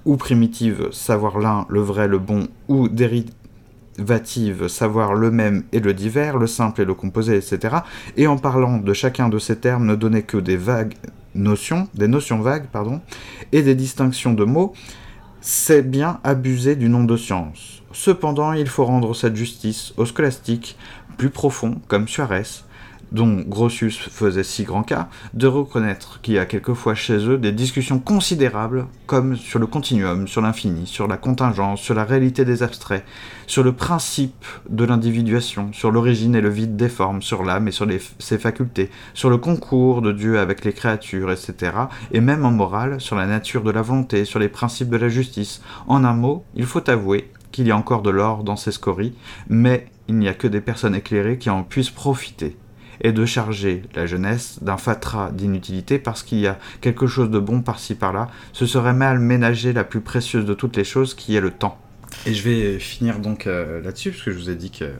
ou 0.06 0.18
primitive, 0.18 0.90
savoir 0.92 1.40
l'un, 1.40 1.66
le 1.70 1.82
vrai, 1.82 2.08
le 2.08 2.20
bon, 2.20 2.48
ou 2.68 2.88
dérivative, 2.88 4.68
savoir 4.68 5.14
le 5.16 5.32
même 5.32 5.64
et 5.72 5.80
le 5.80 5.94
divers, 5.94 6.38
le 6.38 6.48
simple 6.48 6.82
et 6.82 6.86
le 6.86 6.94
composé, 6.94 7.36
etc. 7.36 7.78
Et 8.16 8.28
en 8.28 8.38
parlant 8.38 8.78
de 8.78 8.94
chacun 8.94 9.30
de 9.30 9.40
ces 9.40 9.58
termes, 9.58 9.86
ne 9.86 9.96
donner 9.96 10.24
que 10.24 10.38
des 10.38 10.58
vagues 10.58 10.94
notions, 11.34 11.88
des 11.94 12.08
notions 12.08 12.40
vagues, 12.40 12.68
pardon, 12.72 13.02
et 13.52 13.62
des 13.62 13.76
distinctions 13.76 14.34
de 14.34 14.46
mots, 14.46 14.74
c'est 15.42 15.84
bien 15.84 16.20
abuser 16.24 16.76
du 16.76 16.90
nom 16.90 17.04
de 17.04 17.18
science. 17.18 17.84
Cependant, 17.92 18.54
il 18.54 18.68
faut 18.68 18.86
rendre 18.86 19.16
cette 19.16 19.36
justice 19.36 19.94
aux 19.98 20.06
scolastiques 20.06 20.78
plus 21.18 21.30
profonds, 21.30 21.80
comme 21.88 22.08
Suarez, 22.08 22.64
dont 23.12 23.44
Grotius 23.48 23.98
faisait 23.98 24.44
si 24.44 24.64
grand 24.64 24.84
cas, 24.84 25.10
de 25.34 25.48
reconnaître 25.48 26.22
qu'il 26.22 26.36
y 26.36 26.40
a 26.40 26.46
quelquefois 26.46 26.96
chez 26.96 27.18
eux 27.28 27.38
des 27.38 27.52
discussions 27.52 28.00
considérables, 28.00 28.88
comme 29.06 29.36
sur 29.36 29.60
le 29.60 29.68
continuum, 29.68 30.28
sur 30.28 30.42
l'infini, 30.42 30.88
sur 30.88 31.08
la 31.08 31.18
contingence, 31.18 31.82
sur 31.82 31.96
la 31.96 32.04
réalité 32.04 32.46
des 32.46 32.64
abstraits, 32.64 33.06
sur 33.48 33.64
le 33.64 33.74
principe 33.74 34.46
de 34.70 34.84
l'individuation, 34.86 35.72
sur 35.74 35.92
l'origine 35.92 36.36
et 36.36 36.42
le 36.42 36.50
vide 36.50 36.76
des 36.76 36.90
formes, 36.90 37.22
sur 37.22 37.44
l'âme 37.44 37.68
et 37.68 37.72
sur 37.72 37.88
ses 38.20 38.38
facultés, 38.38 38.90
sur 39.14 39.30
le 39.30 39.38
concours 39.38 40.02
de 40.02 40.12
Dieu 40.12 40.40
avec 40.40 40.66
les 40.66 40.74
créatures, 40.74 41.32
etc., 41.32 41.72
et 42.12 42.22
même 42.22 42.46
en 42.46 42.52
morale, 42.52 43.00
sur 43.00 43.16
la 43.16 43.26
nature 43.26 43.64
de 43.64 43.72
la 43.72 43.82
volonté, 43.82 44.26
sur 44.26 44.40
les 44.40 44.50
principes 44.50 44.90
de 44.90 44.98
la 44.98 45.10
justice. 45.10 45.62
En 45.88 46.04
un 46.04 46.14
mot, 46.14 46.44
il 46.56 46.66
faut 46.66 46.90
avouer 46.90 47.32
qu'il 47.52 47.68
y 47.68 47.72
a 47.72 47.78
encore 47.78 48.02
de 48.02 48.10
l'or 48.10 48.44
dans 48.44 48.58
ces 48.58 48.72
scories, 48.72 49.14
mais 49.48 49.88
il 50.08 50.18
n'y 50.18 50.28
a 50.28 50.34
que 50.34 50.48
des 50.48 50.62
personnes 50.62 50.96
éclairées 50.96 51.38
qui 51.38 51.50
en 51.50 51.64
puissent 51.64 51.90
profiter 51.90 52.58
et 53.02 53.12
de 53.12 53.26
charger 53.26 53.84
la 53.96 54.06
jeunesse 54.06 54.60
d'un 54.62 54.78
fatras 54.78 55.32
d'inutilité 55.32 56.00
parce 56.00 56.24
qu'il 56.24 56.40
y 56.40 56.48
a 56.48 56.58
quelque 56.82 57.08
chose 57.08 57.30
de 57.30 57.40
bon 57.40 57.62
par-ci 57.62 57.96
par-là, 57.96 58.30
ce 58.54 58.66
serait 58.66 58.94
mal 58.94 59.20
ménager 59.20 59.74
la 59.74 59.84
plus 59.84 60.02
précieuse 60.02 60.46
de 60.46 60.54
toutes 60.54 60.78
les 60.78 60.84
choses 60.84 61.14
qui 61.14 61.36
est 61.36 61.42
le 61.42 61.52
temps. 61.52 61.78
Et 62.26 62.34
je 62.34 62.44
vais 62.44 62.80
finir 62.80 63.20
donc 63.20 63.48
euh, 63.48 63.82
là-dessus, 63.82 64.12
parce 64.12 64.24
que 64.24 64.32
je 64.32 64.38
vous 64.38 64.50
ai 64.50 64.56
dit 64.56 64.72
que, 64.72 64.92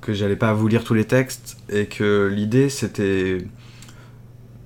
que 0.00 0.12
j'allais 0.12 0.36
pas 0.36 0.52
vous 0.54 0.68
lire 0.68 0.84
tous 0.84 0.94
les 0.94 1.04
textes, 1.04 1.56
et 1.68 1.86
que 1.86 2.30
l'idée 2.32 2.68
c'était 2.68 3.46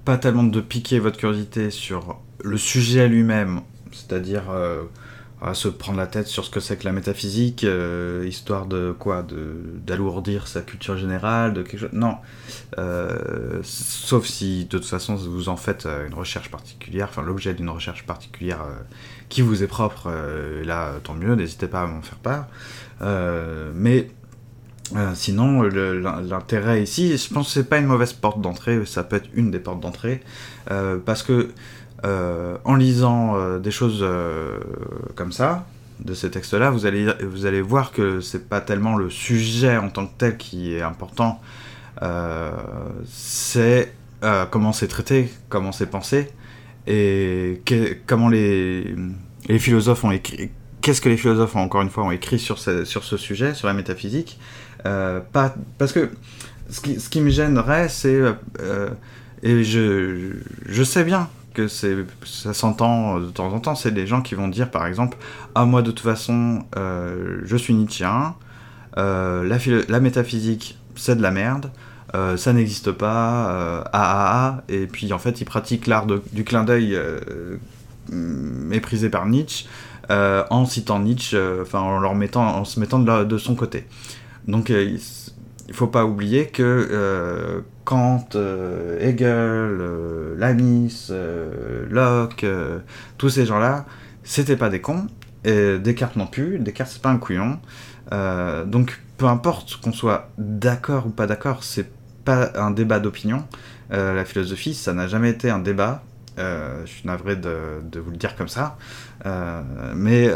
pas 0.04 0.16
tellement 0.16 0.44
de 0.44 0.60
piquer 0.60 0.98
votre 0.98 1.18
curiosité 1.18 1.70
sur 1.70 2.20
le 2.42 2.56
sujet 2.56 3.08
lui-même, 3.08 3.60
c'est-à-dire 3.92 4.44
euh, 4.50 4.84
à 5.40 5.54
se 5.54 5.68
prendre 5.68 5.98
la 5.98 6.06
tête 6.06 6.26
sur 6.26 6.44
ce 6.44 6.50
que 6.50 6.58
c'est 6.58 6.76
que 6.76 6.84
la 6.84 6.92
métaphysique, 6.92 7.62
euh, 7.62 8.24
histoire 8.26 8.66
de 8.66 8.94
quoi 8.98 9.24
D'alourdir 9.86 10.48
sa 10.48 10.62
culture 10.62 10.96
générale, 10.96 11.54
de 11.54 11.62
quelque 11.62 11.80
chose. 11.80 11.92
Non. 11.92 12.16
Euh, 12.78 13.60
sauf 13.62 14.26
si 14.26 14.64
de 14.64 14.68
toute 14.68 14.84
façon 14.84 15.14
vous 15.14 15.48
en 15.48 15.56
faites 15.56 15.86
euh, 15.86 16.06
une 16.06 16.14
recherche 16.14 16.50
particulière, 16.50 17.08
enfin 17.10 17.22
l'objet 17.22 17.54
d'une 17.54 17.70
recherche 17.70 18.04
particulière 18.04 18.64
qui 19.28 19.42
vous 19.42 19.62
est 19.62 19.68
propre, 19.68 20.10
là 20.64 20.94
tant 21.02 21.14
mieux, 21.14 21.34
n'hésitez 21.34 21.68
pas 21.68 21.82
à 21.82 21.86
m'en 21.86 22.02
faire 22.02 22.18
part. 22.18 22.46
mais 23.74 24.10
sinon, 25.14 25.62
l'intérêt 25.62 26.82
ici, 26.82 27.16
je 27.16 27.32
pense 27.32 27.48
que 27.48 27.52
c'est 27.52 27.68
pas 27.68 27.78
une 27.78 27.86
mauvaise 27.86 28.14
porte 28.14 28.40
d'entrée, 28.40 28.84
ça 28.86 29.04
peut 29.04 29.16
être 29.16 29.28
une 29.34 29.50
des 29.50 29.58
portes 29.58 29.80
d'entrée, 29.80 30.22
parce 31.04 31.22
que 31.22 31.50
en 32.04 32.74
lisant 32.76 33.36
euh, 33.36 33.58
des 33.58 33.70
choses 33.70 34.00
euh, 34.02 34.58
comme 35.16 35.32
ça, 35.32 35.66
de 36.00 36.14
ces 36.14 36.30
textes-là, 36.30 36.70
vous 36.70 36.86
allez, 36.86 37.12
vous 37.24 37.46
allez 37.46 37.60
voir 37.60 37.90
que 37.90 38.20
c'est 38.20 38.48
pas 38.48 38.60
tellement 38.60 38.96
le 38.96 39.10
sujet 39.10 39.76
en 39.76 39.88
tant 39.88 40.06
que 40.06 40.12
tel 40.16 40.36
qui 40.36 40.74
est 40.74 40.82
important, 40.82 41.40
c'est 43.04 43.92
comment 44.50 44.72
c'est 44.72 44.86
traité, 44.86 45.28
comment 45.48 45.72
c'est 45.72 45.90
pensé, 45.90 46.30
et 46.86 47.60
comment 48.06 48.28
les, 48.28 48.94
les 49.48 49.58
philosophes 49.58 50.04
ont 50.04 50.12
écrit, 50.12 50.50
qu'est-ce 50.82 51.00
que 51.00 51.08
les 51.08 51.16
philosophes 51.16 51.56
ont 51.56 51.62
encore 51.62 51.82
une 51.82 51.90
fois 51.90 52.04
ont 52.04 52.12
écrit 52.12 52.38
sur 52.38 52.60
ce, 52.60 52.84
sur 52.84 53.02
ce 53.02 53.16
sujet, 53.16 53.54
sur 53.54 53.66
la 53.66 53.74
métaphysique. 53.74 54.38
pas, 54.84 55.56
parce 55.78 55.92
que 55.92 56.10
ce 56.70 56.80
qui, 56.80 57.00
ce 57.00 57.08
qui 57.08 57.20
me 57.20 57.30
gênerait, 57.30 57.88
c'est. 57.88 58.20
et 59.42 59.64
je, 59.64 60.36
je 60.68 60.82
sais 60.84 61.02
bien 61.02 61.28
que 61.58 61.66
ça 61.66 62.54
s'entend 62.54 63.18
de 63.18 63.30
temps 63.30 63.52
en 63.52 63.58
temps, 63.58 63.74
c'est 63.74 63.90
des 63.90 64.06
gens 64.06 64.22
qui 64.22 64.36
vont 64.36 64.46
dire 64.46 64.70
par 64.70 64.86
exemple 64.86 65.18
Ah, 65.56 65.64
moi 65.64 65.82
de 65.82 65.90
toute 65.90 66.00
façon, 66.00 66.64
euh, 66.76 67.40
je 67.44 67.56
suis 67.56 67.74
Nietzschean, 67.74 68.36
euh, 68.96 69.42
la, 69.42 69.58
la, 69.88 70.00
métaphysique 70.00 70.78
c'est 70.94 71.16
de 71.16 71.22
la 71.22 71.32
merde, 71.32 71.72
euh, 72.14 72.36
ça 72.36 72.52
n'existe 72.52 72.92
pas, 72.92 73.82
ah 73.86 73.90
ah 73.92 74.56
ah, 74.56 74.62
et 74.68 74.86
puis 74.86 75.12
en 75.12 75.18
fait 75.18 75.40
ils 75.40 75.44
pratiquent 75.44 75.88
l'art 75.88 76.06
du 76.06 76.44
clin 76.44 76.62
d'œil 76.62 76.96
méprisé 78.10 79.10
par 79.10 79.26
Nietzsche. 79.26 79.66
en 80.08 80.64
citant 80.64 81.00
Nietzsche, 81.00 81.36
enfin 81.60 81.80
en 81.80 81.98
leur 81.98 82.14
mettant, 82.14 82.46
en 82.46 82.64
se 82.64 82.78
mettant 82.78 83.00
de, 83.00 83.38
son 83.38 83.56
côté. 83.56 83.84
Donc 84.46 84.68
il 84.68 85.00
faut 85.72 85.88
pas 85.88 86.04
oublier 86.04 86.46
que 86.46 87.64
Kant, 87.88 88.28
Hegel, 89.00 89.78
Lamis, 90.36 91.10
Locke, 91.88 92.44
tous 93.16 93.30
ces 93.30 93.46
gens-là, 93.46 93.86
c'était 94.22 94.56
pas 94.56 94.68
des 94.68 94.82
cons. 94.82 95.06
Et 95.44 95.78
Descartes 95.78 96.16
non 96.16 96.26
plus. 96.26 96.58
Descartes 96.58 96.90
c'est 96.92 97.00
pas 97.00 97.08
un 97.08 97.16
couillon. 97.16 97.58
donc 98.66 99.00
peu 99.16 99.26
importe 99.26 99.76
qu'on 99.80 99.92
soit 99.92 100.30
d'accord 100.38 101.06
ou 101.06 101.10
pas 101.10 101.26
d'accord, 101.26 101.64
c'est 101.64 101.90
pas 102.24 102.52
un 102.54 102.70
débat 102.70 103.00
d'opinion. 103.00 103.44
Euh, 103.92 104.14
la 104.14 104.24
philosophie, 104.24 104.74
ça 104.74 104.92
n'a 104.92 105.06
jamais 105.06 105.30
été 105.30 105.50
un 105.50 105.58
débat. 105.58 106.02
Euh, 106.38 106.82
je 106.84 106.90
suis 106.90 107.06
navré 107.06 107.34
de, 107.34 107.80
vous 107.98 108.10
le 108.10 108.16
dire 108.16 108.36
comme 108.36 108.48
ça. 108.48 108.76
Euh, 109.26 109.62
mais 109.96 110.28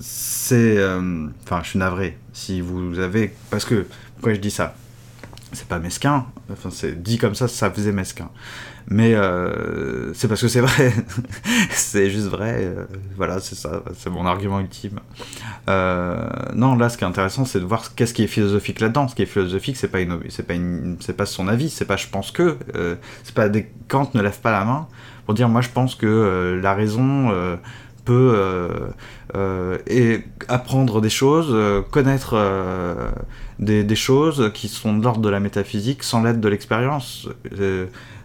c'est. 0.00 0.78
Enfin, 1.44 1.60
je 1.62 1.68
suis 1.68 1.78
navré. 1.78 2.18
Si 2.32 2.60
vous 2.60 2.98
avez. 2.98 3.34
Parce 3.50 3.64
que. 3.64 3.86
Pourquoi 4.14 4.34
je 4.34 4.40
dis 4.40 4.50
ça? 4.50 4.74
C'est 5.52 5.66
pas 5.66 5.78
mesquin. 5.78 6.26
Enfin, 6.52 6.70
c'est 6.70 7.02
dit 7.02 7.18
comme 7.18 7.34
ça, 7.34 7.48
ça 7.48 7.70
faisait 7.70 7.92
mesquin. 7.92 8.30
Mais 8.88 9.14
euh, 9.14 10.12
c'est 10.14 10.28
parce 10.28 10.40
que 10.40 10.48
c'est 10.48 10.60
vrai. 10.60 10.92
c'est 11.70 12.10
juste 12.10 12.26
vrai. 12.26 12.56
Euh, 12.58 12.84
voilà, 13.16 13.40
c'est 13.40 13.54
ça. 13.54 13.82
C'est 13.96 14.10
mon 14.10 14.26
argument 14.26 14.60
ultime. 14.60 15.00
Euh, 15.68 16.28
non, 16.54 16.76
là, 16.76 16.88
ce 16.88 16.98
qui 16.98 17.04
est 17.04 17.06
intéressant, 17.06 17.44
c'est 17.44 17.60
de 17.60 17.64
voir 17.64 17.94
qu'est-ce 17.94 18.14
qui 18.14 18.22
est 18.22 18.28
philosophique 18.28 18.80
là-dedans. 18.80 19.08
Ce 19.08 19.14
qui 19.14 19.22
est 19.22 19.26
philosophique, 19.26 19.76
c'est 19.76 19.88
pas 19.88 20.00
une, 20.00 20.96
pas 20.98 21.12
pas 21.12 21.26
son 21.26 21.48
avis. 21.48 21.70
C'est 21.70 21.84
pas 21.84 21.96
je 21.96 22.08
pense 22.08 22.30
que. 22.30 22.56
c'est 23.24 23.34
pas 23.34 23.48
des 23.48 23.70
Kant 23.88 24.10
ne 24.14 24.22
lève 24.22 24.40
pas 24.40 24.52
la 24.52 24.64
main 24.64 24.86
pour 25.26 25.34
dire 25.34 25.48
moi 25.48 25.60
je 25.60 25.68
pense 25.68 25.94
que 25.94 26.58
la 26.62 26.74
raison 26.74 27.32
peut 28.04 28.90
apprendre 30.48 31.00
des 31.00 31.10
choses, 31.10 31.56
connaître 31.90 32.36
des, 33.60 33.96
choses 33.96 34.50
qui 34.54 34.68
sont 34.68 34.96
de 34.96 35.04
l'ordre 35.04 35.20
de 35.20 35.28
la 35.28 35.38
métaphysique 35.38 36.02
sans 36.02 36.22
l'aide 36.22 36.40
de 36.40 36.48
l'expérience. 36.48 37.28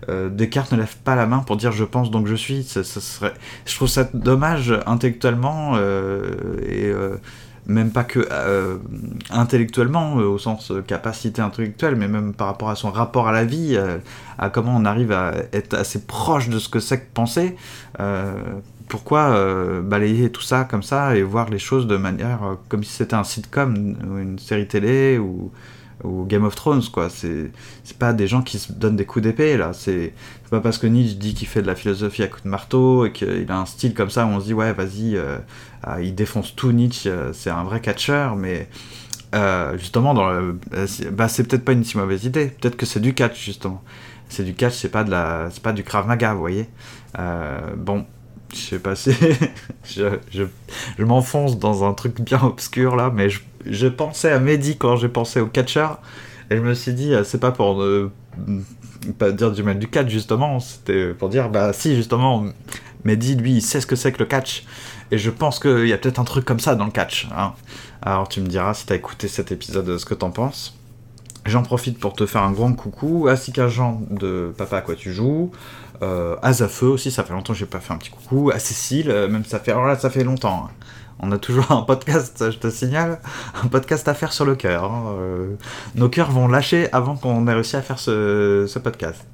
Euh, 0.07 0.29
Descartes 0.29 0.71
ne 0.71 0.77
lève 0.77 0.95
pas 1.03 1.15
la 1.15 1.25
main 1.25 1.39
pour 1.39 1.57
dire 1.57 1.71
je 1.71 1.83
pense 1.83 2.11
donc 2.11 2.27
je 2.27 2.35
suis. 2.35 2.67
Je 2.73 3.75
trouve 3.75 3.87
ça 3.87 4.07
dommage 4.13 4.73
intellectuellement 4.85 5.73
euh, 5.75 6.57
et 6.67 6.85
euh, 6.85 7.17
même 7.65 7.91
pas 7.91 8.03
que 8.03 8.27
intellectuellement 9.31 10.15
au 10.15 10.37
sens 10.37 10.71
capacité 10.87 11.41
intellectuelle, 11.41 11.95
mais 11.95 12.07
même 12.07 12.33
par 12.33 12.47
rapport 12.47 12.69
à 12.69 12.75
son 12.75 12.91
rapport 12.91 13.27
à 13.27 13.31
la 13.31 13.43
vie, 13.43 13.77
à 14.37 14.49
comment 14.49 14.75
on 14.75 14.85
arrive 14.85 15.11
à 15.11 15.33
être 15.51 15.73
assez 15.73 16.05
proche 16.05 16.47
de 16.49 16.59
ce 16.59 16.69
que 16.69 16.79
c'est 16.79 16.99
que 16.99 17.13
penser. 17.13 17.55
Pourquoi 18.87 19.81
balayer 19.81 20.31
tout 20.31 20.41
ça 20.41 20.63
comme 20.63 20.83
ça 20.83 21.15
et 21.15 21.23
voir 21.23 21.49
les 21.49 21.59
choses 21.59 21.87
de 21.87 21.97
manière 21.97 22.57
comme 22.69 22.83
si 22.83 22.91
c'était 22.91 23.15
un 23.15 23.23
sitcom 23.23 23.95
ou 24.07 24.17
une 24.17 24.39
série 24.39 24.67
télé 24.67 25.17
ou 25.17 25.51
Game 26.03 26.43
of 26.43 26.55
Thrones, 26.55 26.83
quoi. 26.91 27.09
C'est 27.09 27.51
pas 27.97 28.13
des 28.13 28.27
gens 28.27 28.41
qui 28.41 28.59
se 28.59 28.71
donnent 28.71 28.95
des 28.95 29.05
coups 29.05 29.23
d'épée, 29.23 29.57
là. 29.57 29.73
C'est 29.73 30.13
pas 30.49 30.59
parce 30.59 30.77
que 30.77 30.87
Nietzsche 30.87 31.15
dit 31.15 31.33
qu'il 31.33 31.47
fait 31.47 31.61
de 31.61 31.67
la 31.67 31.75
philosophie 31.75 32.23
à 32.23 32.27
coups 32.27 32.43
de 32.43 32.49
marteau 32.49 33.05
et 33.05 33.11
qu'il 33.11 33.49
a 33.49 33.57
un 33.57 33.65
style 33.65 33.93
comme 33.93 34.09
ça 34.09 34.25
où 34.25 34.29
on 34.29 34.39
se 34.39 34.45
dit, 34.45 34.53
ouais, 34.53 34.73
vas-y, 34.73 35.15
euh, 35.15 35.37
ah, 35.83 36.01
il 36.01 36.15
défonce 36.15 36.55
tout 36.55 36.71
Nietzsche, 36.71 37.09
euh, 37.09 37.33
c'est 37.33 37.49
un 37.49 37.63
vrai 37.63 37.81
catcheur, 37.81 38.35
mais 38.35 38.69
euh, 39.33 39.77
justement, 39.77 40.13
dans 40.13 40.31
bah, 41.11 41.27
c'est 41.27 41.43
peut-être 41.47 41.65
pas 41.65 41.73
une 41.73 41.83
si 41.83 41.97
mauvaise 41.97 42.25
idée. 42.25 42.47
Peut-être 42.47 42.77
que 42.77 42.85
c'est 42.85 42.99
du 42.99 43.13
catch, 43.13 43.43
justement. 43.43 43.83
C'est 44.29 44.43
du 44.43 44.53
catch, 44.53 44.73
c'est 44.73 44.89
pas, 44.89 45.03
la... 45.03 45.49
pas 45.61 45.73
du 45.73 45.83
Krav 45.83 46.07
Maga, 46.07 46.33
vous 46.33 46.39
voyez. 46.39 46.67
bon, 47.77 48.05
je 48.55 48.61
sais 48.61 48.79
pas 48.79 48.95
si. 48.95 49.11
je, 49.83 50.17
je, 50.31 50.43
je 50.97 51.03
m'enfonce 51.03 51.59
dans 51.59 51.83
un 51.83 51.93
truc 51.93 52.21
bien 52.21 52.41
obscur 52.43 52.95
là, 52.95 53.11
mais 53.13 53.29
je, 53.29 53.41
je 53.65 53.87
pensais 53.87 54.31
à 54.31 54.39
Mehdi 54.39 54.77
quand 54.77 54.95
j'ai 54.95 55.09
pensé 55.09 55.39
au 55.39 55.47
catcher. 55.47 55.87
Et 56.49 56.57
je 56.57 56.61
me 56.61 56.73
suis 56.73 56.93
dit, 56.93 57.13
euh, 57.13 57.23
c'est 57.23 57.39
pas 57.39 57.51
pour 57.51 57.83
ne 57.83 58.09
pas 59.17 59.31
dire 59.31 59.51
du 59.51 59.63
mal 59.63 59.79
du 59.79 59.87
catch 59.87 60.09
justement, 60.09 60.59
c'était 60.59 61.13
pour 61.13 61.29
dire, 61.29 61.49
bah 61.49 61.73
si 61.73 61.95
justement, 61.95 62.45
Mehdi 63.03 63.35
lui 63.35 63.53
il 63.53 63.61
sait 63.61 63.81
ce 63.81 63.87
que 63.87 63.95
c'est 63.95 64.11
que 64.11 64.19
le 64.19 64.25
catch. 64.25 64.63
Et 65.11 65.17
je 65.17 65.29
pense 65.29 65.59
qu'il 65.59 65.87
y 65.87 65.93
a 65.93 65.97
peut-être 65.97 66.19
un 66.19 66.23
truc 66.23 66.45
comme 66.45 66.59
ça 66.59 66.75
dans 66.75 66.85
le 66.85 66.91
catch. 66.91 67.27
Hein. 67.35 67.53
Alors 68.01 68.27
tu 68.27 68.41
me 68.41 68.47
diras 68.47 68.73
si 68.73 68.85
t'as 68.85 68.95
écouté 68.95 69.27
cet 69.27 69.51
épisode 69.51 69.97
ce 69.97 70.05
que 70.05 70.13
t'en 70.13 70.31
penses. 70.31 70.77
J'en 71.45 71.61
profite 71.61 71.99
pour 71.99 72.13
te 72.13 72.25
faire 72.25 72.41
un 72.41 72.51
grand 72.51 72.73
coucou 72.73 73.27
à 73.27 73.35
Sika 73.35 73.67
Jean 73.67 74.01
de 74.09 74.51
Papa 74.57 74.77
à 74.77 74.81
quoi 74.81 74.95
tu 74.95 75.13
joues, 75.13 75.51
euh, 76.01 76.35
à 76.41 76.53
Zafeu 76.53 76.87
aussi, 76.87 77.11
ça 77.11 77.23
fait 77.23 77.33
longtemps 77.33 77.53
que 77.53 77.59
j'ai 77.59 77.65
pas 77.65 77.79
fait 77.79 77.93
un 77.93 77.97
petit 77.97 78.09
coucou, 78.09 78.51
à 78.53 78.59
Cécile, 78.59 79.09
euh, 79.09 79.27
même 79.27 79.45
ça 79.45 79.59
fait, 79.59 79.73
fait 80.09 80.23
longtemps. 80.23 80.67
Hein. 80.67 80.71
On 81.19 81.31
a 81.31 81.37
toujours 81.37 81.71
un 81.71 81.81
podcast, 81.83 82.51
je 82.51 82.57
te 82.57 82.69
signale, 82.69 83.19
un 83.63 83.67
podcast 83.67 84.07
à 84.07 84.13
faire 84.13 84.33
sur 84.33 84.45
le 84.45 84.55
cœur. 84.55 84.85
Hein. 84.85 85.15
Euh, 85.19 85.55
nos 85.95 86.09
cœurs 86.09 86.31
vont 86.31 86.47
lâcher 86.47 86.91
avant 86.91 87.15
qu'on 87.15 87.47
ait 87.47 87.53
réussi 87.53 87.75
à 87.75 87.81
faire 87.81 87.99
ce, 87.99 88.77
podcast. 88.79 89.25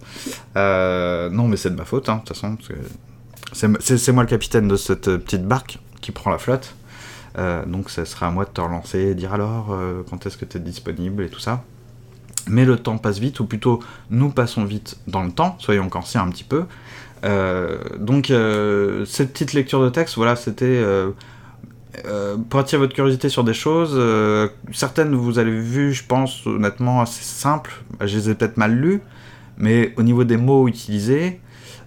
Euh, 0.57 1.29
non, 1.29 1.47
mais 1.47 1.57
c'est 1.57 1.71
de 1.71 1.75
ma 1.75 1.85
faute, 1.85 2.09
hein, 2.09 2.15
de 2.15 2.19
toute 2.19 2.37
façon. 2.37 2.57
C'est 3.53 4.11
moi 4.11 4.23
le 4.23 4.29
capitaine 4.29 4.67
de 4.67 4.75
cette 4.75 5.17
petite 5.17 5.45
barque 5.45 5.79
qui 6.01 6.11
prend 6.11 6.31
la 6.31 6.37
flotte. 6.37 6.75
Donc 7.65 7.89
ça 7.89 8.05
sera 8.05 8.27
à 8.27 8.31
moi 8.31 8.45
de 8.45 8.49
te 8.49 8.61
relancer 8.61 8.99
et 8.99 9.15
dire 9.15 9.33
alors 9.33 9.75
quand 10.09 10.25
est-ce 10.25 10.37
que 10.37 10.45
tu 10.45 10.57
es 10.57 10.59
disponible 10.59 11.23
et 11.23 11.29
tout 11.29 11.39
ça. 11.39 11.63
Mais 12.47 12.65
le 12.65 12.77
temps 12.77 12.97
passe 12.97 13.19
vite, 13.19 13.39
ou 13.39 13.45
plutôt 13.45 13.79
nous 14.09 14.29
passons 14.29 14.63
vite 14.65 14.97
dans 15.07 15.23
le 15.23 15.31
temps, 15.31 15.55
soyons 15.59 15.89
conscients 15.89 16.25
un 16.25 16.29
petit 16.29 16.43
peu. 16.43 16.65
donc 17.99 18.27
cette 19.05 19.33
petite 19.33 19.53
lecture 19.53 19.81
de 19.83 19.89
texte, 19.89 20.15
voilà, 20.15 20.35
c'était 20.35 20.83
euh, 22.05 22.37
pour 22.49 22.59
attirer 22.61 22.79
votre 22.79 22.93
curiosité 22.93 23.27
sur 23.27 23.43
des 23.43 23.53
choses, 23.53 23.93
euh, 23.95 24.47
certaines 24.71 25.13
vous 25.13 25.39
avez 25.39 25.51
vu, 25.59 25.93
je 25.93 26.05
pense, 26.05 26.45
honnêtement, 26.47 27.01
assez 27.01 27.23
simples. 27.23 27.83
Je 27.99 28.17
les 28.17 28.29
ai 28.29 28.35
peut-être 28.35 28.57
mal 28.57 28.73
lues, 28.73 29.01
mais 29.57 29.93
au 29.97 30.03
niveau 30.03 30.23
des 30.23 30.37
mots 30.37 30.67
utilisés, 30.67 31.41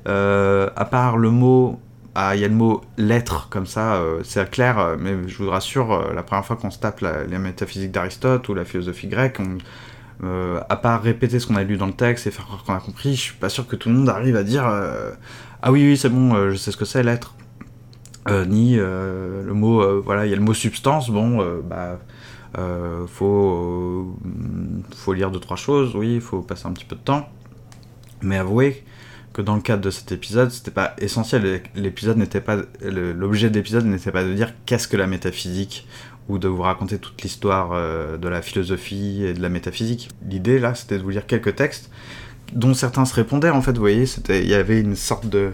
euh, 0.07 0.69
à 0.77 0.85
part 0.85 1.17
le 1.17 1.31
mot, 1.31 1.81
ah, 2.15 2.37
il 2.37 2.43
y 2.43 2.45
a 2.45 2.49
le 2.49 2.55
mot 2.55 2.83
lettre 2.99 3.49
comme 3.49 3.67
ça, 3.67 4.01
c'est 4.23 4.49
clair, 4.51 4.97
mais 5.01 5.17
je 5.27 5.43
vous 5.43 5.51
rassure, 5.51 6.13
la 6.15 6.23
première 6.23 6.45
fois 6.45 6.55
qu'on 6.55 6.71
se 6.71 6.79
tape 6.79 7.01
la, 7.01 7.25
la 7.25 7.39
métaphysique 7.41 7.91
d'Aristote 7.91 8.49
ou 8.49 8.55
la 8.55 8.65
philosophie 8.65 9.09
grecque, 9.09 9.41
à 10.23 10.77
part 10.77 11.03
répéter 11.03 11.39
ce 11.39 11.47
qu'on 11.47 11.57
a 11.57 11.65
lu 11.65 11.77
dans 11.77 11.87
le 11.87 11.93
texte 11.93 12.27
et 12.27 12.31
faire 12.31 12.47
croire 12.47 12.65
qu'on 12.65 12.75
a 12.75 12.81
compris, 12.81 13.15
je 13.15 13.21
suis 13.21 13.35
pas 13.35 13.49
sûr 13.49 13.67
que 13.67 13.77
tout 13.77 13.89
le 13.89 13.97
monde 13.97 14.09
arrive 14.09 14.37
à 14.37 14.43
dire 14.43 14.65
ah 14.65 15.73
oui 15.73 15.83
oui 15.85 15.97
c'est 15.97 16.09
bon, 16.09 16.51
je 16.51 16.57
sais 16.57 16.71
ce 16.71 16.77
que 16.77 16.85
c'est. 16.85 17.03
Euh, 18.29 18.47
ni 18.47 18.79
euh, 18.79 19.43
le 19.43 19.53
mot, 19.53 19.83
euh, 19.83 20.01
voilà, 20.03 20.25
il 20.25 20.31
y 20.31 20.33
a 20.33 20.37
le 20.37 20.43
mot 20.43 20.55
substance, 20.55 21.11
bon, 21.11 21.45
bah, 21.63 21.99
faut, 23.07 24.17
faut 24.95 25.13
lire 25.13 25.31
deux, 25.31 25.41
trois 25.41 25.57
choses, 25.57 25.95
oui, 25.95 26.21
faut 26.21 26.41
passer 26.41 26.67
un 26.67 26.73
petit 26.73 26.85
peu 26.85 26.97
de 26.97 27.01
temps, 27.01 27.29
mais 28.23 28.39
avouez 28.39 28.85
que 29.33 29.43
dans 29.43 29.57
le 29.57 29.61
cadre 29.61 29.83
de 29.83 29.91
cet 29.91 30.13
épisode, 30.13 30.51
c'était 30.51 30.71
pas 30.71 30.95
essentiel, 30.99 31.63
l'épisode 31.75 32.17
n'était 32.17 32.41
pas, 32.41 32.59
l'objet 32.81 33.51
de 33.51 33.57
l'épisode 33.57 33.85
n'était 33.85 34.13
pas 34.13 34.23
de 34.23 34.33
dire 34.33 34.53
qu'est-ce 34.65 34.87
que 34.87 34.97
la 34.97 35.09
métaphysique, 35.09 35.87
ou 36.29 36.39
de 36.39 36.49
vous 36.49 36.63
raconter 36.63 36.99
toute 36.99 37.21
l'histoire 37.23 37.71
de 38.19 38.29
la 38.29 38.41
philosophie 38.41 39.25
et 39.25 39.35
de 39.35 39.43
la 39.43 39.49
métaphysique. 39.49 40.09
L'idée 40.29 40.59
là, 40.59 40.75
c'était 40.75 40.97
de 40.97 41.03
vous 41.03 41.11
lire 41.11 41.27
quelques 41.27 41.55
textes 41.55 41.91
dont 42.53 42.73
certains 42.75 43.05
se 43.05 43.15
répondaient 43.15 43.51
en 43.51 43.63
fait, 43.63 43.73
vous 43.73 43.81
voyez, 43.81 44.05
il 44.29 44.47
y 44.47 44.55
avait 44.55 44.81
une 44.81 44.97
sorte 44.97 45.27
de 45.27 45.53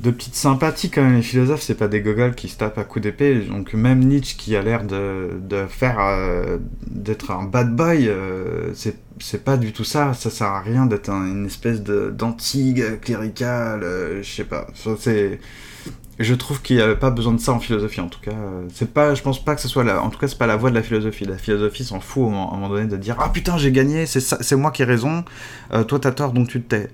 de 0.00 0.10
petites 0.10 0.34
sympathies 0.34 0.90
quand 0.90 1.02
même. 1.02 1.16
Les 1.16 1.22
philosophes, 1.22 1.62
c'est 1.62 1.74
pas 1.74 1.88
des 1.88 2.00
gogoles 2.00 2.34
qui 2.34 2.48
se 2.48 2.58
tapent 2.58 2.78
à 2.78 2.84
coups 2.84 3.02
d'épée. 3.02 3.40
Donc 3.40 3.72
même 3.74 4.00
Nietzsche 4.00 4.36
qui 4.36 4.56
a 4.56 4.62
l'air 4.62 4.84
de, 4.84 5.30
de 5.40 5.66
faire 5.66 5.98
euh, 6.00 6.58
d'être 6.86 7.30
un 7.30 7.44
bad 7.44 7.74
boy, 7.74 8.08
euh, 8.08 8.72
c'est 8.74 9.44
pas 9.44 9.56
du 9.56 9.72
tout 9.72 9.84
ça. 9.84 10.12
Ça 10.14 10.30
sert 10.30 10.48
à 10.48 10.60
rien 10.60 10.86
d'être 10.86 11.10
une 11.10 11.46
espèce 11.46 11.82
de 11.82 12.10
d'anti-clérical. 12.10 13.82
Euh, 13.82 14.22
je 14.22 14.30
sais 14.30 14.44
pas. 14.44 14.66
C'est 14.98 15.40
je 16.18 16.34
trouve 16.34 16.62
qu'il 16.62 16.76
n'y 16.76 16.82
avait 16.82 16.96
pas 16.96 17.10
besoin 17.10 17.32
de 17.32 17.40
ça 17.40 17.52
en 17.52 17.60
philosophie 17.60 18.00
en 18.00 18.08
tout 18.08 18.20
cas. 18.20 18.36
C'est 18.72 18.92
pas, 18.92 19.14
je 19.14 19.22
pense 19.22 19.44
pas 19.44 19.54
que 19.54 19.60
ce 19.60 19.68
soit 19.68 19.84
la, 19.84 20.02
en 20.02 20.10
tout 20.10 20.18
cas 20.18 20.28
c'est 20.28 20.38
pas 20.38 20.46
la 20.46 20.56
voie 20.56 20.70
de 20.70 20.74
la 20.74 20.82
philosophie. 20.82 21.24
La 21.24 21.38
philosophie 21.38 21.84
s'en 21.84 22.00
fout 22.00 22.24
à 22.24 22.26
un 22.26 22.30
moment 22.30 22.68
donné 22.68 22.86
de 22.86 22.96
dire 22.96 23.16
ah 23.18 23.28
putain 23.28 23.58
j'ai 23.58 23.72
gagné, 23.72 24.06
c'est 24.06 24.56
moi 24.56 24.70
qui 24.70 24.82
ai 24.82 24.86
raison, 24.86 25.24
toi 25.88 25.98
t'as 25.98 26.12
tort 26.12 26.32
donc 26.32 26.48
tu 26.48 26.62
te 26.62 26.74
tais. 26.74 26.90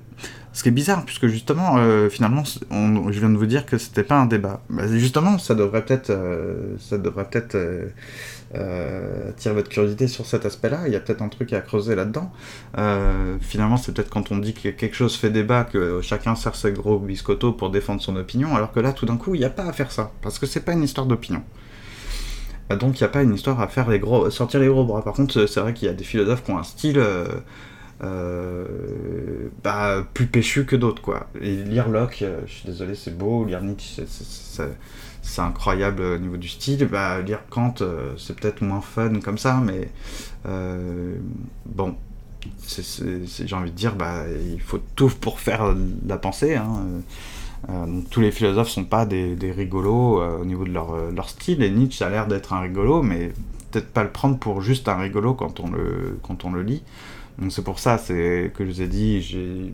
Ce 0.54 0.62
qui 0.62 0.68
est 0.68 0.72
bizarre, 0.72 1.04
puisque 1.06 1.28
justement, 1.28 1.78
euh, 1.78 2.10
finalement, 2.10 2.44
je 2.44 3.18
viens 3.18 3.30
de 3.30 3.38
vous 3.38 3.46
dire 3.46 3.64
que 3.64 3.78
c'était 3.78 4.02
pas 4.02 4.16
un 4.16 4.26
débat. 4.26 4.60
Bah, 4.68 4.82
justement, 4.86 5.38
ça 5.38 5.54
devrait 5.54 5.82
peut-être, 5.82 6.10
euh, 6.10 6.76
ça 6.78 6.98
devrait 6.98 7.24
peut-être 7.24 7.56
euh, 8.54 9.30
votre 9.46 9.68
curiosité 9.68 10.08
sur 10.08 10.26
cet 10.26 10.46
aspect-là. 10.46 10.82
Il 10.86 10.92
y 10.92 10.96
a 10.96 11.00
peut-être 11.00 11.22
un 11.22 11.28
truc 11.28 11.52
à 11.52 11.60
creuser 11.60 11.94
là-dedans. 11.94 12.32
finalement, 13.40 13.76
c'est 13.76 13.92
peut-être 13.92 14.10
quand 14.10 14.30
on 14.30 14.38
dit 14.38 14.54
que 14.54 14.68
quelque 14.68 14.94
chose 14.94 15.16
fait 15.16 15.30
débat 15.30 15.64
que 15.64 16.00
chacun 16.02 16.34
sert 16.34 16.54
ses 16.54 16.72
gros 16.72 16.98
biscottos 16.98 17.52
pour 17.52 17.70
défendre 17.70 18.00
son 18.00 18.16
opinion, 18.16 18.54
alors 18.56 18.72
que 18.72 18.80
là, 18.80 18.92
tout 18.92 19.06
d'un 19.06 19.16
coup, 19.16 19.34
il 19.34 19.38
n'y 19.38 19.44
a 19.44 19.50
pas 19.50 19.64
à 19.64 19.72
faire 19.72 19.90
ça, 19.90 20.12
parce 20.22 20.38
que 20.38 20.46
c'est 20.46 20.64
pas 20.64 20.72
une 20.72 20.82
histoire 20.82 21.06
d'opinion. 21.06 21.42
Donc, 22.70 23.00
il 23.00 23.02
n'y 23.02 23.06
a 23.06 23.10
pas 23.10 23.22
une 23.22 23.34
histoire 23.34 23.60
à 23.60 23.68
faire 23.68 23.90
les 23.90 23.98
gros, 23.98 24.30
sortir 24.30 24.60
les 24.60 24.68
gros 24.68 24.84
bras. 24.84 25.02
Par 25.02 25.12
contre, 25.12 25.46
c'est 25.46 25.60
vrai 25.60 25.74
qu'il 25.74 25.88
y 25.88 25.90
a 25.90 25.94
des 25.94 26.04
philosophes 26.04 26.42
qui 26.42 26.52
ont 26.52 26.58
un 26.58 26.62
style 26.62 26.98
euh, 28.02 29.48
bah, 29.62 30.04
plus 30.12 30.26
péchu 30.26 30.64
que 30.64 30.74
d'autres, 30.74 31.02
quoi. 31.02 31.28
Et 31.40 31.56
lire 31.56 31.88
Locke, 31.88 32.22
euh, 32.22 32.40
je 32.46 32.52
suis 32.52 32.66
désolé, 32.66 32.94
c'est 32.94 33.16
beau, 33.16 33.44
lire 33.44 33.62
Nietzsche, 33.62 34.02
c'est 34.06 34.62
incroyable 35.38 36.02
au 36.02 36.18
niveau 36.18 36.36
du 36.36 36.48
style. 36.48 36.86
Bah, 36.86 37.20
lire 37.20 37.40
Kant, 37.50 37.74
c'est 38.18 38.38
peut-être 38.38 38.62
moins 38.62 38.80
fun 38.80 39.20
comme 39.20 39.38
ça, 39.38 39.62
mais 39.64 39.88
bon, 41.66 41.96
j'ai 42.66 43.54
envie 43.54 43.70
de 43.70 43.76
dire, 43.76 43.94
bah, 43.94 44.24
il 44.52 44.60
faut 44.60 44.80
tout 44.96 45.10
pour 45.20 45.40
faire 45.40 45.74
la 46.06 46.16
pensée. 46.16 46.56
Hein. 46.56 47.02
tous 48.10 48.20
les 48.20 48.30
philosophes 48.30 48.70
sont 48.70 48.84
pas 48.84 49.06
des, 49.06 49.36
rigolos 49.56 50.22
au 50.22 50.44
niveau 50.44 50.64
de 50.64 50.72
leur, 50.72 51.28
style, 51.28 51.62
et 51.62 51.70
Nietzsche 51.70 52.04
a 52.04 52.10
l'air 52.10 52.26
d'être 52.26 52.52
un 52.52 52.60
rigolo, 52.60 53.02
mais 53.02 53.32
peut-être 53.72 53.92
pas 53.92 54.04
le 54.04 54.10
prendre 54.10 54.38
pour 54.38 54.60
juste 54.60 54.88
un 54.88 54.96
rigolo 54.96 55.34
quand 55.34 55.60
on 55.60 55.70
le, 55.70 56.18
quand 56.22 56.44
on 56.44 56.52
le 56.52 56.62
lit. 56.62 56.82
Donc 57.38 57.50
c'est 57.50 57.64
pour 57.64 57.78
ça 57.78 57.96
c'est 57.98 58.52
que 58.54 58.64
je 58.64 58.70
vous 58.70 58.82
ai 58.82 58.88
dit, 58.88 59.22
j'ai 59.22 59.72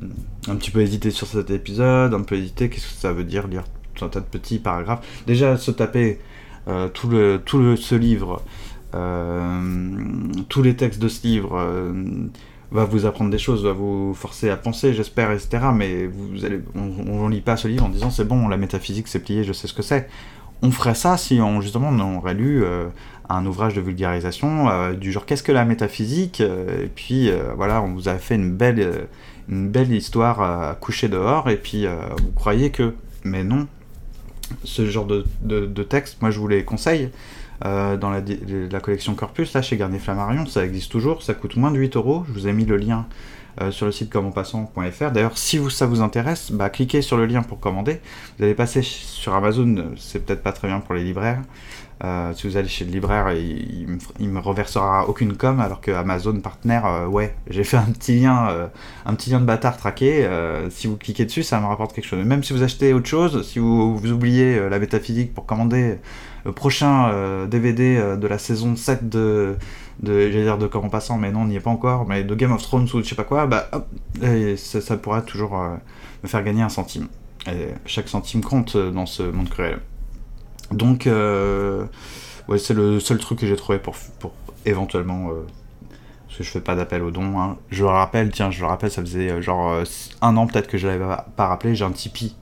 un 0.49 0.57
petit 0.57 0.70
peu 0.70 0.80
hésité 0.80 1.11
sur 1.11 1.26
cet 1.26 1.51
épisode, 1.51 2.14
un 2.14 2.22
peu 2.22 2.36
hésité, 2.36 2.70
qu'est-ce 2.70 2.86
que 2.86 2.94
ça 2.94 3.12
veut 3.12 3.24
dire 3.24 3.49
lire 3.49 3.64
un 4.03 4.09
tas 4.09 4.20
de 4.20 4.26
petits 4.26 4.59
paragraphes. 4.59 5.22
Déjà 5.26 5.57
se 5.57 5.70
taper 5.70 6.18
euh, 6.68 6.88
tout, 6.88 7.09
le, 7.09 7.40
tout 7.42 7.76
ce 7.76 7.94
livre, 7.94 8.42
euh, 8.94 9.62
tous 10.51 10.62
les 10.62 10.76
textes 10.76 11.01
de 11.01 11.09
ce 11.09 11.26
livre, 11.26 11.57
euh, 11.57 11.92
va 12.70 12.84
vous 12.84 13.07
apprendre 13.07 13.30
des 13.30 13.38
choses, 13.38 13.64
va 13.64 13.72
vous 13.72 14.12
forcer 14.12 14.51
à 14.51 14.57
penser, 14.57 14.92
j'espère, 14.92 15.30
etc. 15.32 15.68
Mais 15.74 16.11
on 16.74 17.26
ne 17.26 17.32
lit 17.32 17.40
pas 17.40 17.57
ce 17.57 17.68
livre 17.68 17.86
en 17.86 17.88
disant 17.88 18.11
c'est 18.11 18.26
bon, 18.26 18.49
la 18.49 18.59
métaphysique 18.59 19.09
c'est 19.09 19.20
plié, 19.20 19.44
je 19.44 19.55
sais 19.55 19.66
ce 19.66 19.72
que 19.72 19.80
c'est. 19.80 20.11
On 20.61 20.70
ferait 20.70 20.94
ça 20.94 21.16
si 21.16 21.40
on 21.40 21.62
justement 21.62 21.88
on 21.88 22.18
aurait 22.18 22.34
lu 22.34 22.64
un 23.28 23.46
ouvrage 23.46 23.74
de 23.74 23.80
vulgarisation 23.80 24.92
du 24.92 25.12
genre 25.12 25.24
qu'est-ce 25.24 25.44
que 25.44 25.53
la 25.53 25.64
métaphysique 25.64 26.40
et 26.40 26.90
puis 26.92 27.30
voilà 27.57 27.80
on 27.80 27.92
vous 27.92 28.09
a 28.09 28.16
fait 28.16 28.34
une 28.34 28.51
belle 28.57 29.07
une 29.49 29.68
belle 29.68 29.92
histoire 29.92 30.42
à 30.42 30.74
coucher 30.74 31.09
dehors 31.09 31.49
et 31.49 31.59
puis 31.59 31.86
vous 31.86 32.32
croyez 32.34 32.70
que 32.70 32.92
mais 33.22 33.44
non 33.44 33.68
ce 34.64 34.86
genre 34.86 35.07
de, 35.07 35.82
texte 35.82 36.20
moi 36.20 36.30
je 36.30 36.38
vous 36.38 36.49
les 36.49 36.64
conseille 36.64 37.11
dans 37.62 38.11
la, 38.11 38.80
collection 38.80 39.14
Corpus 39.14 39.53
là 39.53 39.62
chez 39.62 39.76
Garnier 39.76 39.99
Flammarion 39.99 40.46
ça 40.46 40.64
existe 40.64 40.92
toujours 40.92 41.22
ça 41.22 41.34
coûte 41.34 41.57
moins 41.57 41.70
de 41.70 41.78
8 41.78 41.96
euros 41.96 42.24
je 42.28 42.32
vous 42.32 42.46
ai 42.46 42.53
mis 42.53 42.64
le 42.64 42.76
lien 42.76 43.07
sur 43.70 43.86
le 43.86 43.92
site 43.92 44.09
commentpassant.fr. 44.12 45.11
D'ailleurs, 45.11 45.36
si 45.36 45.59
ça 45.70 45.86
vous 45.86 46.01
intéresse, 46.01 46.53
bah, 46.53 46.70
cliquez 46.70 47.03
sur 47.03 47.16
le 47.16 47.26
lien 47.26 47.42
pour 47.42 47.59
commander. 47.59 48.01
Vous 48.38 48.44
allez 48.44 48.55
passer 48.55 48.82
sur 48.82 49.34
Amazon, 49.34 49.86
c'est 49.96 50.24
peut-être 50.24 50.44
pas 50.44 50.53
très 50.53 50.68
bien 50.68 50.78
pour 50.78 50.94
les 50.94 51.03
libraires. 51.03 51.42
Euh, 52.05 52.32
si 52.34 52.46
vous 52.46 52.57
allez 52.57 52.68
chez 52.68 52.84
le 52.84 52.92
libraire, 52.92 53.32
il, 53.32 54.28
me 54.28 54.38
reversera 54.38 55.09
aucune 55.09 55.36
com, 55.36 55.59
alors 55.61 55.80
que 55.80 55.90
Amazon 55.90 56.40
partenaire, 56.40 56.86
euh, 56.86 57.07
ouais, 57.07 57.34
j'ai 57.51 57.64
fait 57.64 57.76
un 57.76 57.86
petit 57.86 58.20
lien, 58.20 58.49
euh, 58.51 58.66
un 59.05 59.14
petit 59.14 59.30
lien 59.30 59.40
de 59.40 59.44
bâtard 59.44 59.76
traqué. 59.76 60.28
si 60.70 60.86
vous 60.86 60.96
cliquez 60.96 61.24
dessus, 61.24 61.42
ça 61.42 61.61
me 61.61 61.66
rapporte 61.66 61.92
quelque 61.92 62.07
chose. 62.07 62.24
Même 62.24 62.44
si 62.44 62.53
vous 62.53 62.62
achetez 62.62 62.92
autre 62.92 63.09
chose, 63.09 63.46
si 63.46 63.59
vous, 63.59 64.01
oubliez 64.05 64.68
la 64.68 64.78
métaphysique 64.78 65.34
pour 65.34 65.46
commander 65.46 65.99
le 66.44 66.53
prochain 66.53 67.46
DVD 67.46 68.16
de 68.16 68.26
la 68.26 68.38
saison 68.38 68.76
7 68.76 69.09
de, 69.09 69.57
de 70.03 70.28
dire 70.28 70.59
de 70.59 70.66
Comment 70.66 70.88
Passant, 70.88 71.18
mais 71.18 71.32
non, 71.32 71.42
on 71.42 71.46
n'y 71.46 71.57
est 71.57 71.61
pas 71.61 71.70
encore, 71.70 72.07
mais 72.07 72.24
de 72.24 72.34
Game 72.34 72.53
of 72.53 72.62
Thrones 72.62 72.88
ou 72.94 73.03
je 73.03 73.09
sais 73.09 73.14
pas 73.14 73.24
quoi, 73.24 73.46
bah 73.46 73.68
ça, 74.57 74.80
ça 74.80 74.96
pourrait 74.96 75.22
toujours 75.22 75.59
me 76.22 76.28
faire 76.28 76.44
gagner 76.44 76.62
un 76.62 76.68
centime. 76.68 77.09
Et 77.46 77.68
chaque 77.86 78.09
centime 78.09 78.42
compte 78.42 78.76
dans 78.76 79.07
ce 79.07 79.22
monde 79.22 79.49
cruel. 79.49 79.80
Donc, 80.73 81.07
euh, 81.07 81.85
ouais, 82.49 82.59
c'est 82.59 82.75
le 82.75 83.01
seul 83.01 83.19
truc 83.19 83.39
que 83.39 83.47
j'ai 83.47 83.57
trouvé 83.57 83.79
pour, 83.79 83.97
pour 84.19 84.33
éventuellement. 84.64 85.31
Euh, 85.31 85.47
parce 86.27 86.39
que 86.39 86.45
je 86.45 86.51
fais 86.51 86.61
pas 86.61 86.77
d'appel 86.77 87.03
aux 87.03 87.11
dons. 87.11 87.41
Hein. 87.41 87.57
Je 87.71 87.83
le 87.83 87.89
rappelle, 87.89 88.31
tiens, 88.31 88.51
je 88.51 88.61
le 88.61 88.66
rappelle, 88.66 88.91
ça 88.91 89.01
faisait 89.01 89.31
euh, 89.31 89.41
genre 89.41 89.83
un 90.21 90.37
an 90.37 90.47
peut-être 90.47 90.69
que 90.69 90.77
je 90.77 90.87
l'avais 90.87 91.05
pas 91.37 91.47
rappelé, 91.47 91.75
j'ai 91.75 91.85
un 91.85 91.91
Tipeee. 91.91 92.37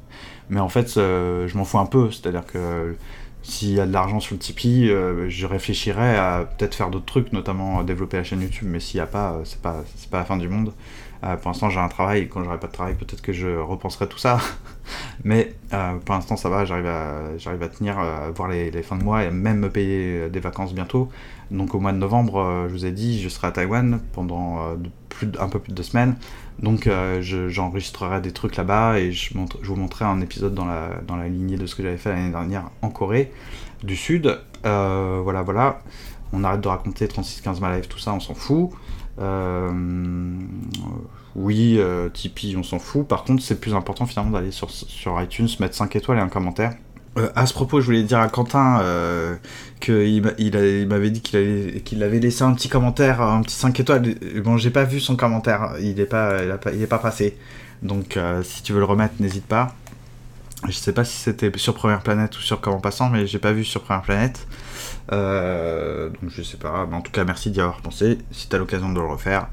Mais 0.48 0.60
en 0.60 0.68
fait, 0.68 0.94
je 0.94 1.56
m'en 1.56 1.64
fous 1.64 1.78
un 1.78 1.86
peu. 1.86 2.10
C'est-à-dire 2.10 2.46
que 2.46 2.96
s'il 3.42 3.72
y 3.72 3.80
a 3.80 3.86
de 3.86 3.92
l'argent 3.92 4.20
sur 4.20 4.34
le 4.34 4.38
Tipeee, 4.38 4.88
je 5.28 5.46
réfléchirais 5.46 6.16
à 6.16 6.48
peut-être 6.56 6.74
faire 6.74 6.90
d'autres 6.90 7.06
trucs, 7.06 7.32
notamment 7.32 7.82
développer 7.82 8.16
la 8.16 8.24
chaîne 8.24 8.42
YouTube. 8.42 8.68
Mais 8.70 8.78
s'il 8.78 8.98
n'y 8.98 9.02
a 9.02 9.06
pas, 9.06 9.40
c'est 9.44 9.60
pas, 9.60 9.82
pas 10.10 10.18
la 10.18 10.24
fin 10.24 10.36
du 10.36 10.48
monde. 10.48 10.72
Euh, 11.26 11.36
pour 11.36 11.50
l'instant, 11.50 11.70
j'ai 11.70 11.80
un 11.80 11.88
travail, 11.88 12.28
quand 12.28 12.44
j'aurai 12.44 12.58
pas 12.58 12.68
de 12.68 12.72
travail, 12.72 12.94
peut-être 12.94 13.22
que 13.22 13.32
je 13.32 13.48
repenserai 13.48 14.08
tout 14.08 14.18
ça. 14.18 14.38
Mais 15.24 15.54
euh, 15.72 15.94
pour 16.04 16.14
l'instant, 16.14 16.36
ça 16.36 16.48
va, 16.48 16.64
j'arrive 16.64 16.86
à, 16.86 17.68
tenir, 17.68 17.98
à 17.98 18.30
voir 18.30 18.48
les, 18.48 18.70
fins 18.82 18.96
de 18.96 19.02
mois 19.02 19.24
et 19.24 19.30
même 19.30 19.58
me 19.58 19.70
payer 19.70 20.28
des 20.28 20.40
vacances 20.40 20.72
bientôt. 20.72 21.08
Donc 21.50 21.74
au 21.74 21.80
mois 21.80 21.92
de 21.92 21.98
novembre, 21.98 22.38
euh, 22.38 22.68
je 22.68 22.72
vous 22.72 22.86
ai 22.86 22.92
dit, 22.92 23.20
je 23.20 23.28
serai 23.28 23.48
à 23.48 23.52
Taïwan 23.52 24.00
pendant 24.12 24.58
un 25.38 25.48
peu 25.48 25.58
plus 25.58 25.70
de 25.70 25.74
deux 25.74 25.82
semaines. 25.82 26.16
Donc 26.60 26.88
j'enregistrerai 27.20 28.20
des 28.20 28.32
trucs 28.32 28.56
là-bas 28.56 28.98
et 28.98 29.12
je, 29.12 29.34
vous 29.34 29.76
montrerai 29.76 30.04
un 30.04 30.20
épisode 30.20 30.54
dans 30.54 30.64
la, 30.64 30.90
dans 31.06 31.16
la 31.16 31.28
lignée 31.28 31.56
de 31.56 31.66
ce 31.66 31.74
que 31.74 31.82
j'avais 31.82 31.98
fait 31.98 32.10
l'année 32.10 32.30
dernière 32.30 32.70
en 32.82 32.90
Corée 32.90 33.32
du 33.82 33.96
Sud. 33.96 34.38
voilà, 34.62 35.42
voilà. 35.42 35.80
On 36.32 36.44
arrête 36.44 36.60
de 36.60 36.68
raconter 36.68 37.06
36-15 37.06 37.60
ma 37.60 37.76
live, 37.76 37.88
tout 37.88 37.98
ça, 37.98 38.12
on 38.12 38.20
s'en 38.20 38.34
fout. 38.34 38.70
Euh, 39.18 39.70
oui, 41.36 41.76
euh, 41.78 42.08
Tipeee, 42.08 42.56
on 42.56 42.62
s'en 42.62 42.78
fout. 42.78 43.06
Par 43.06 43.24
contre, 43.24 43.42
c'est 43.42 43.60
plus 43.60 43.74
important 43.74 44.06
finalement 44.06 44.32
d'aller 44.32 44.50
sur, 44.50 44.70
sur 44.70 45.20
iTunes, 45.20 45.48
mettre 45.60 45.74
5 45.74 45.94
étoiles 45.94 46.18
et 46.18 46.22
un 46.22 46.28
commentaire. 46.28 46.72
Euh, 47.18 47.28
à 47.34 47.46
ce 47.46 47.52
propos, 47.52 47.80
je 47.80 47.86
voulais 47.86 48.02
dire 48.02 48.20
à 48.20 48.28
Quentin 48.28 48.80
euh, 48.80 49.36
qu'il 49.78 50.34
il, 50.38 50.86
m'avait 50.88 51.10
dit 51.10 51.20
qu'il 51.20 52.02
avait 52.02 52.20
laissé 52.20 52.42
un 52.42 52.54
petit 52.54 52.70
commentaire, 52.70 53.20
un 53.20 53.42
petit 53.42 53.54
5 53.54 53.78
étoiles. 53.78 54.14
Bon, 54.42 54.56
j'ai 54.56 54.70
pas 54.70 54.84
vu 54.84 54.98
son 54.98 55.14
commentaire, 55.14 55.74
il 55.80 56.00
est 56.00 56.06
pas, 56.06 56.40
il, 56.72 56.86
pas 56.86 56.98
passé. 56.98 57.36
Donc, 57.82 58.18
si 58.42 58.62
tu 58.62 58.72
veux 58.72 58.78
le 58.78 58.86
remettre, 58.86 59.14
n'hésite 59.20 59.46
pas. 59.46 59.74
Je 60.66 60.72
sais 60.72 60.92
pas 60.92 61.04
si 61.04 61.18
c'était 61.18 61.52
sur 61.56 61.74
Première 61.74 62.02
Planète 62.02 62.36
ou 62.38 62.40
sur 62.40 62.60
Comment 62.60 62.80
Passant, 62.80 63.10
mais 63.10 63.26
j'ai 63.26 63.38
pas 63.38 63.52
vu 63.52 63.62
sur 63.62 63.82
Première 63.82 64.02
Planète. 64.02 64.46
Euh, 65.12 66.08
donc 66.08 66.30
je 66.30 66.42
sais 66.42 66.56
pas, 66.56 66.86
mais 66.88 66.96
en 66.96 67.00
tout 67.00 67.12
cas 67.12 67.24
merci 67.24 67.50
d'y 67.50 67.60
avoir 67.60 67.80
pensé. 67.80 68.18
Si 68.32 68.48
t'as 68.48 68.58
l'occasion 68.58 68.90
de 68.90 68.98
le 68.98 69.06
refaire, 69.06 69.48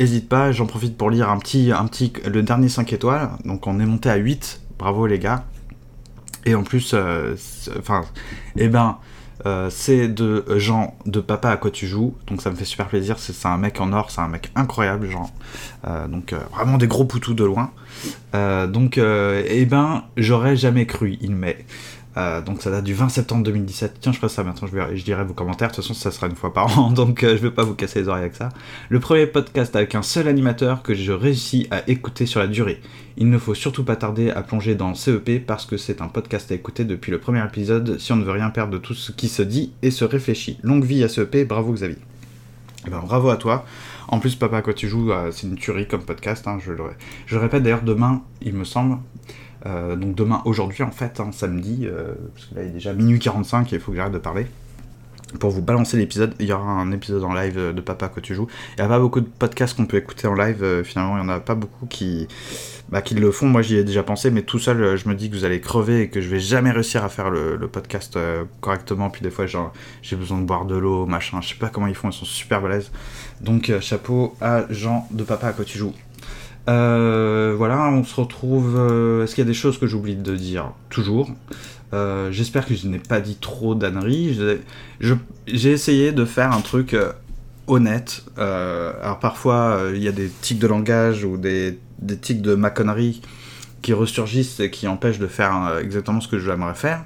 n'hésite 0.00 0.28
pas. 0.28 0.52
J'en 0.52 0.66
profite 0.66 0.96
pour 0.96 1.10
lire 1.10 1.30
un 1.30 1.38
petit, 1.38 1.72
un 1.72 1.86
petit, 1.86 2.12
le 2.26 2.42
dernier 2.42 2.68
5 2.68 2.92
étoiles. 2.92 3.30
Donc 3.44 3.66
on 3.66 3.80
est 3.80 3.86
monté 3.86 4.10
à 4.10 4.16
8. 4.16 4.60
Bravo 4.78 5.06
les 5.06 5.18
gars. 5.18 5.44
Et 6.46 6.54
en 6.54 6.62
plus, 6.62 6.92
euh, 6.94 7.34
enfin, 7.78 8.04
eh 8.56 8.68
ben, 8.68 8.98
euh, 9.44 9.68
c'est 9.70 10.08
de 10.08 10.44
Jean 10.56 10.96
de 11.04 11.20
Papa 11.20 11.50
à 11.50 11.56
quoi 11.56 11.70
tu 11.70 11.86
joues, 11.86 12.14
donc 12.26 12.40
ça 12.40 12.50
me 12.50 12.56
fait 12.56 12.64
super 12.64 12.86
plaisir. 12.88 13.18
C'est 13.18 13.46
un 13.46 13.58
mec 13.58 13.80
en 13.80 13.92
or, 13.92 14.10
c'est 14.10 14.20
un 14.20 14.28
mec 14.28 14.50
incroyable, 14.54 15.10
Jean. 15.10 15.30
donc 16.08 16.34
vraiment 16.54 16.78
des 16.78 16.86
gros 16.86 17.04
poutous 17.04 17.34
de 17.34 17.44
loin. 17.44 17.72
donc, 18.32 18.98
eh 18.98 19.66
ben, 19.66 20.04
j'aurais 20.16 20.56
jamais 20.56 20.86
cru, 20.86 21.18
il 21.20 21.34
met. 21.34 21.66
Euh, 22.18 22.40
donc 22.40 22.62
ça 22.62 22.70
date 22.70 22.84
du 22.84 22.94
20 22.94 23.10
septembre 23.10 23.44
2017. 23.44 23.98
Tiens, 24.00 24.10
je 24.10 24.18
ferai 24.18 24.28
ça 24.28 24.42
maintenant, 24.42 24.66
je, 24.66 24.96
je 24.96 25.04
dirai 25.04 25.24
vos 25.24 25.34
commentaires. 25.34 25.68
De 25.68 25.74
toute 25.74 25.84
façon, 25.84 25.94
ça 25.94 26.10
sera 26.10 26.26
une 26.26 26.34
fois 26.34 26.52
par 26.52 26.78
an, 26.80 26.90
donc 26.90 27.22
euh, 27.22 27.36
je 27.36 27.42
vais 27.42 27.50
pas 27.52 27.62
vous 27.62 27.74
casser 27.74 28.00
les 28.00 28.08
oreilles 28.08 28.22
avec 28.22 28.34
ça. 28.34 28.48
Le 28.88 28.98
premier 28.98 29.26
podcast 29.26 29.76
avec 29.76 29.94
un 29.94 30.02
seul 30.02 30.26
animateur 30.26 30.82
que 30.82 30.94
je 30.94 31.12
réussis 31.12 31.68
à 31.70 31.88
écouter 31.88 32.26
sur 32.26 32.40
la 32.40 32.48
durée. 32.48 32.80
Il 33.16 33.30
ne 33.30 33.38
faut 33.38 33.54
surtout 33.54 33.84
pas 33.84 33.96
tarder 33.96 34.30
à 34.30 34.42
plonger 34.42 34.74
dans 34.74 34.94
CEP 34.94 35.46
parce 35.46 35.64
que 35.64 35.76
c'est 35.76 36.02
un 36.02 36.08
podcast 36.08 36.50
à 36.50 36.54
écouter 36.54 36.84
depuis 36.84 37.12
le 37.12 37.18
premier 37.18 37.44
épisode 37.44 37.98
si 37.98 38.12
on 38.12 38.16
ne 38.16 38.24
veut 38.24 38.32
rien 38.32 38.50
perdre 38.50 38.72
de 38.72 38.78
tout 38.78 38.94
ce 38.94 39.12
qui 39.12 39.28
se 39.28 39.42
dit 39.42 39.72
et 39.82 39.90
se 39.90 40.04
réfléchit. 40.04 40.58
Longue 40.62 40.84
vie 40.84 41.04
à 41.04 41.08
CEP, 41.08 41.46
bravo 41.46 41.72
Xavier. 41.72 41.98
Eh 42.86 42.90
ben, 42.90 43.00
bravo 43.00 43.28
à 43.28 43.36
toi. 43.36 43.64
En 44.08 44.18
plus, 44.18 44.34
Papa, 44.34 44.62
quoi 44.62 44.72
tu 44.72 44.88
joues, 44.88 45.12
euh, 45.12 45.30
c'est 45.30 45.46
une 45.46 45.56
tuerie 45.56 45.86
comme 45.86 46.02
podcast. 46.02 46.48
Hein, 46.48 46.58
je, 46.64 46.72
je 47.26 47.34
le 47.34 47.40
répète 47.40 47.62
d'ailleurs 47.62 47.82
demain, 47.82 48.22
il 48.40 48.54
me 48.54 48.64
semble. 48.64 48.98
Euh, 49.66 49.96
donc 49.96 50.14
demain, 50.14 50.42
aujourd'hui 50.44 50.82
en 50.82 50.90
fait, 50.90 51.20
hein, 51.20 51.30
samedi, 51.32 51.80
euh, 51.84 52.14
parce 52.34 52.46
que 52.46 52.54
là 52.54 52.62
il 52.62 52.68
est 52.68 52.72
déjà 52.72 52.92
minuit 52.92 53.18
45 53.18 53.72
et 53.72 53.76
il 53.76 53.80
faut 53.80 53.92
que 53.92 53.96
j'arrête 53.96 54.12
de 54.12 54.18
parler. 54.18 54.46
Pour 55.40 55.50
vous 55.50 55.60
balancer 55.60 55.98
l'épisode, 55.98 56.34
il 56.40 56.46
y 56.46 56.52
aura 56.52 56.64
un 56.64 56.90
épisode 56.90 57.22
en 57.22 57.34
live 57.34 57.74
de 57.74 57.80
Papa 57.82 58.08
que 58.08 58.18
tu 58.18 58.34
joues. 58.34 58.46
Il 58.78 58.80
n'y 58.80 58.86
a 58.86 58.88
pas 58.88 58.98
beaucoup 58.98 59.20
de 59.20 59.26
podcasts 59.26 59.76
qu'on 59.76 59.84
peut 59.84 59.98
écouter 59.98 60.26
en 60.26 60.32
live, 60.32 60.62
euh, 60.62 60.82
finalement, 60.82 61.18
il 61.18 61.24
n'y 61.24 61.30
en 61.30 61.34
a 61.34 61.40
pas 61.40 61.54
beaucoup 61.54 61.84
qui, 61.84 62.26
bah, 62.88 63.02
qui 63.02 63.14
le 63.14 63.30
font. 63.30 63.46
Moi 63.46 63.60
j'y 63.60 63.76
ai 63.76 63.84
déjà 63.84 64.02
pensé, 64.02 64.30
mais 64.30 64.40
tout 64.40 64.58
seul, 64.58 64.96
je 64.96 65.06
me 65.06 65.14
dis 65.14 65.28
que 65.28 65.36
vous 65.36 65.44
allez 65.44 65.60
crever 65.60 66.02
et 66.02 66.08
que 66.08 66.22
je 66.22 66.30
vais 66.30 66.40
jamais 66.40 66.70
réussir 66.70 67.04
à 67.04 67.10
faire 67.10 67.28
le, 67.28 67.58
podcast 67.68 68.18
correctement. 68.62 69.10
Puis 69.10 69.20
des 69.20 69.30
fois, 69.30 69.44
j'ai 70.00 70.16
besoin 70.16 70.38
de 70.38 70.46
boire 70.46 70.64
de 70.64 70.76
l'eau, 70.76 71.04
machin. 71.04 71.42
Je 71.42 71.48
sais 71.48 71.56
pas 71.56 71.68
comment 71.68 71.88
ils 71.88 71.94
font, 71.94 72.08
ils 72.08 72.14
sont 72.14 72.24
super 72.24 72.62
balèzes. 72.62 72.90
Donc 73.42 73.70
chapeau 73.80 74.34
à 74.40 74.64
Jean 74.70 75.06
de 75.10 75.24
Papa 75.24 75.52
que 75.52 75.62
tu 75.62 75.76
joues. 75.76 75.92
Euh, 76.68 77.54
voilà, 77.56 77.88
on 77.88 78.04
se 78.04 78.14
retrouve. 78.14 78.76
Euh, 78.76 79.24
est-ce 79.24 79.34
qu'il 79.34 79.42
y 79.42 79.46
a 79.46 79.48
des 79.48 79.54
choses 79.54 79.78
que 79.78 79.86
j'oublie 79.86 80.16
de 80.16 80.36
dire 80.36 80.72
Toujours. 80.90 81.30
Euh, 81.94 82.30
j'espère 82.30 82.66
que 82.66 82.74
je 82.74 82.86
n'ai 82.86 82.98
pas 82.98 83.20
dit 83.20 83.36
trop 83.36 83.74
d'âneries. 83.74 84.38
J'ai 85.46 85.70
essayé 85.70 86.12
de 86.12 86.24
faire 86.24 86.52
un 86.52 86.60
truc 86.60 86.94
honnête. 87.66 88.24
alors 88.36 89.18
parfois, 89.20 89.80
il 89.94 90.02
y 90.02 90.08
a 90.08 90.12
des 90.12 90.28
tics 90.28 90.58
de 90.58 90.66
langage 90.66 91.24
ou 91.24 91.38
des, 91.38 91.78
tics 92.20 92.42
de 92.42 92.54
maconnerie 92.54 93.22
qui 93.80 93.92
ressurgissent 93.92 94.60
et 94.60 94.70
qui 94.70 94.88
empêchent 94.88 95.20
de 95.20 95.26
faire 95.26 95.78
exactement 95.80 96.20
ce 96.20 96.28
que 96.28 96.38
j'aimerais 96.38 96.74
faire. 96.74 97.04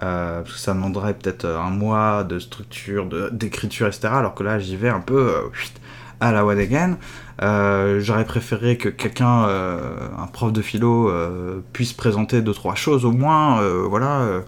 parce 0.00 0.52
que 0.52 0.58
ça 0.58 0.72
demanderait 0.72 1.14
peut-être 1.14 1.44
un 1.44 1.70
mois 1.70 2.24
de 2.24 2.38
structure, 2.38 3.06
d'écriture, 3.32 3.86
etc. 3.88 4.08
Alors 4.12 4.34
que 4.34 4.42
là, 4.42 4.58
j'y 4.58 4.76
vais 4.76 4.88
un 4.88 5.00
peu 5.00 5.34
à 6.22 6.30
la 6.32 6.46
One 6.46 6.58
Again. 6.58 6.96
Euh, 7.42 7.98
j'aurais 8.00 8.24
préféré 8.24 8.76
que 8.76 8.88
quelqu'un, 8.88 9.44
euh, 9.48 9.80
un 10.16 10.28
prof 10.28 10.52
de 10.52 10.62
philo, 10.62 11.10
euh, 11.10 11.60
puisse 11.72 11.92
présenter 11.92 12.40
deux 12.40 12.52
trois 12.52 12.76
choses 12.76 13.04
au 13.04 13.10
moins, 13.10 13.60
voilà, 13.88 14.42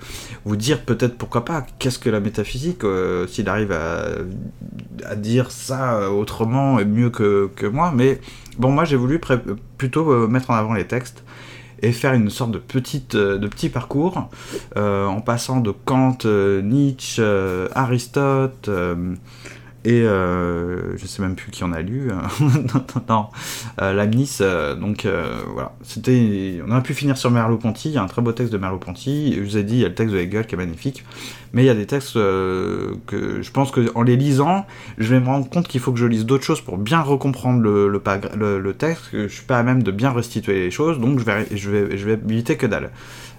vous 0.45 0.57
dire 0.57 0.83
peut-être 0.85 1.19
pourquoi 1.19 1.45
pas, 1.45 1.67
qu'est-ce 1.79 1.99
que 1.99 2.09
la 2.09 2.21
métaphysique, 2.21 2.83
s'il 3.29 3.49
arrive 3.49 3.73
à, 3.73 5.17
dire 5.17 5.51
ça 5.51 6.11
autrement 6.11 6.79
et 6.79 6.85
mieux 6.85 7.11
que, 7.11 7.51
que 7.57 7.67
moi. 7.67 7.93
Mais 7.95 8.21
bon, 8.59 8.71
moi 8.71 8.85
j'ai 8.85 8.97
voulu 8.97 9.21
plutôt 9.77 10.29
mettre 10.29 10.51
en 10.51 10.55
avant 10.55 10.75
les 10.75 10.87
textes 10.87 11.25
et 11.83 11.93
faire 11.93 12.15
une 12.15 12.31
sorte 12.31 12.53
de 12.53 12.59
petite 12.59 13.17
de 13.17 13.49
petit 13.49 13.69
parcours 13.69 14.29
en 14.77 15.21
passant 15.21 15.61
de 15.61 15.73
Kant, 15.73 16.19
Nietzsche, 16.63 17.23
Aristote 17.75 18.71
et 19.87 20.01
euh, 20.01 20.97
je 20.97 21.07
sais 21.07 21.21
même 21.21 21.35
plus 21.35 21.51
qui 21.51 21.63
en 21.63 21.73
a 21.73 21.83
lu. 21.83 22.11
Hein. 22.11 22.23
non, 23.09 23.27
euh, 23.83 23.93
Lamnis. 23.93 24.39
Euh, 24.41 24.75
donc 24.75 25.05
euh, 25.05 25.37
voilà, 25.53 25.73
c'était. 25.83 26.63
On 26.67 26.71
aurait 26.71 26.83
pu 26.83 26.95
finir 26.95 27.19
sur 27.19 27.31
Merleau-Ponty. 27.31 27.91
Il 27.91 27.95
y 27.95 27.99
a 27.99 28.03
un 28.03 28.07
très 28.07 28.23
beau 28.23 28.33
texte 28.33 28.51
de 28.53 28.57
Merleau-Ponty. 28.57 29.35
Je 29.37 29.43
vous 29.43 29.57
ai 29.59 29.63
dit, 29.63 29.75
il 29.75 29.81
y 29.81 29.85
a 29.85 29.89
le 29.89 29.95
texte 29.95 30.15
de 30.15 30.21
Hegel 30.21 30.47
qui 30.47 30.55
est 30.55 30.59
magnifique. 30.59 31.05
Mais 31.53 31.63
il 31.63 31.67
y 31.67 31.71
a 31.71 31.75
des 31.75 31.87
textes 31.87 32.15
que 32.15 33.43
je 33.43 33.51
pense 33.53 33.71
qu'en 33.71 34.03
les 34.03 34.17
lisant, 34.17 34.67
je 34.99 35.09
vais 35.09 35.21
me 35.21 35.27
rendre 35.27 35.49
compte 35.49 35.69
qu'il 35.69 35.81
faut 35.81 35.93
que 35.93 35.99
je 35.99 36.07
lise 36.07 36.27
d'autres 36.27 36.43
choses 36.43 36.61
pour 36.61 36.79
bien 36.79 37.01
recomprendre 37.01 37.61
le, 37.61 37.87
le, 37.89 38.75
texte. 38.75 39.11
Je 39.13 39.29
suis 39.29 39.45
pas 39.45 39.59
à 39.59 39.63
même 39.63 39.83
de 39.83 39.93
bien 39.93 40.11
restituer 40.11 40.55
les 40.55 40.71
choses, 40.73 40.99
donc 40.99 41.21
je 41.21 41.25
vais, 41.25 41.47
je 41.55 41.71
vais, 41.71 41.97
je 41.97 42.07
vais 42.07 42.15
éviter 42.15 42.57
que 42.57 42.67
dalle. 42.67 42.91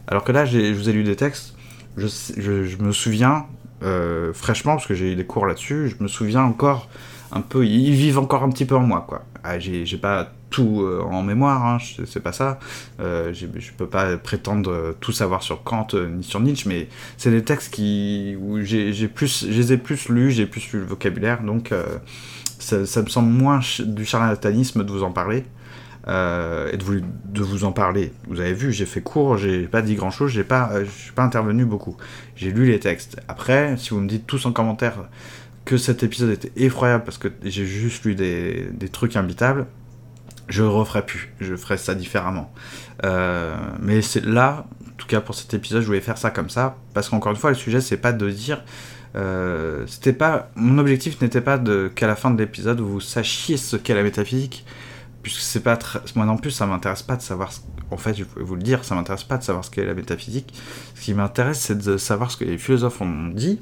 Alors 0.08 0.24
que 0.24 0.32
là, 0.32 0.46
je 0.46 0.74
vous 0.74 0.89
ai 0.89 0.93
lu 0.93 1.04
des 1.04 1.18
textes. 1.18 1.56
Je, 1.98 2.08
je 2.38 2.78
me 2.78 2.93
souviens 2.93 3.48
euh, 3.84 4.34
fraîchement, 4.34 4.73
parce 4.73 4.88
que 4.88 4.93
j'ai 4.93 5.13
eu 5.13 5.15
des 5.15 5.26
cours 5.26 5.45
là-dessus, 5.45 5.89
je 5.89 6.03
me 6.03 6.07
souviens 6.07 6.43
encore 6.43 6.89
un 7.32 7.41
peu, 7.41 7.65
ils 7.65 7.93
vivent 7.93 8.19
encore 8.19 8.43
un 8.43 8.49
petit 8.49 8.65
peu 8.65 8.76
en 8.76 8.82
moi, 8.82 9.05
quoi. 9.07 9.23
Ah, 9.43 9.59
j'ai 9.59 9.97
pas 9.97 10.32
tout 10.49 10.82
euh, 10.82 11.01
en 11.03 11.21
mémoire, 11.21 11.65
hein, 11.65 11.78
c'est 12.05 12.21
pas 12.21 12.32
ça. 12.32 12.59
Euh, 12.99 13.34
je 13.34 13.71
peux 13.78 13.88
pas 13.88 14.17
prétendre 14.17 14.95
tout 14.99 15.11
savoir 15.11 15.43
sur 15.43 15.63
Kant 15.63 15.88
ni 15.93 16.23
sur 16.23 16.39
Nietzsche, 16.39 16.67
mais 16.67 16.88
c'est 17.17 17.32
des 17.32 17.43
textes 17.43 17.73
qui, 17.73 18.36
où 18.39 18.61
j'ai 18.61 19.07
plus, 19.07 19.45
je 19.49 19.57
les 19.57 19.73
ai 19.73 19.78
plus 19.78 20.09
lus, 20.09 20.32
j'ai 20.32 20.45
plus 20.45 20.71
lu 20.71 20.80
le 20.80 20.86
vocabulaire, 20.86 21.43
donc 21.43 21.73
ça, 22.59 23.01
me 23.01 23.07
semble 23.07 23.30
moins 23.30 23.59
du 23.80 24.05
charlatanisme 24.05 24.84
de 24.84 24.91
vous 24.91 25.03
en 25.03 25.11
parler. 25.11 25.43
Euh, 26.08 26.72
et 26.72 26.78
de 26.78 26.84
vous, 26.84 26.99
de 26.99 27.41
vous, 27.41 27.64
en 27.64 27.72
parler. 27.72 28.14
Vous 28.28 28.39
avez 28.39 28.53
vu, 28.53 28.72
j'ai 28.72 28.86
fait 28.86 29.01
court, 29.01 29.38
j'ai 29.38 29.64
pas 29.64 29.82
dit 29.82 29.95
grand 29.95 30.12
chose, 30.12 30.32
j'ai 30.32 30.43
pas, 30.43 30.70
euh, 30.74 30.86
je 30.86 30.91
suis 30.91 31.12
pas 31.14 31.24
intervenu 31.24 31.66
beaucoup. 31.66 31.97
J'ai 32.36 32.51
lu 32.51 32.68
les 32.68 32.80
textes. 32.80 33.18
Après, 33.28 33.76
si 33.78 33.89
vous 33.89 34.01
me 34.01 34.08
dites 34.08 34.28
tous 34.28 34.45
en 34.45 34.51
commentaire 34.51 35.10
que 35.64 35.78
cet 35.78 36.03
épisode 36.03 36.30
était 36.30 36.51
effroyable 36.58 37.03
parce 37.03 37.18
que 37.18 37.30
j'ai 37.43 37.66
juste 37.66 38.06
lu 38.06 38.14
des, 38.14 38.68
des, 38.72 38.89
trucs 38.89 39.16
imbitables, 39.16 39.66
je 40.47 40.62
le 40.62 40.70
referai 40.70 41.03
plus. 41.03 41.34
Je 41.41 41.56
ferai 41.56 41.78
ça 41.78 41.95
différemment. 41.95 42.53
Euh, 43.03 43.56
mais 43.82 44.03
c'est 44.03 44.24
là, 44.24 44.68
en 44.88 44.97
tout 44.97 45.08
cas 45.08 45.22
pour 45.22 45.34
cet 45.34 45.56
épisode, 45.56 45.82
je 45.82 45.88
voulais 45.88 46.01
faire 46.01 46.20
ça 46.20 46.30
comme 46.30 46.51
ça 46.51 46.78
parce 46.93 47.10
qu'encore 47.10 47.32
une 47.32 47.38
fois, 47.39 47.49
le 47.49 47.56
sujet 47.56 47.82
c'est 47.82 47.97
pas 47.97 48.14
de 48.14 48.30
dire. 48.30 48.64
c'était 49.88 50.14
pas 50.14 50.51
mon 50.56 50.78
objectif 50.78 51.20
n'était 51.20 51.41
pas 51.41 51.58
de 51.58 51.91
qu'à 51.95 52.06
la 52.06 52.16
fin 52.16 52.30
de 52.30 52.38
l'épisode 52.38 52.80
vous 52.82 52.99
sachiez 52.99 53.58
ce 53.58 53.76
qu'est 53.76 53.95
la 53.95 54.03
métaphysique 54.03 54.66
puisque 55.26 55.41
c'est 55.41 55.61
pas 55.61 55.80
moi 56.15 56.28
non 56.28 56.38
plus 56.38 56.51
ça 56.51 56.67
m'intéresse 56.67 57.01
pas 57.01 57.15
de 57.15 57.21
savoir 57.23 57.49
en 57.89 57.97
fait 57.97 58.13
je 58.13 58.23
vais 58.23 58.43
vous 58.43 58.55
le 58.55 58.61
dire 58.61 58.84
ça 58.84 58.93
m'intéresse 58.93 59.23
pas 59.23 59.39
de 59.39 59.43
savoir 59.43 59.65
ce 59.65 59.71
qu'est 59.71 59.84
la 59.84 59.95
métaphysique. 59.95 60.53
Ce 60.93 61.01
qui 61.01 61.15
m'intéresse 61.15 61.59
c'est 61.59 61.80
de 61.80 61.97
savoir 61.97 62.30
ce 62.30 62.38
que 62.38 62.45
les 62.45 62.59
philosophes 62.59 63.01
ont 63.01 63.30
dit 63.30 63.59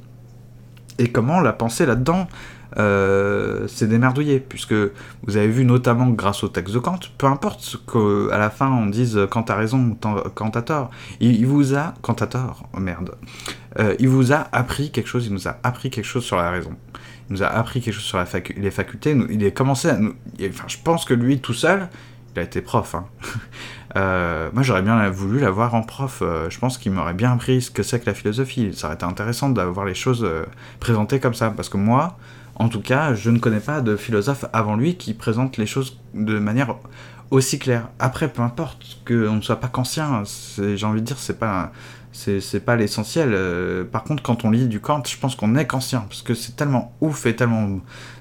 et 1.00 1.10
comment 1.10 1.40
la 1.40 1.54
pensée 1.54 1.86
là-dedans. 1.86 2.28
Euh, 2.80 3.68
s'est 3.68 3.86
démerdouillée 3.86 4.40
puisque 4.40 4.74
vous 4.74 5.38
avez 5.38 5.48
vu 5.48 5.64
notamment 5.64 6.10
grâce 6.10 6.44
au 6.44 6.48
texte 6.48 6.74
de 6.74 6.80
Kant 6.80 6.98
peu 7.20 7.28
importe 7.28 7.60
ce 7.60 7.78
qu'à 7.78 8.40
la 8.40 8.50
fin 8.50 8.68
on 8.72 8.88
dise 8.88 9.20
Kant 9.30 9.44
a 9.44 9.54
raison 9.54 9.78
ou 9.78 9.96
Kant 10.34 10.50
a 10.50 10.62
tort 10.64 10.90
il, 11.20 11.46
vous 11.46 11.76
a 11.76 11.94
Kant 12.02 12.14
a 12.14 12.26
tort 12.26 12.68
oh 12.76 12.80
merde 12.80 13.12
euh, 13.78 13.94
il 14.00 14.10
vous 14.10 14.34
a 14.34 14.48
appris 14.52 14.90
quelque 14.90 15.06
chose 15.06 15.28
il 15.28 15.34
nous 15.34 15.48
a 15.48 15.58
appris 15.62 15.92
quelque 15.92 16.08
chose 16.08 16.24
sur 16.24 16.38
la 16.38 16.50
raison 16.50 16.76
nous 17.34 17.44
a 17.44 17.48
appris 17.48 17.82
quelque 17.82 17.96
chose 17.96 18.04
sur 18.04 18.24
les 18.58 18.72
facultés. 18.72 19.18
Il 19.30 19.46
a 19.46 19.52
commencé 19.52 19.90
à 19.90 19.98
nous. 19.98 20.14
Enfin, 20.50 20.66
je 20.68 20.78
pense 20.84 21.06
que 21.06 21.14
lui, 21.14 21.40
tout 21.40 21.54
seul, 21.54 21.90
il 22.36 22.40
a 22.40 22.44
été 22.44 22.62
prof. 22.62 22.96
Hein. 22.96 23.06
Euh, 23.96 24.50
moi, 24.54 24.64
j'aurais 24.64 24.82
bien 24.82 25.08
voulu 25.12 25.40
l'avoir 25.40 25.76
en 25.76 25.84
prof. 25.84 26.24
Euh, 26.24 26.50
je 26.50 26.58
pense 26.58 26.80
qu'il 26.80 26.92
m'aurait 26.92 27.14
bien 27.14 27.32
appris 27.32 27.62
ce 27.62 27.70
que 27.70 27.84
c'est 27.84 28.00
que 28.00 28.08
la 28.08 28.16
philosophie. 28.16 28.72
Ça 28.74 28.88
aurait 28.88 28.96
été 28.96 29.06
intéressant 29.06 29.50
d'avoir 29.50 29.86
les 29.86 29.94
choses 29.94 30.24
euh, 30.24 30.46
présentées 30.80 31.20
comme 31.20 31.36
ça. 31.36 31.52
Parce 31.52 31.70
que 31.70 31.78
moi, 31.78 32.18
en 32.56 32.70
tout 32.70 32.82
cas, 32.82 33.14
je 33.14 33.30
ne 33.30 33.38
connais 33.38 33.60
pas 33.60 33.82
de 33.82 33.96
philosophe 33.96 34.46
avant 34.52 34.76
lui 34.76 34.96
qui 34.96 35.14
présente 35.14 35.58
les 35.58 35.68
choses 35.68 36.00
de 36.16 36.40
manière 36.40 36.76
aussi 37.30 37.60
claire. 37.60 37.90
Après, 38.00 38.30
peu 38.30 38.42
importe 38.42 38.98
qu'on 39.08 39.36
ne 39.36 39.42
soit 39.42 39.60
pas 39.60 39.68
qu'ancien, 39.68 40.24
j'ai 40.58 40.86
envie 40.88 41.02
de 41.02 41.06
dire, 41.06 41.20
c'est 41.20 41.38
pas 41.38 41.72
c'est 42.14 42.64
pas 42.64 42.76
l'essentiel. 42.76 43.32
Euh, 43.34 43.84
par 43.84 44.04
contre, 44.04 44.24
quand 44.24 44.46
on 44.46 44.52
lit 44.52 44.68
du 44.68 44.80
Kant, 44.80 45.04
je 45.06 45.18
pense 45.18 45.36
qu'on 45.36 45.56
est 45.56 45.68
conscient, 45.68 46.06
parce 46.08 46.22
que 46.22 46.34
c'est 46.34 46.56
tellement 46.56 46.94
ouf 47.02 47.26
et 47.26 47.36
tellement, 47.36 47.80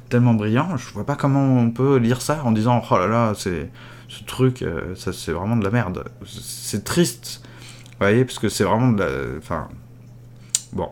tellement 0.09 0.35
brillant, 0.35 0.77
je 0.77 0.93
vois 0.93 1.07
pas 1.07 1.15
comment 1.15 1.59
on 1.59 1.71
peut 1.71 1.97
lire 1.97 2.23
ça 2.23 2.43
en 2.45 2.53
disant 2.53 2.83
oh 2.91 2.99
là 2.99 3.07
là, 3.07 3.33
c'est 3.37 3.71
ce 4.09 4.25
truc, 4.25 4.63
euh, 4.63 4.95
ça 4.95 5.13
c'est 5.13 5.33
vraiment 5.33 5.57
de 5.57 5.65
la 5.65 5.71
merde. 5.71 6.05
C'est 6.27 6.85
triste, 6.85 7.43
vous 7.45 7.97
voyez, 8.01 8.25
parce 8.25 8.39
que 8.39 8.49
c'est 8.49 8.65
vraiment 8.65 8.93
de 8.93 9.03
la. 9.03 9.39
Enfin. 9.39 9.69
Bon. 10.73 10.89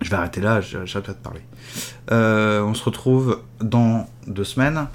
Je 0.00 0.08
vais 0.08 0.16
arrêter 0.16 0.40
là, 0.40 0.62
j'arrête 0.62 1.04
pas 1.04 1.12
de 1.12 1.18
parler. 1.18 1.42
Euh, 2.10 2.62
on 2.62 2.72
se 2.72 2.82
retrouve 2.82 3.42
dans 3.60 4.06
deux 4.26 4.44
semaines. 4.44 4.86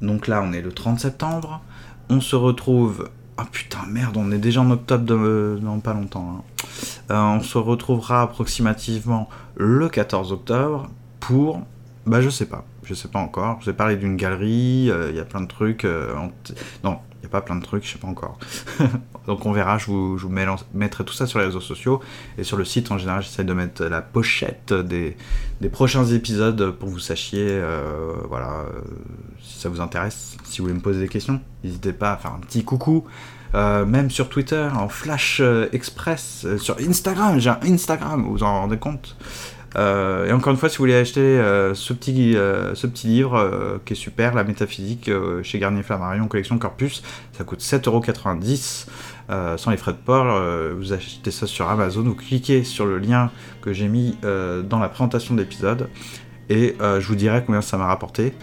Donc 0.00 0.28
là, 0.28 0.40
on 0.40 0.52
est 0.52 0.62
le 0.62 0.70
30 0.70 1.00
septembre. 1.00 1.60
On 2.08 2.20
se 2.20 2.36
retrouve 2.36 3.08
ah 3.36 3.46
putain, 3.50 3.80
merde, 3.88 4.16
on 4.16 4.30
est 4.30 4.38
déjà 4.38 4.60
en 4.60 4.70
octobre 4.70 5.04
de... 5.04 5.58
dans 5.62 5.78
pas 5.80 5.94
longtemps. 5.94 6.38
Hein. 6.38 6.42
Euh, 7.10 7.20
on 7.20 7.40
se 7.40 7.58
retrouvera 7.58 8.22
approximativement 8.22 9.28
le 9.56 9.88
14 9.88 10.32
octobre 10.32 10.90
pour. 11.20 11.62
Bah, 12.06 12.20
je 12.20 12.30
sais 12.30 12.46
pas. 12.46 12.64
Je 12.84 12.94
sais 12.94 13.08
pas 13.08 13.20
encore. 13.20 13.58
Je 13.60 13.66
vous 13.66 13.70
ai 13.70 13.74
parlé 13.74 13.96
d'une 13.96 14.16
galerie, 14.16 14.90
euh, 14.90 15.10
il 15.10 15.16
y 15.16 15.20
a 15.20 15.24
plein 15.24 15.40
de 15.40 15.46
trucs. 15.46 15.84
Euh, 15.84 16.14
non, 16.84 16.98
il 17.22 17.26
n'y 17.26 17.26
a 17.26 17.30
pas 17.30 17.40
plein 17.40 17.56
de 17.56 17.62
trucs, 17.62 17.86
je 17.86 17.92
sais 17.92 17.98
pas 17.98 18.08
encore. 18.08 18.38
Donc 19.26 19.46
on 19.46 19.52
verra, 19.52 19.78
je 19.78 19.86
vous, 19.86 20.18
je 20.18 20.26
mettrai 20.74 21.04
tout 21.04 21.12
ça 21.12 21.26
sur 21.26 21.38
les 21.38 21.46
réseaux 21.46 21.60
sociaux. 21.60 22.00
Et 22.38 22.44
sur 22.44 22.56
le 22.56 22.64
site, 22.64 22.90
en 22.90 22.98
général, 22.98 23.22
j'essaie 23.22 23.44
de 23.44 23.52
mettre 23.52 23.84
la 23.84 24.02
pochette 24.02 24.72
des, 24.72 25.16
prochains 25.70 26.04
épisodes 26.04 26.72
pour 26.72 26.88
que 26.88 26.94
vous 26.94 26.98
sachiez, 26.98 27.62
voilà, 28.28 28.64
si 29.40 29.60
ça 29.60 29.68
vous 29.68 29.80
intéresse, 29.80 30.36
si 30.44 30.58
vous 30.58 30.64
voulez 30.64 30.76
me 30.76 30.82
poser 30.82 31.00
des 31.00 31.08
questions, 31.08 31.40
n'hésitez 31.62 31.92
pas 31.92 32.12
à 32.12 32.16
faire 32.16 32.32
un 32.32 32.40
petit 32.40 32.64
coucou. 32.64 33.06
Euh, 33.54 33.84
même 33.84 34.10
sur 34.10 34.28
Twitter, 34.28 34.66
en 34.74 34.88
Flash 34.88 35.38
euh, 35.40 35.68
Express, 35.72 36.44
euh, 36.46 36.56
sur 36.56 36.78
Instagram, 36.78 37.38
j'ai 37.38 37.50
un 37.50 37.58
Instagram, 37.64 38.22
vous 38.22 38.32
vous 38.32 38.42
en 38.42 38.60
rendez 38.62 38.78
compte? 38.78 39.16
Et 39.76 40.32
encore 40.32 40.52
une 40.52 40.58
fois, 40.58 40.68
si 40.68 40.76
vous 40.76 40.82
voulez 40.82 40.94
acheter 40.94 41.40
ce, 41.74 41.92
petit, 41.92 42.34
ce 42.34 42.86
petit 42.86 43.06
livre 43.06 43.80
qui 43.84 43.94
est 43.94 43.96
super, 43.96 44.34
La 44.34 44.44
métaphysique 44.44 45.10
chez 45.42 45.58
Garnier 45.58 45.82
Flammarion, 45.82 46.26
collection 46.28 46.58
Corpus, 46.58 47.02
ça 47.32 47.44
coûte 47.44 47.60
7,90€ 47.60 48.86
sans 49.56 49.70
les 49.70 49.76
frais 49.76 49.92
de 49.92 49.98
port. 49.98 50.40
vous 50.76 50.92
achetez 50.92 51.30
ça 51.30 51.46
sur 51.46 51.68
Amazon, 51.68 52.02
vous 52.02 52.14
cliquez 52.14 52.64
sur 52.64 52.86
le 52.86 52.98
lien 52.98 53.30
que 53.62 53.72
j'ai 53.72 53.88
mis 53.88 54.16
dans 54.22 54.78
la 54.78 54.88
présentation 54.88 55.34
de 55.34 55.40
l'épisode. 55.40 55.88
Et 56.50 56.76
je 56.80 57.06
vous 57.06 57.16
dirai 57.16 57.42
combien 57.44 57.62
ça 57.62 57.78
m'a 57.78 57.86
rapporté. 57.86 58.34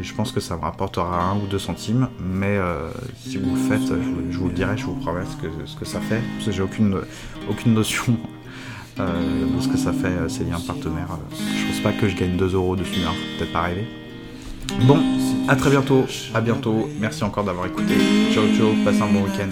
Je 0.00 0.12
pense 0.12 0.30
que 0.30 0.40
ça 0.40 0.56
me 0.56 0.62
rapportera 0.62 1.22
un 1.22 1.36
ou 1.38 1.46
deux 1.46 1.58
centimes, 1.58 2.08
mais 2.20 2.58
euh, 2.58 2.90
si 3.16 3.38
vous 3.38 3.54
le 3.54 3.60
faites, 3.60 3.88
je, 4.30 4.38
vous 4.38 4.48
le 4.48 4.52
dirai, 4.52 4.76
je 4.76 4.84
vous 4.84 4.94
promets 4.94 5.24
ce 5.24 5.36
que, 5.36 5.48
ce 5.64 5.74
que 5.74 5.86
ça 5.86 6.00
fait, 6.00 6.20
parce 6.34 6.46
que 6.46 6.52
j'ai 6.52 6.62
aucune, 6.62 7.00
aucune 7.48 7.72
notion 7.72 8.18
euh, 8.98 9.60
ce 9.60 9.68
que 9.68 9.76
ça 9.76 9.92
fait 9.92 10.08
euh, 10.08 10.28
ces 10.28 10.44
liens 10.44 10.60
partenaires. 10.66 11.18
Je 11.32 11.66
pense 11.66 11.80
pas 11.80 11.92
que 11.92 12.08
je 12.08 12.16
gagne 12.16 12.36
2 12.36 12.54
euros 12.54 12.76
dessus, 12.76 13.00
hein, 13.06 13.12
peut-être 13.38 13.52
pas 13.52 13.62
rêver. 13.62 13.86
Bon, 14.82 14.98
à 15.48 15.56
très 15.56 15.70
bientôt, 15.70 16.04
à 16.34 16.40
bientôt, 16.40 16.88
merci 16.98 17.22
encore 17.24 17.44
d'avoir 17.44 17.66
écouté. 17.66 17.94
Ciao 18.32 18.44
ciao, 18.56 18.68
passez 18.84 19.02
un 19.02 19.06
bon 19.12 19.22
week-end. 19.22 19.50